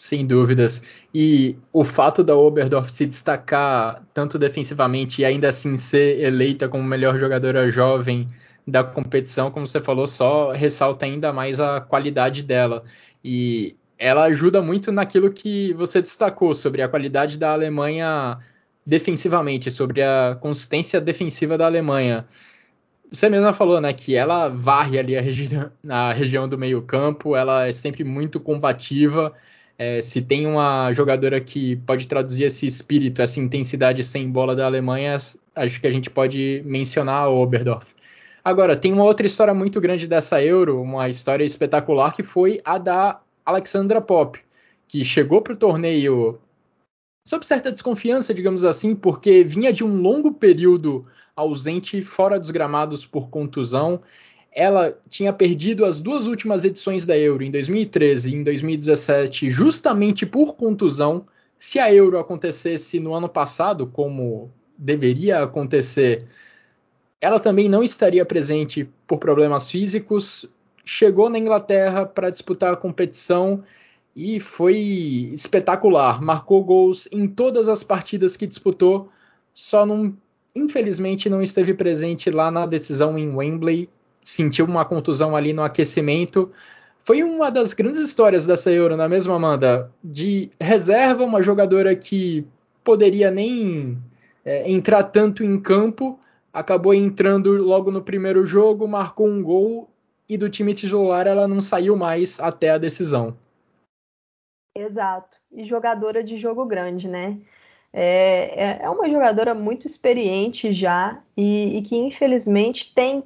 Sem 0.00 0.26
dúvidas. 0.26 0.82
E 1.14 1.56
o 1.72 1.84
fato 1.84 2.24
da 2.24 2.36
Oberdorf 2.36 2.90
se 2.92 3.06
destacar 3.06 4.04
tanto 4.12 4.38
defensivamente 4.38 5.22
e 5.22 5.24
ainda 5.24 5.48
assim 5.48 5.76
ser 5.76 6.20
eleita 6.20 6.68
como 6.68 6.82
melhor 6.82 7.16
jogadora 7.16 7.70
jovem 7.70 8.28
da 8.66 8.82
competição, 8.82 9.50
como 9.50 9.66
você 9.66 9.80
falou, 9.80 10.06
só 10.06 10.52
ressalta 10.52 11.04
ainda 11.04 11.32
mais 11.32 11.60
a 11.60 11.80
qualidade 11.80 12.42
dela. 12.42 12.84
E 13.22 13.76
ela 13.98 14.24
ajuda 14.24 14.60
muito 14.62 14.90
naquilo 14.90 15.30
que 15.30 15.72
você 15.74 16.00
destacou 16.00 16.54
sobre 16.54 16.82
a 16.82 16.88
qualidade 16.88 17.38
da 17.38 17.52
Alemanha 17.52 18.38
defensivamente, 18.86 19.70
sobre 19.70 20.02
a 20.02 20.36
consistência 20.40 21.00
defensiva 21.00 21.56
da 21.56 21.66
Alemanha. 21.66 22.26
Você 23.10 23.28
mesma 23.28 23.52
falou, 23.52 23.80
né, 23.80 23.92
que 23.92 24.14
ela 24.16 24.48
varre 24.48 24.98
ali 24.98 25.16
a 25.16 25.20
regi 25.20 25.48
na 25.82 26.12
região 26.12 26.48
do 26.48 26.58
meio-campo, 26.58 27.36
ela 27.36 27.66
é 27.66 27.72
sempre 27.72 28.02
muito 28.02 28.40
combativa. 28.40 29.32
É, 29.78 30.00
se 30.00 30.20
tem 30.22 30.46
uma 30.46 30.92
jogadora 30.92 31.40
que 31.40 31.76
pode 31.76 32.06
traduzir 32.08 32.44
esse 32.44 32.66
espírito, 32.66 33.22
essa 33.22 33.40
intensidade 33.40 34.02
sem 34.04 34.28
bola 34.30 34.54
da 34.54 34.66
Alemanha, 34.66 35.16
acho 35.54 35.80
que 35.80 35.86
a 35.86 35.90
gente 35.90 36.10
pode 36.10 36.62
mencionar 36.64 37.22
a 37.22 37.30
Oberdorf. 37.30 37.93
Agora, 38.44 38.76
tem 38.76 38.92
uma 38.92 39.04
outra 39.04 39.26
história 39.26 39.54
muito 39.54 39.80
grande 39.80 40.06
dessa 40.06 40.42
Euro, 40.42 40.82
uma 40.82 41.08
história 41.08 41.44
espetacular, 41.44 42.14
que 42.14 42.22
foi 42.22 42.60
a 42.62 42.76
da 42.76 43.22
Alexandra 43.44 44.02
Pop, 44.02 44.38
que 44.86 45.02
chegou 45.02 45.40
para 45.40 45.54
o 45.54 45.56
torneio 45.56 46.38
sob 47.26 47.46
certa 47.46 47.72
desconfiança, 47.72 48.34
digamos 48.34 48.62
assim, 48.62 48.94
porque 48.94 49.42
vinha 49.42 49.72
de 49.72 49.82
um 49.82 49.96
longo 49.96 50.34
período 50.34 51.06
ausente 51.34 52.02
fora 52.02 52.38
dos 52.38 52.50
gramados 52.50 53.06
por 53.06 53.30
contusão. 53.30 54.02
Ela 54.52 54.94
tinha 55.08 55.32
perdido 55.32 55.86
as 55.86 55.98
duas 55.98 56.26
últimas 56.26 56.66
edições 56.66 57.06
da 57.06 57.16
Euro, 57.16 57.42
em 57.42 57.50
2013 57.50 58.30
e 58.30 58.34
em 58.34 58.44
2017, 58.44 59.50
justamente 59.50 60.26
por 60.26 60.54
contusão. 60.54 61.26
Se 61.58 61.78
a 61.78 61.92
Euro 61.92 62.18
acontecesse 62.18 63.00
no 63.00 63.14
ano 63.14 63.28
passado, 63.28 63.86
como 63.86 64.52
deveria 64.76 65.42
acontecer, 65.42 66.26
ela 67.24 67.40
também 67.40 67.68
não 67.68 67.82
estaria 67.82 68.24
presente 68.24 68.88
por 69.06 69.18
problemas 69.18 69.70
físicos 69.70 70.48
chegou 70.84 71.30
na 71.30 71.38
Inglaterra 71.38 72.04
para 72.04 72.30
disputar 72.30 72.72
a 72.72 72.76
competição 72.76 73.64
e 74.14 74.38
foi 74.38 74.76
espetacular. 75.32 76.20
Marcou 76.20 76.62
gols 76.62 77.08
em 77.10 77.26
todas 77.26 77.68
as 77.68 77.82
partidas 77.82 78.36
que 78.36 78.46
disputou, 78.46 79.08
só 79.54 79.86
não, 79.86 80.14
infelizmente 80.54 81.30
não 81.30 81.42
esteve 81.42 81.74
presente 81.74 82.30
lá 82.30 82.50
na 82.50 82.66
decisão 82.66 83.18
em 83.18 83.34
Wembley. 83.34 83.88
Sentiu 84.22 84.66
uma 84.66 84.84
contusão 84.84 85.34
ali 85.34 85.52
no 85.52 85.62
aquecimento. 85.62 86.50
Foi 87.00 87.22
uma 87.22 87.50
das 87.50 87.72
grandes 87.72 88.00
histórias 88.00 88.46
dessa 88.46 88.70
Euro, 88.70 88.96
na 88.96 89.04
é 89.04 89.08
mesma 89.08 89.34
Amanda, 89.34 89.90
de 90.02 90.50
reserva, 90.58 91.24
uma 91.24 91.42
jogadora 91.42 91.94
que 91.94 92.46
poderia 92.82 93.30
nem 93.30 93.98
é, 94.44 94.70
entrar 94.70 95.02
tanto 95.04 95.44
em 95.44 95.60
campo, 95.60 96.18
acabou 96.54 96.94
entrando 96.94 97.50
logo 97.60 97.90
no 97.90 98.00
primeiro 98.00 98.46
jogo, 98.46 98.86
marcou 98.86 99.26
um 99.26 99.42
gol 99.42 99.90
e 100.28 100.38
do 100.38 100.48
time 100.48 100.72
titular 100.72 101.26
ela 101.26 101.48
não 101.48 101.60
saiu 101.60 101.96
mais 101.96 102.38
até 102.38 102.70
a 102.70 102.78
decisão. 102.78 103.36
Exato. 104.76 105.36
E 105.50 105.64
jogadora 105.64 106.22
de 106.22 106.38
jogo 106.38 106.64
grande, 106.64 107.08
né? 107.08 107.38
É, 107.92 108.64
é, 108.64 108.82
é 108.82 108.90
uma 108.90 109.08
jogadora 109.10 109.54
muito 109.54 109.86
experiente 109.86 110.72
já 110.72 111.20
e, 111.36 111.78
e 111.78 111.82
que 111.82 111.96
infelizmente 111.96 112.94
tem 112.94 113.24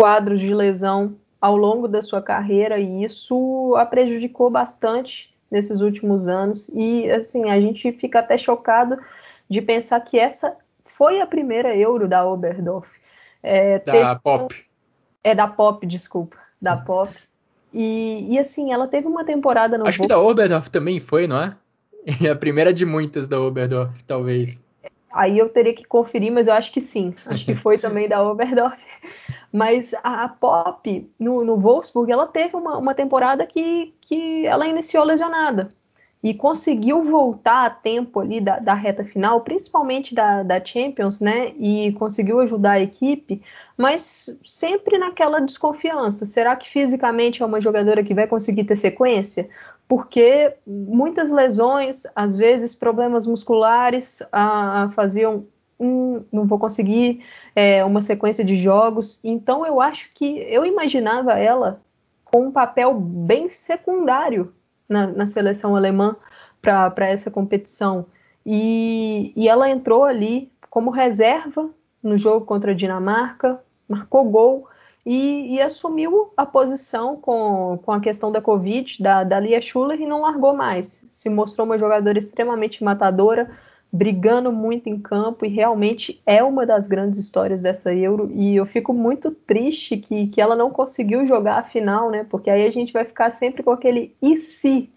quadros 0.00 0.40
de 0.40 0.52
lesão 0.54 1.16
ao 1.40 1.56
longo 1.56 1.86
da 1.86 2.02
sua 2.02 2.22
carreira 2.22 2.78
e 2.78 3.04
isso 3.04 3.74
a 3.76 3.84
prejudicou 3.84 4.50
bastante 4.50 5.34
nesses 5.50 5.80
últimos 5.80 6.28
anos. 6.28 6.68
E 6.68 7.10
assim, 7.10 7.50
a 7.50 7.60
gente 7.60 7.92
fica 7.92 8.20
até 8.20 8.38
chocado 8.38 8.98
de 9.48 9.60
pensar 9.62 10.00
que 10.00 10.18
essa 10.18 10.56
foi 10.96 11.20
a 11.20 11.26
primeira 11.26 11.76
Euro 11.76 12.08
da 12.08 12.26
Oberdorf. 12.26 12.88
É, 13.42 13.78
da 13.78 14.16
Pop. 14.16 14.54
É 15.22 15.34
da 15.34 15.46
Pop, 15.46 15.86
desculpa. 15.86 16.36
Da 16.60 16.76
Pop. 16.76 17.12
E, 17.72 18.26
e 18.30 18.38
assim, 18.38 18.72
ela 18.72 18.88
teve 18.88 19.06
uma 19.06 19.24
temporada 19.24 19.76
no. 19.76 19.86
Acho 19.86 20.00
que 20.00 20.08
da 20.08 20.18
Oberdorf 20.18 20.70
também 20.70 20.98
foi, 20.98 21.26
não 21.26 21.40
é? 21.40 21.56
É 22.22 22.28
a 22.30 22.36
primeira 22.36 22.72
de 22.72 22.84
muitas 22.84 23.28
da 23.28 23.40
Oberdorf, 23.40 24.02
talvez. 24.04 24.64
Aí 25.12 25.38
eu 25.38 25.48
teria 25.48 25.74
que 25.74 25.84
conferir, 25.84 26.32
mas 26.32 26.48
eu 26.48 26.54
acho 26.54 26.72
que 26.72 26.80
sim. 26.80 27.14
Acho 27.26 27.44
que 27.44 27.54
foi 27.56 27.76
também 27.78 28.08
da 28.08 28.22
Oberdorf. 28.22 28.76
Mas 29.52 29.94
a, 30.02 30.24
a 30.24 30.28
Pop, 30.28 31.10
no, 31.18 31.44
no 31.44 31.56
Wolfsburg, 31.56 32.10
ela 32.10 32.26
teve 32.26 32.56
uma, 32.56 32.78
uma 32.78 32.94
temporada 32.94 33.46
que, 33.46 33.94
que 34.02 34.46
ela 34.46 34.66
iniciou 34.66 35.04
lesionada 35.04 35.68
e 36.26 36.34
conseguiu 36.34 37.04
voltar 37.04 37.66
a 37.66 37.70
tempo 37.70 38.18
ali 38.18 38.40
da, 38.40 38.58
da 38.58 38.74
reta 38.74 39.04
final, 39.04 39.42
principalmente 39.42 40.12
da, 40.12 40.42
da, 40.42 40.64
Champions, 40.64 41.20
né? 41.20 41.52
E 41.56 41.92
conseguiu 41.92 42.40
ajudar 42.40 42.72
a 42.72 42.80
equipe, 42.80 43.40
mas 43.76 44.36
sempre 44.44 44.98
naquela 44.98 45.38
desconfiança. 45.38 46.26
Será 46.26 46.56
que 46.56 46.68
fisicamente 46.68 47.44
é 47.44 47.46
uma 47.46 47.60
jogadora 47.60 48.02
que 48.02 48.12
vai 48.12 48.26
conseguir 48.26 48.64
ter 48.64 48.74
sequência? 48.74 49.48
Porque 49.86 50.52
muitas 50.66 51.30
lesões, 51.30 52.02
às 52.16 52.36
vezes 52.36 52.74
problemas 52.74 53.24
musculares, 53.24 54.20
faziam 54.96 55.46
hum, 55.78 56.24
não 56.32 56.44
vou 56.44 56.58
conseguir 56.58 57.24
é, 57.54 57.84
uma 57.84 58.02
sequência 58.02 58.44
de 58.44 58.56
jogos. 58.56 59.24
Então 59.24 59.64
eu 59.64 59.80
acho 59.80 60.10
que 60.12 60.38
eu 60.48 60.66
imaginava 60.66 61.34
ela 61.34 61.80
com 62.24 62.48
um 62.48 62.50
papel 62.50 62.94
bem 62.94 63.48
secundário 63.48 64.52
na, 64.88 65.06
na 65.06 65.26
seleção 65.26 65.76
alemã 65.76 66.16
para 66.60 67.08
essa 67.08 67.30
competição. 67.30 68.06
E, 68.44 69.32
e 69.36 69.48
ela 69.48 69.68
entrou 69.68 70.04
ali 70.04 70.50
como 70.70 70.90
reserva 70.90 71.70
no 72.02 72.16
jogo 72.16 72.46
contra 72.46 72.72
a 72.72 72.74
Dinamarca, 72.74 73.60
marcou 73.88 74.24
gol 74.24 74.68
e, 75.04 75.54
e, 75.54 75.60
assumiu 75.60 76.32
a 76.36 76.44
posição 76.44 77.16
com, 77.16 77.78
com 77.84 77.92
a 77.92 78.00
questão 78.00 78.32
da 78.32 78.40
Covid, 78.40 79.00
da, 79.02 79.22
da 79.22 79.38
Lia 79.38 79.60
Schuller, 79.60 80.00
e 80.00 80.06
não 80.06 80.22
largou 80.22 80.54
mais. 80.54 81.06
Se 81.10 81.30
mostrou 81.30 81.64
uma 81.64 81.78
jogadora 81.78 82.18
extremamente 82.18 82.82
matadora, 82.82 83.50
brigando 83.92 84.52
muito 84.52 84.88
em 84.88 85.00
campo, 85.00 85.46
e 85.46 85.48
realmente 85.48 86.20
é 86.26 86.42
uma 86.42 86.66
das 86.66 86.88
grandes 86.88 87.18
histórias 87.18 87.62
dessa 87.62 87.94
Euro. 87.94 88.30
E 88.32 88.56
eu 88.56 88.66
fico 88.66 88.92
muito 88.92 89.30
triste 89.30 89.96
que, 89.96 90.26
que 90.28 90.40
ela 90.40 90.56
não 90.56 90.70
conseguiu 90.70 91.26
jogar 91.26 91.58
a 91.58 91.62
final, 91.62 92.10
né? 92.10 92.26
Porque 92.28 92.50
aí 92.50 92.66
a 92.66 92.70
gente 92.70 92.92
vai 92.92 93.04
ficar 93.04 93.30
sempre 93.30 93.62
com 93.62 93.70
aquele 93.70 94.14
e 94.20 94.36
se? 94.36 94.90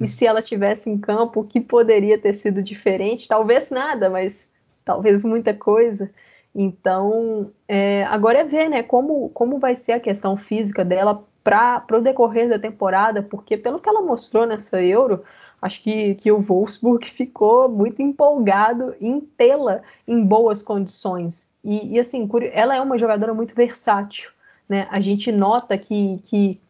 E 0.00 0.06
se 0.06 0.26
ela 0.26 0.42
tivesse 0.42 0.90
em 0.90 0.98
campo, 0.98 1.40
o 1.40 1.44
que 1.44 1.60
poderia 1.60 2.18
ter 2.18 2.34
sido 2.34 2.62
diferente? 2.62 3.28
Talvez 3.28 3.70
nada, 3.70 4.10
mas 4.10 4.50
talvez 4.84 5.24
muita 5.24 5.54
coisa. 5.54 6.10
Então, 6.54 7.52
é, 7.68 8.04
agora 8.04 8.40
é 8.40 8.44
ver 8.44 8.68
né, 8.68 8.82
como, 8.82 9.28
como 9.30 9.58
vai 9.58 9.76
ser 9.76 9.92
a 9.92 10.00
questão 10.00 10.36
física 10.36 10.84
dela 10.84 11.24
para 11.44 11.84
o 11.92 12.00
decorrer 12.00 12.48
da 12.48 12.58
temporada, 12.58 13.22
porque 13.22 13.56
pelo 13.56 13.78
que 13.78 13.88
ela 13.88 14.02
mostrou 14.02 14.46
nessa 14.46 14.82
Euro, 14.82 15.22
acho 15.60 15.82
que, 15.82 16.14
que 16.16 16.30
o 16.30 16.40
Wolfsburg 16.40 17.06
ficou 17.10 17.68
muito 17.68 18.00
empolgado 18.00 18.94
em 19.00 19.20
tê-la 19.20 19.82
em 20.06 20.24
boas 20.24 20.62
condições. 20.62 21.52
E, 21.64 21.94
e, 21.94 21.98
assim, 21.98 22.28
ela 22.52 22.76
é 22.76 22.80
uma 22.80 22.98
jogadora 22.98 23.34
muito 23.34 23.54
versátil. 23.54 24.30
Né? 24.68 24.86
A 24.90 25.00
gente 25.00 25.32
nota 25.32 25.76
que, 25.76 26.22
que 26.24 26.60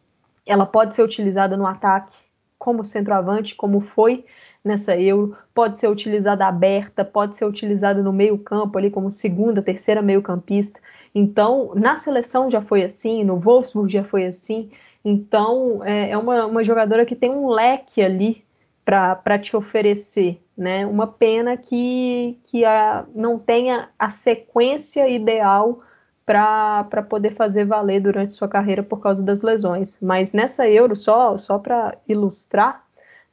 ela 0.45 0.65
pode 0.65 0.95
ser 0.95 1.03
utilizada 1.03 1.55
no 1.55 1.67
ataque 1.67 2.17
como 2.57 2.83
centroavante, 2.83 3.55
como 3.55 3.79
foi 3.81 4.25
nessa 4.63 4.99
Euro, 4.99 5.37
pode 5.53 5.79
ser 5.79 5.87
utilizada 5.87 6.45
aberta, 6.45 7.05
pode 7.05 7.37
ser 7.37 7.45
utilizada 7.45 8.03
no 8.03 8.11
meio 8.11 8.37
campo 8.37 8.77
ali 8.77 8.89
como 8.89 9.09
segunda, 9.09 9.61
terceira 9.61 10.01
meio 10.01 10.21
campista. 10.21 10.79
Então, 11.15 11.71
na 11.75 11.95
seleção 11.95 12.51
já 12.51 12.61
foi 12.61 12.83
assim, 12.83 13.23
no 13.23 13.37
Wolfsburg 13.39 13.91
já 13.91 14.03
foi 14.03 14.25
assim. 14.25 14.69
Então, 15.03 15.83
é, 15.83 16.11
é 16.11 16.17
uma, 16.17 16.45
uma 16.45 16.63
jogadora 16.63 17.05
que 17.05 17.15
tem 17.15 17.31
um 17.31 17.47
leque 17.47 18.01
ali 18.01 18.43
para 18.89 19.37
te 19.37 19.55
oferecer, 19.55 20.41
né? 20.57 20.83
Uma 20.85 21.05
pena 21.05 21.55
que, 21.55 22.39
que 22.45 22.65
a, 22.65 23.05
não 23.13 23.37
tenha 23.37 23.89
a 23.99 24.09
sequência 24.09 25.07
ideal 25.07 25.81
para 26.25 27.03
poder 27.07 27.35
fazer 27.35 27.65
valer 27.65 28.01
durante 28.01 28.33
sua 28.33 28.47
carreira 28.47 28.81
por 28.81 28.99
causa 28.99 29.23
das 29.23 29.43
lesões. 29.43 29.99
Mas 30.01 30.33
nessa 30.33 30.67
Euro, 30.67 30.95
só, 30.95 31.37
só 31.37 31.59
para 31.59 31.97
ilustrar, 32.07 32.83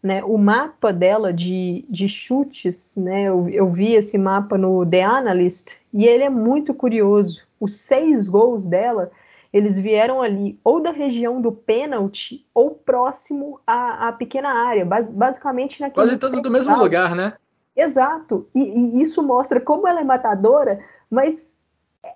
né, 0.03 0.23
o 0.25 0.37
mapa 0.37 0.93
dela 0.93 1.33
de, 1.33 1.85
de 1.89 2.07
chutes, 2.07 2.95
né, 2.97 3.25
eu, 3.25 3.49
eu, 3.49 3.71
vi 3.71 3.95
esse 3.95 4.17
mapa 4.19 4.57
no 4.57 4.85
The 4.85 5.03
Analyst 5.03 5.73
e 5.93 6.05
ele 6.05 6.23
é 6.23 6.31
muito 6.31 6.75
curioso. 6.75 7.41
Os 7.59 7.75
seis 7.77 8.29
gols 8.29 8.67
dela, 8.67 9.11
eles 9.53 9.79
vieram 9.79 10.23
ali 10.23 10.59
ou 10.63 10.81
da 10.81 10.91
região 10.91 11.41
do 11.41 11.53
pênalti 11.53 12.47
ou 12.55 12.71
próximo 12.71 13.61
à, 13.67 14.09
à 14.09 14.13
pequena 14.13 14.51
área, 14.51 14.85
basicamente 14.85 15.81
naquele. 15.81 16.07
Quase 16.07 16.19
todos 16.19 16.43
do 16.43 16.51
mesmo 16.51 16.77
lugar, 16.77 17.15
né? 17.15 17.35
Exato. 17.75 18.49
E, 18.55 18.61
e 18.61 19.03
isso 19.03 19.23
mostra 19.23 19.61
como 19.61 19.87
ela 19.87 20.01
é 20.01 20.05
matadora, 20.05 20.81
mas 21.11 21.57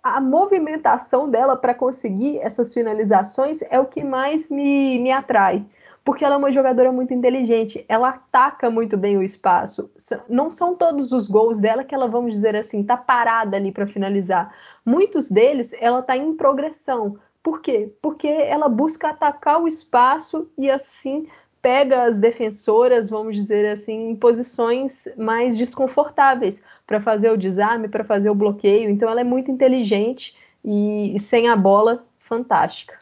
a 0.03 0.21
movimentação 0.21 1.29
dela 1.29 1.57
para 1.57 1.75
conseguir 1.75 2.39
essas 2.39 2.73
finalizações 2.73 3.61
é 3.63 3.79
o 3.79 3.87
que 3.87 4.05
mais 4.05 4.49
me, 4.49 4.99
me 4.99 5.11
atrai 5.11 5.67
porque 6.05 6.25
ela 6.25 6.35
é 6.35 6.39
uma 6.39 6.53
jogadora 6.53 6.91
muito 6.91 7.13
inteligente, 7.13 7.85
ela 7.89 8.09
ataca 8.09 8.71
muito 8.71 8.97
bem 8.97 9.19
o 9.19 9.23
espaço. 9.23 9.91
Não 10.29 10.51
são 10.51 10.75
todos 10.75 11.13
os 11.13 11.29
gols 11.29 11.61
dela 11.61 11.85
que 11.85 11.95
ela, 11.95 12.09
vamos 12.09 12.33
dizer 12.33 12.57
assim, 12.57 12.83
tá 12.83 12.97
parada 12.97 13.57
ali 13.57 13.71
para 13.71 13.87
finalizar. 13.87 14.53
Muitos 14.85 15.31
deles 15.31 15.75
ela 15.81 16.03
tá 16.03 16.17
em 16.17 16.35
progressão. 16.35 17.19
Por 17.43 17.61
quê? 17.61 17.93
Porque 18.03 18.29
ela 18.29 18.69
busca 18.69 19.09
atacar 19.09 19.61
o 19.61 19.69
espaço 19.69 20.51
e 20.59 20.71
assim 20.71 21.27
pega 21.63 22.05
as 22.05 22.19
defensoras, 22.19 23.11
vamos 23.11 23.35
dizer 23.35 23.71
assim, 23.71 24.11
em 24.11 24.17
posições 24.17 25.07
mais 25.17 25.57
desconfortáveis 25.59 26.65
para 26.87 27.01
fazer 27.01 27.31
o 27.31 27.37
desarme, 27.37 27.89
para 27.89 28.05
fazer 28.05 28.31
o 28.31 28.35
bloqueio. 28.35 28.91
Então 28.91 29.11
ela 29.11 29.21
é 29.21 29.25
muito 29.25 29.51
inteligente 29.51 30.35
e, 30.65 31.15
e 31.15 31.19
sem 31.19 31.49
a 31.49 31.57
bola, 31.57 32.05
fantástica. 32.19 32.99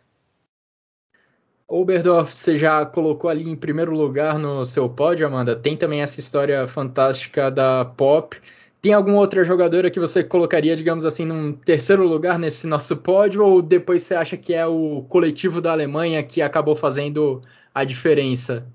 Oberdorf, 1.71 2.35
você 2.35 2.57
já 2.57 2.87
colocou 2.87 3.29
ali 3.29 3.47
em 3.49 3.55
primeiro 3.55 3.93
lugar 3.93 4.39
no 4.39 4.65
seu 4.65 4.89
pódio, 4.89 5.27
Amanda. 5.27 5.55
Tem 5.55 5.77
também 5.77 6.01
essa 6.01 6.19
história 6.19 6.67
fantástica 6.67 7.51
da 7.51 7.85
Pop. 7.85 8.41
Tem 8.81 8.93
alguma 8.93 9.19
outra 9.19 9.43
jogadora 9.45 9.91
que 9.91 9.99
você 9.99 10.23
colocaria, 10.23 10.77
digamos 10.77 11.05
assim, 11.05 11.25
num 11.25 11.53
terceiro 11.53 12.07
lugar 12.07 12.39
nesse 12.39 12.67
nosso 12.67 12.97
pódio? 12.97 13.45
Ou 13.45 13.61
depois 13.61 14.03
você 14.03 14.15
acha 14.15 14.37
que 14.37 14.55
é 14.55 14.67
o 14.67 15.03
coletivo 15.09 15.61
da 15.61 15.73
Alemanha 15.73 16.23
que 16.23 16.41
acabou 16.41 16.77
fazendo 16.77 17.43
a 17.75 17.83
diferença? 17.83 18.67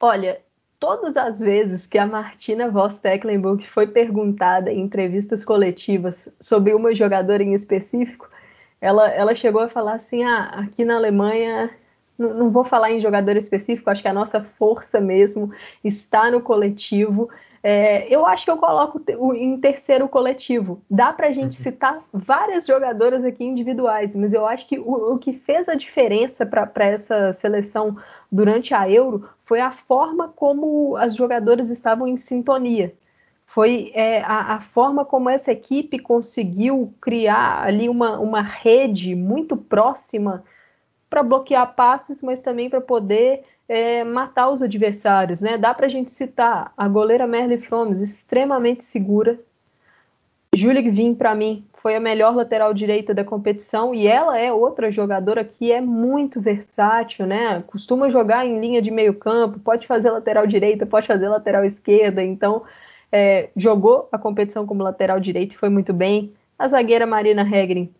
Olha, 0.00 0.40
todas 0.78 1.16
as 1.16 1.40
vezes 1.40 1.86
que 1.86 1.98
a 1.98 2.06
Martina 2.06 2.70
Voss 2.70 2.98
Tecklenburg 2.98 3.66
foi 3.68 3.86
perguntada 3.86 4.72
em 4.72 4.80
entrevistas 4.80 5.44
coletivas 5.44 6.36
sobre 6.40 6.72
uma 6.72 6.94
jogadora 6.94 7.42
em 7.42 7.52
específico, 7.52 8.28
ela, 8.80 9.08
ela 9.10 9.34
chegou 9.34 9.60
a 9.60 9.68
falar 9.68 9.94
assim: 9.94 10.22
ah, 10.22 10.50
aqui 10.54 10.84
na 10.84 10.96
Alemanha, 10.96 11.70
não, 12.16 12.50
vou 12.50 12.64
falar 12.64 12.92
em 12.92 13.00
jogador 13.00 13.36
específico, 13.36 13.90
acho 13.90 14.02
que 14.02 14.08
a 14.08 14.12
nossa 14.12 14.40
força 14.40 15.00
mesmo 15.00 15.52
está 15.82 16.30
no 16.30 16.40
coletivo. 16.40 17.28
É, 17.62 18.06
eu 18.12 18.24
acho 18.24 18.44
que 18.44 18.50
eu 18.50 18.56
coloco 18.56 19.00
em 19.34 19.58
terceiro 19.60 20.08
coletivo. 20.08 20.80
Dá 20.88 21.12
para 21.12 21.28
a 21.28 21.32
gente 21.32 21.56
uhum. 21.58 21.62
citar 21.62 21.98
várias 22.12 22.66
jogadoras 22.66 23.24
aqui 23.24 23.44
individuais, 23.44 24.14
mas 24.14 24.32
eu 24.32 24.46
acho 24.46 24.66
que 24.68 24.78
o, 24.78 25.14
o 25.14 25.18
que 25.18 25.32
fez 25.32 25.68
a 25.68 25.74
diferença 25.74 26.46
para 26.46 26.86
essa 26.86 27.32
seleção 27.32 27.96
durante 28.30 28.74
a 28.74 28.88
Euro 28.88 29.28
foi 29.44 29.60
a 29.60 29.70
forma 29.70 30.28
como 30.28 30.96
as 30.96 31.16
jogadoras 31.16 31.70
estavam 31.70 32.06
em 32.06 32.16
sintonia 32.16 32.94
foi 33.48 33.90
é, 33.94 34.20
a, 34.20 34.56
a, 34.56 34.60
forma 34.60 35.04
como 35.04 35.30
essa 35.30 35.50
equipe 35.50 35.98
conseguiu 35.98 36.92
criar 37.00 37.64
ali 37.64 37.88
uma, 37.88 38.18
uma 38.20 38.42
rede 38.42 39.14
muito 39.14 39.56
próxima 39.56 40.44
para 41.08 41.22
bloquear 41.22 41.74
passes, 41.74 42.22
mas 42.22 42.42
também 42.42 42.68
para 42.68 42.80
poder 42.80 43.44
é, 43.68 44.02
matar 44.02 44.50
os 44.50 44.62
adversários. 44.62 45.40
Né? 45.40 45.58
Dá 45.58 45.74
para 45.74 45.86
a 45.86 45.90
gente 45.90 46.10
citar 46.10 46.72
a 46.76 46.88
goleira 46.88 47.26
Merle 47.26 47.58
Fromes, 47.58 48.00
extremamente 48.00 48.82
segura. 48.82 49.38
Julie 50.54 50.82
Gvin, 50.82 51.14
para 51.14 51.34
mim, 51.34 51.64
foi 51.74 51.94
a 51.94 52.00
melhor 52.00 52.34
lateral 52.34 52.72
direita 52.72 53.14
da 53.14 53.22
competição 53.22 53.94
e 53.94 54.06
ela 54.06 54.38
é 54.38 54.52
outra 54.52 54.90
jogadora 54.90 55.44
que 55.44 55.70
é 55.70 55.80
muito 55.80 56.40
versátil, 56.40 57.26
né? 57.26 57.62
Costuma 57.66 58.10
jogar 58.10 58.46
em 58.46 58.58
linha 58.58 58.82
de 58.82 58.90
meio 58.90 59.14
campo, 59.14 59.60
pode 59.60 59.86
fazer 59.86 60.10
lateral 60.10 60.46
direita, 60.46 60.86
pode 60.86 61.06
fazer 61.06 61.28
lateral 61.28 61.64
esquerda, 61.64 62.22
então 62.22 62.64
é, 63.12 63.50
jogou 63.54 64.08
a 64.10 64.18
competição 64.18 64.66
como 64.66 64.82
lateral 64.82 65.20
direito 65.20 65.52
e 65.52 65.58
foi 65.58 65.68
muito 65.68 65.92
bem. 65.92 66.32
A 66.58 66.66
zagueira 66.66 67.06
Marina 67.06 67.42
Hegrin, 67.42 67.92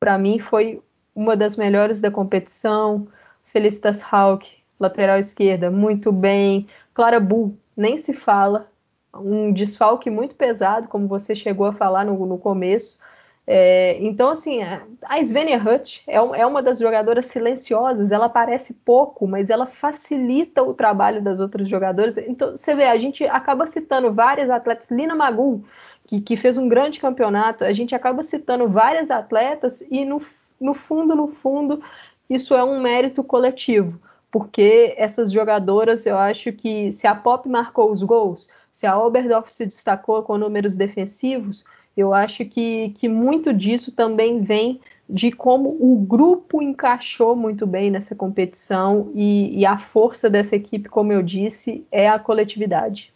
para 0.00 0.18
mim, 0.18 0.38
foi 0.38 0.82
uma 1.14 1.36
das 1.36 1.56
melhores 1.56 2.00
da 2.00 2.10
competição. 2.10 3.06
Felicitas 3.52 4.02
Hauck, 4.10 4.63
lateral 4.78 5.18
esquerda, 5.18 5.70
muito 5.70 6.12
bem. 6.12 6.66
Clara 6.92 7.20
Bull, 7.20 7.56
nem 7.76 7.96
se 7.98 8.12
fala. 8.12 8.68
Um 9.14 9.52
desfalque 9.52 10.10
muito 10.10 10.34
pesado, 10.34 10.88
como 10.88 11.06
você 11.06 11.34
chegou 11.36 11.66
a 11.66 11.72
falar 11.72 12.04
no, 12.04 12.26
no 12.26 12.38
começo. 12.38 12.98
É, 13.46 13.98
então, 14.02 14.30
assim, 14.30 14.62
a 14.62 15.22
Svenja 15.22 15.58
Hutt 15.58 16.02
é, 16.06 16.16
é, 16.16 16.46
uma 16.46 16.62
das 16.62 16.78
jogadoras 16.78 17.26
silenciosas, 17.26 18.10
ela 18.10 18.26
aparece 18.26 18.72
pouco, 18.72 19.26
mas 19.26 19.50
ela 19.50 19.66
facilita 19.66 20.62
o 20.62 20.72
trabalho 20.72 21.22
das 21.22 21.40
outras 21.40 21.68
jogadoras. 21.68 22.16
Então, 22.16 22.56
você 22.56 22.74
vê, 22.74 22.84
a 22.84 22.96
gente 22.96 23.22
acaba 23.24 23.66
citando 23.66 24.12
várias 24.12 24.48
atletas, 24.48 24.90
Lina 24.90 25.14
Magul, 25.14 25.62
que, 26.06 26.20
que 26.20 26.36
fez 26.36 26.56
um 26.56 26.68
grande 26.68 27.00
campeonato, 27.00 27.64
a 27.64 27.72
gente 27.72 27.94
acaba 27.94 28.22
citando 28.22 28.66
várias 28.68 29.10
atletas 29.10 29.82
e, 29.90 30.06
no, 30.06 30.22
no 30.58 30.72
fundo, 30.72 31.14
no 31.14 31.28
fundo, 31.28 31.82
isso 32.28 32.54
é 32.54 32.64
um 32.64 32.80
mérito 32.80 33.22
coletivo, 33.22 34.00
porque 34.34 34.96
essas 34.96 35.30
jogadoras, 35.30 36.04
eu 36.06 36.18
acho 36.18 36.52
que 36.52 36.90
se 36.90 37.06
a 37.06 37.14
Pop 37.14 37.48
marcou 37.48 37.92
os 37.92 38.02
gols, 38.02 38.50
se 38.72 38.84
a 38.84 38.98
Oberdorf 38.98 39.48
se 39.48 39.64
destacou 39.64 40.24
com 40.24 40.36
números 40.36 40.74
defensivos, 40.74 41.64
eu 41.96 42.12
acho 42.12 42.44
que, 42.44 42.92
que 42.96 43.08
muito 43.08 43.54
disso 43.54 43.92
também 43.92 44.42
vem 44.42 44.80
de 45.08 45.30
como 45.30 45.76
o 45.80 46.04
grupo 46.04 46.60
encaixou 46.60 47.36
muito 47.36 47.64
bem 47.64 47.92
nessa 47.92 48.16
competição 48.16 49.12
e, 49.14 49.56
e, 49.56 49.64
a 49.64 49.78
força 49.78 50.28
dessa 50.28 50.56
equipe, 50.56 50.88
como 50.88 51.12
eu 51.12 51.22
disse, 51.22 51.86
é 51.92 52.08
a 52.08 52.18
coletividade. 52.18 53.12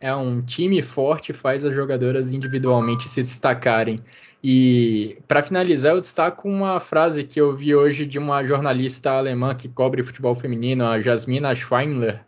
É 0.00 0.14
um 0.14 0.42
time 0.42 0.82
forte 0.82 1.32
faz 1.32 1.64
as 1.64 1.74
jogadoras 1.74 2.32
individualmente 2.32 3.08
se 3.08 3.22
destacarem. 3.22 4.00
E 4.42 5.18
para 5.26 5.42
finalizar, 5.42 5.94
eu 5.94 6.00
destaco 6.00 6.48
uma 6.48 6.78
frase 6.78 7.24
que 7.24 7.40
eu 7.40 7.54
vi 7.54 7.74
hoje 7.74 8.06
de 8.06 8.18
uma 8.18 8.44
jornalista 8.44 9.10
alemã 9.10 9.54
que 9.54 9.68
cobre 9.68 10.02
futebol 10.02 10.34
feminino, 10.34 10.86
a 10.86 11.00
Jasmina 11.00 11.54
Schweinler, 11.54 12.24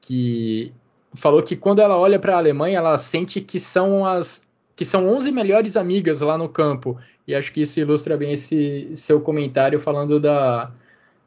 que 0.00 0.72
falou 1.14 1.42
que 1.42 1.54
quando 1.54 1.80
ela 1.80 1.98
olha 1.98 2.18
para 2.18 2.34
a 2.34 2.38
Alemanha, 2.38 2.78
ela 2.78 2.98
sente 2.98 3.40
que 3.40 3.60
são 3.60 4.06
as 4.06 4.46
que 4.74 4.84
são 4.84 5.06
11 5.08 5.30
melhores 5.30 5.76
amigas 5.76 6.22
lá 6.22 6.36
no 6.36 6.48
campo. 6.48 6.98
E 7.28 7.34
acho 7.34 7.52
que 7.52 7.60
isso 7.60 7.78
ilustra 7.78 8.16
bem 8.16 8.32
esse 8.32 8.90
seu 8.96 9.20
comentário 9.20 9.78
falando 9.78 10.18
da, 10.18 10.72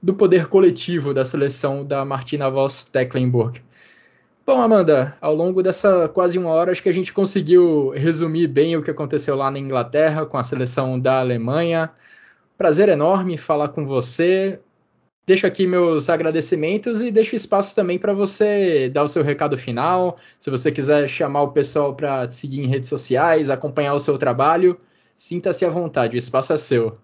do 0.02 0.14
poder 0.14 0.48
coletivo 0.48 1.14
da 1.14 1.24
seleção 1.24 1.86
da 1.86 2.04
Martina 2.04 2.50
Voss 2.50 2.84
Tecklenburg. 2.84 3.62
Bom, 4.46 4.62
Amanda, 4.62 5.18
ao 5.20 5.34
longo 5.34 5.64
dessa 5.64 6.08
quase 6.08 6.38
uma 6.38 6.52
hora, 6.52 6.72
acho 6.72 6.84
que 6.84 6.90
a 6.90 6.94
gente 6.94 7.12
conseguiu 7.12 7.90
resumir 7.90 8.46
bem 8.46 8.78
o 8.78 8.84
que 8.84 8.92
aconteceu 8.92 9.36
lá 9.36 9.50
na 9.50 9.58
Inglaterra 9.58 10.24
com 10.24 10.38
a 10.38 10.44
seleção 10.44 11.00
da 11.00 11.20
Alemanha. 11.20 11.92
Prazer 12.56 12.88
enorme 12.88 13.40
falar 13.40 13.70
com 13.70 13.88
você. 13.88 14.60
Deixo 15.26 15.48
aqui 15.48 15.66
meus 15.66 16.12
agradecimentos 16.12 17.02
e 17.02 17.10
deixo 17.10 17.36
espaço 17.36 17.76
também 17.76 17.98
para 17.98 18.14
você 18.14 18.88
dar 18.88 19.04
o 19.04 19.08
seu 19.08 19.24
recado 19.24 19.58
final. 19.58 20.20
Se 20.40 20.52
você 20.52 20.72
quiser 20.72 21.08
chamar 21.10 21.42
o 21.42 21.52
pessoal 21.52 21.96
para 21.96 22.30
seguir 22.30 22.62
em 22.62 22.68
redes 22.68 22.88
sociais, 22.88 23.50
acompanhar 23.50 23.96
o 23.96 24.00
seu 24.00 24.16
trabalho, 24.16 24.80
sinta-se 25.18 25.66
à 25.66 25.70
vontade, 25.70 26.16
o 26.16 26.20
espaço 26.20 26.54
é 26.54 26.58
seu. 26.60 26.96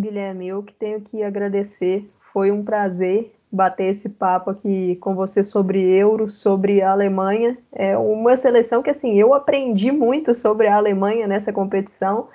Guilherme, 0.00 0.46
eu 0.46 0.62
que 0.62 0.74
tenho 0.74 1.00
que 1.00 1.24
agradecer. 1.24 2.08
Foi 2.32 2.52
um 2.52 2.64
prazer 2.64 3.34
bater 3.50 3.86
esse 3.86 4.10
papo 4.10 4.50
aqui 4.50 4.96
com 4.96 5.14
você 5.14 5.42
sobre 5.42 5.82
Euro, 5.82 6.28
sobre 6.28 6.82
a 6.82 6.92
Alemanha. 6.92 7.56
É 7.72 7.96
uma 7.96 8.36
seleção 8.36 8.82
que 8.82 8.90
assim 8.90 9.18
eu 9.18 9.32
aprendi 9.34 9.90
muito 9.90 10.34
sobre 10.34 10.66
a 10.66 10.76
Alemanha 10.76 11.26
nessa 11.26 11.52
competição, 11.52 12.28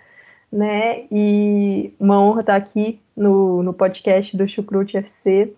né? 0.52 1.06
E 1.12 1.94
uma 2.00 2.20
honra 2.20 2.42
estar 2.42 2.56
aqui 2.56 3.00
no, 3.16 3.62
no 3.64 3.74
podcast 3.74 4.36
do 4.36 4.48
Chucrute 4.48 4.98
FC. 4.98 5.54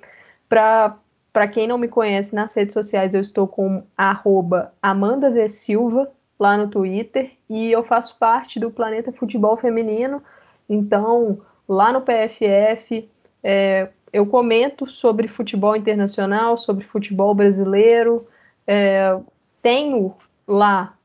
Para 0.50 1.48
quem 1.52 1.68
não 1.68 1.78
me 1.78 1.88
conhece 1.88 2.36
nas 2.36 2.54
redes 2.54 2.74
sociais, 2.74 3.14
eu 3.14 3.22
estou 3.22 3.48
com 3.48 3.84
arroba 3.98 4.74
Amanda 4.82 5.30
v. 5.30 5.48
Silva 5.50 6.12
lá 6.38 6.58
no 6.58 6.68
Twitter 6.68 7.32
e 7.50 7.72
eu 7.72 7.84
faço 7.84 8.18
parte 8.20 8.60
do 8.60 8.70
Planeta 8.70 9.12
Futebol 9.12 9.56
Feminino. 9.58 10.22
Então, 10.70 11.40
lá 11.68 11.94
no 11.94 12.02
PFF, 12.02 13.10
é, 13.44 13.90
eu 14.12 14.26
comento 14.26 14.90
sobre 14.90 15.28
futebol 15.28 15.76
internacional, 15.76 16.58
sobre 16.58 16.86
futebol 16.86 17.34
brasileiro. 17.34 18.28
É, 18.66 19.18
tenho 19.62 20.16
lá, 20.48 20.98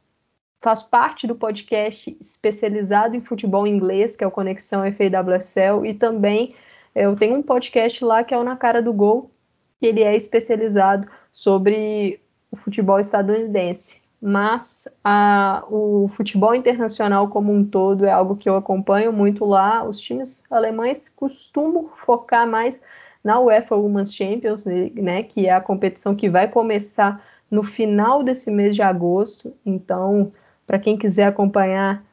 faço 0.61 0.89
parte 0.89 1.27
do 1.27 1.35
podcast 1.35 2.17
especializado 2.21 3.17
em 3.17 3.21
futebol 3.21 3.67
inglês, 3.67 4.17
que 4.17 4.25
é 4.25 4.27
o 4.27 4.31
Conexão 4.31 4.83
FAWSL, 4.93 5.85
e 5.87 5.95
também 5.95 6.55
é, 6.95 7.07
eu 7.07 7.17
tenho 7.17 7.37
um 7.37 7.43
podcast 7.43 8.05
lá 8.05 8.23
que 8.23 8.35
é 8.35 8.39
o 8.39 8.45
Na 8.45 8.57
Cara 8.57 8.83
do 8.83 8.93
Gol, 8.93 9.31
que 9.79 9.87
ele 9.87 10.03
é 10.03 10.15
especializado 10.15 11.09
sobre 11.33 12.21
o 12.51 12.57
futebol 12.57 12.99
estadunidense 12.99 14.01
mas 14.21 14.87
a, 15.03 15.65
o 15.71 16.11
futebol 16.15 16.55
internacional 16.55 17.29
como 17.29 17.53
um 17.53 17.65
todo 17.65 18.05
é 18.05 18.11
algo 18.11 18.37
que 18.37 18.49
eu 18.49 18.57
acompanho 18.57 19.13
muito 19.13 19.45
lá. 19.47 19.83
Os 19.83 19.99
times 19.99 20.45
alemães 20.53 21.09
costumam 21.09 21.89
focar 22.05 22.47
mais 22.47 22.85
na 23.25 23.41
UEFA 23.41 23.77
Women's 23.77 24.15
Champions 24.15 24.67
League, 24.67 25.01
né, 25.01 25.23
que 25.23 25.47
é 25.47 25.53
a 25.53 25.61
competição 25.61 26.15
que 26.15 26.29
vai 26.29 26.49
começar 26.49 27.23
no 27.51 27.63
final 27.63 28.23
desse 28.23 28.51
mês 28.51 28.75
de 28.75 28.83
agosto. 28.83 29.55
Então, 29.65 30.33
para 30.67 30.79
quem 30.79 30.99
quiser 30.99 31.27
acompanhar 31.27 32.05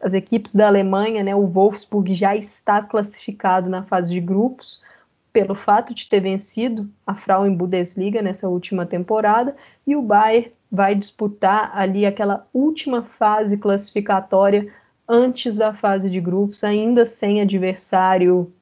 as 0.00 0.14
equipes 0.14 0.54
da 0.54 0.68
Alemanha, 0.68 1.22
né, 1.24 1.34
o 1.34 1.46
Wolfsburg 1.46 2.14
já 2.14 2.36
está 2.36 2.82
classificado 2.82 3.68
na 3.68 3.82
fase 3.82 4.12
de 4.12 4.20
grupos 4.20 4.80
pelo 5.32 5.54
fato 5.54 5.92
de 5.92 6.08
ter 6.08 6.20
vencido 6.20 6.88
a 7.06 7.14
Frauen 7.14 7.54
Bundesliga 7.54 8.22
nessa 8.22 8.48
última 8.48 8.86
temporada 8.86 9.54
e 9.86 9.94
o 9.94 10.00
Bayern 10.00 10.50
vai 10.70 10.94
disputar 10.94 11.70
ali 11.74 12.04
aquela 12.04 12.46
última 12.52 13.02
fase 13.18 13.58
classificatória 13.58 14.72
antes 15.08 15.56
da 15.56 15.72
fase 15.72 16.10
de 16.10 16.20
grupos, 16.20 16.64
ainda 16.64 17.06
sem 17.06 17.40
adversário 17.40 18.52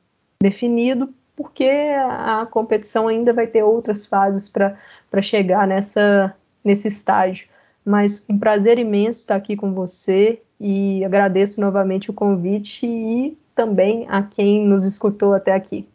definido, 0.42 1.12
porque 1.34 1.64
a 1.64 2.46
competição 2.50 3.08
ainda 3.08 3.32
vai 3.32 3.46
ter 3.46 3.62
outras 3.62 4.06
fases 4.06 4.48
para 4.48 5.22
chegar 5.22 5.66
nessa, 5.66 6.34
nesse 6.62 6.88
estágio. 6.88 7.48
Mas 7.84 8.24
um 8.28 8.38
prazer 8.38 8.78
imenso 8.78 9.20
estar 9.20 9.36
aqui 9.36 9.56
com 9.56 9.72
você 9.72 10.40
e 10.60 11.04
agradeço 11.04 11.60
novamente 11.60 12.10
o 12.10 12.14
convite 12.14 12.86
e 12.86 13.36
também 13.54 14.06
a 14.08 14.22
quem 14.22 14.66
nos 14.66 14.84
escutou 14.84 15.34
até 15.34 15.52
aqui. 15.52 15.86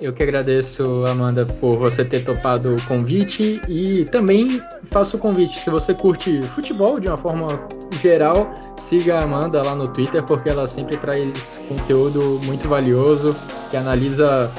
Eu 0.00 0.14
que 0.14 0.22
agradeço, 0.22 1.04
Amanda, 1.06 1.44
por 1.44 1.76
você 1.76 2.02
ter 2.02 2.24
topado 2.24 2.74
o 2.74 2.82
convite 2.84 3.60
e 3.68 4.06
também 4.06 4.60
faço 4.84 5.18
o 5.18 5.20
convite, 5.20 5.60
se 5.60 5.68
você 5.68 5.92
curte 5.92 6.40
futebol 6.54 6.98
de 6.98 7.06
uma 7.06 7.18
forma 7.18 7.68
geral, 8.00 8.74
siga 8.78 9.18
a 9.18 9.24
Amanda 9.24 9.62
lá 9.62 9.74
no 9.74 9.88
Twitter, 9.88 10.24
porque 10.24 10.48
ela 10.48 10.66
sempre 10.66 10.96
traz 10.96 11.62
conteúdo 11.68 12.40
muito 12.44 12.66
valioso, 12.66 13.36
que 13.70 13.76
analisa 13.76 14.50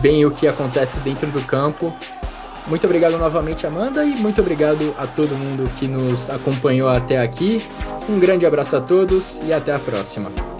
bem 0.00 0.24
o 0.24 0.30
que 0.30 0.48
acontece 0.48 0.98
dentro 1.00 1.26
do 1.28 1.42
campo. 1.42 1.94
Muito 2.66 2.86
obrigado 2.86 3.18
novamente, 3.18 3.66
Amanda, 3.66 4.04
e 4.04 4.14
muito 4.14 4.40
obrigado 4.40 4.94
a 4.98 5.06
todo 5.06 5.36
mundo 5.36 5.70
que 5.78 5.86
nos 5.86 6.30
acompanhou 6.30 6.88
até 6.88 7.20
aqui. 7.20 7.62
Um 8.08 8.18
grande 8.18 8.46
abraço 8.46 8.76
a 8.76 8.80
todos 8.80 9.38
e 9.46 9.52
até 9.52 9.74
a 9.74 9.78
próxima. 9.78 10.57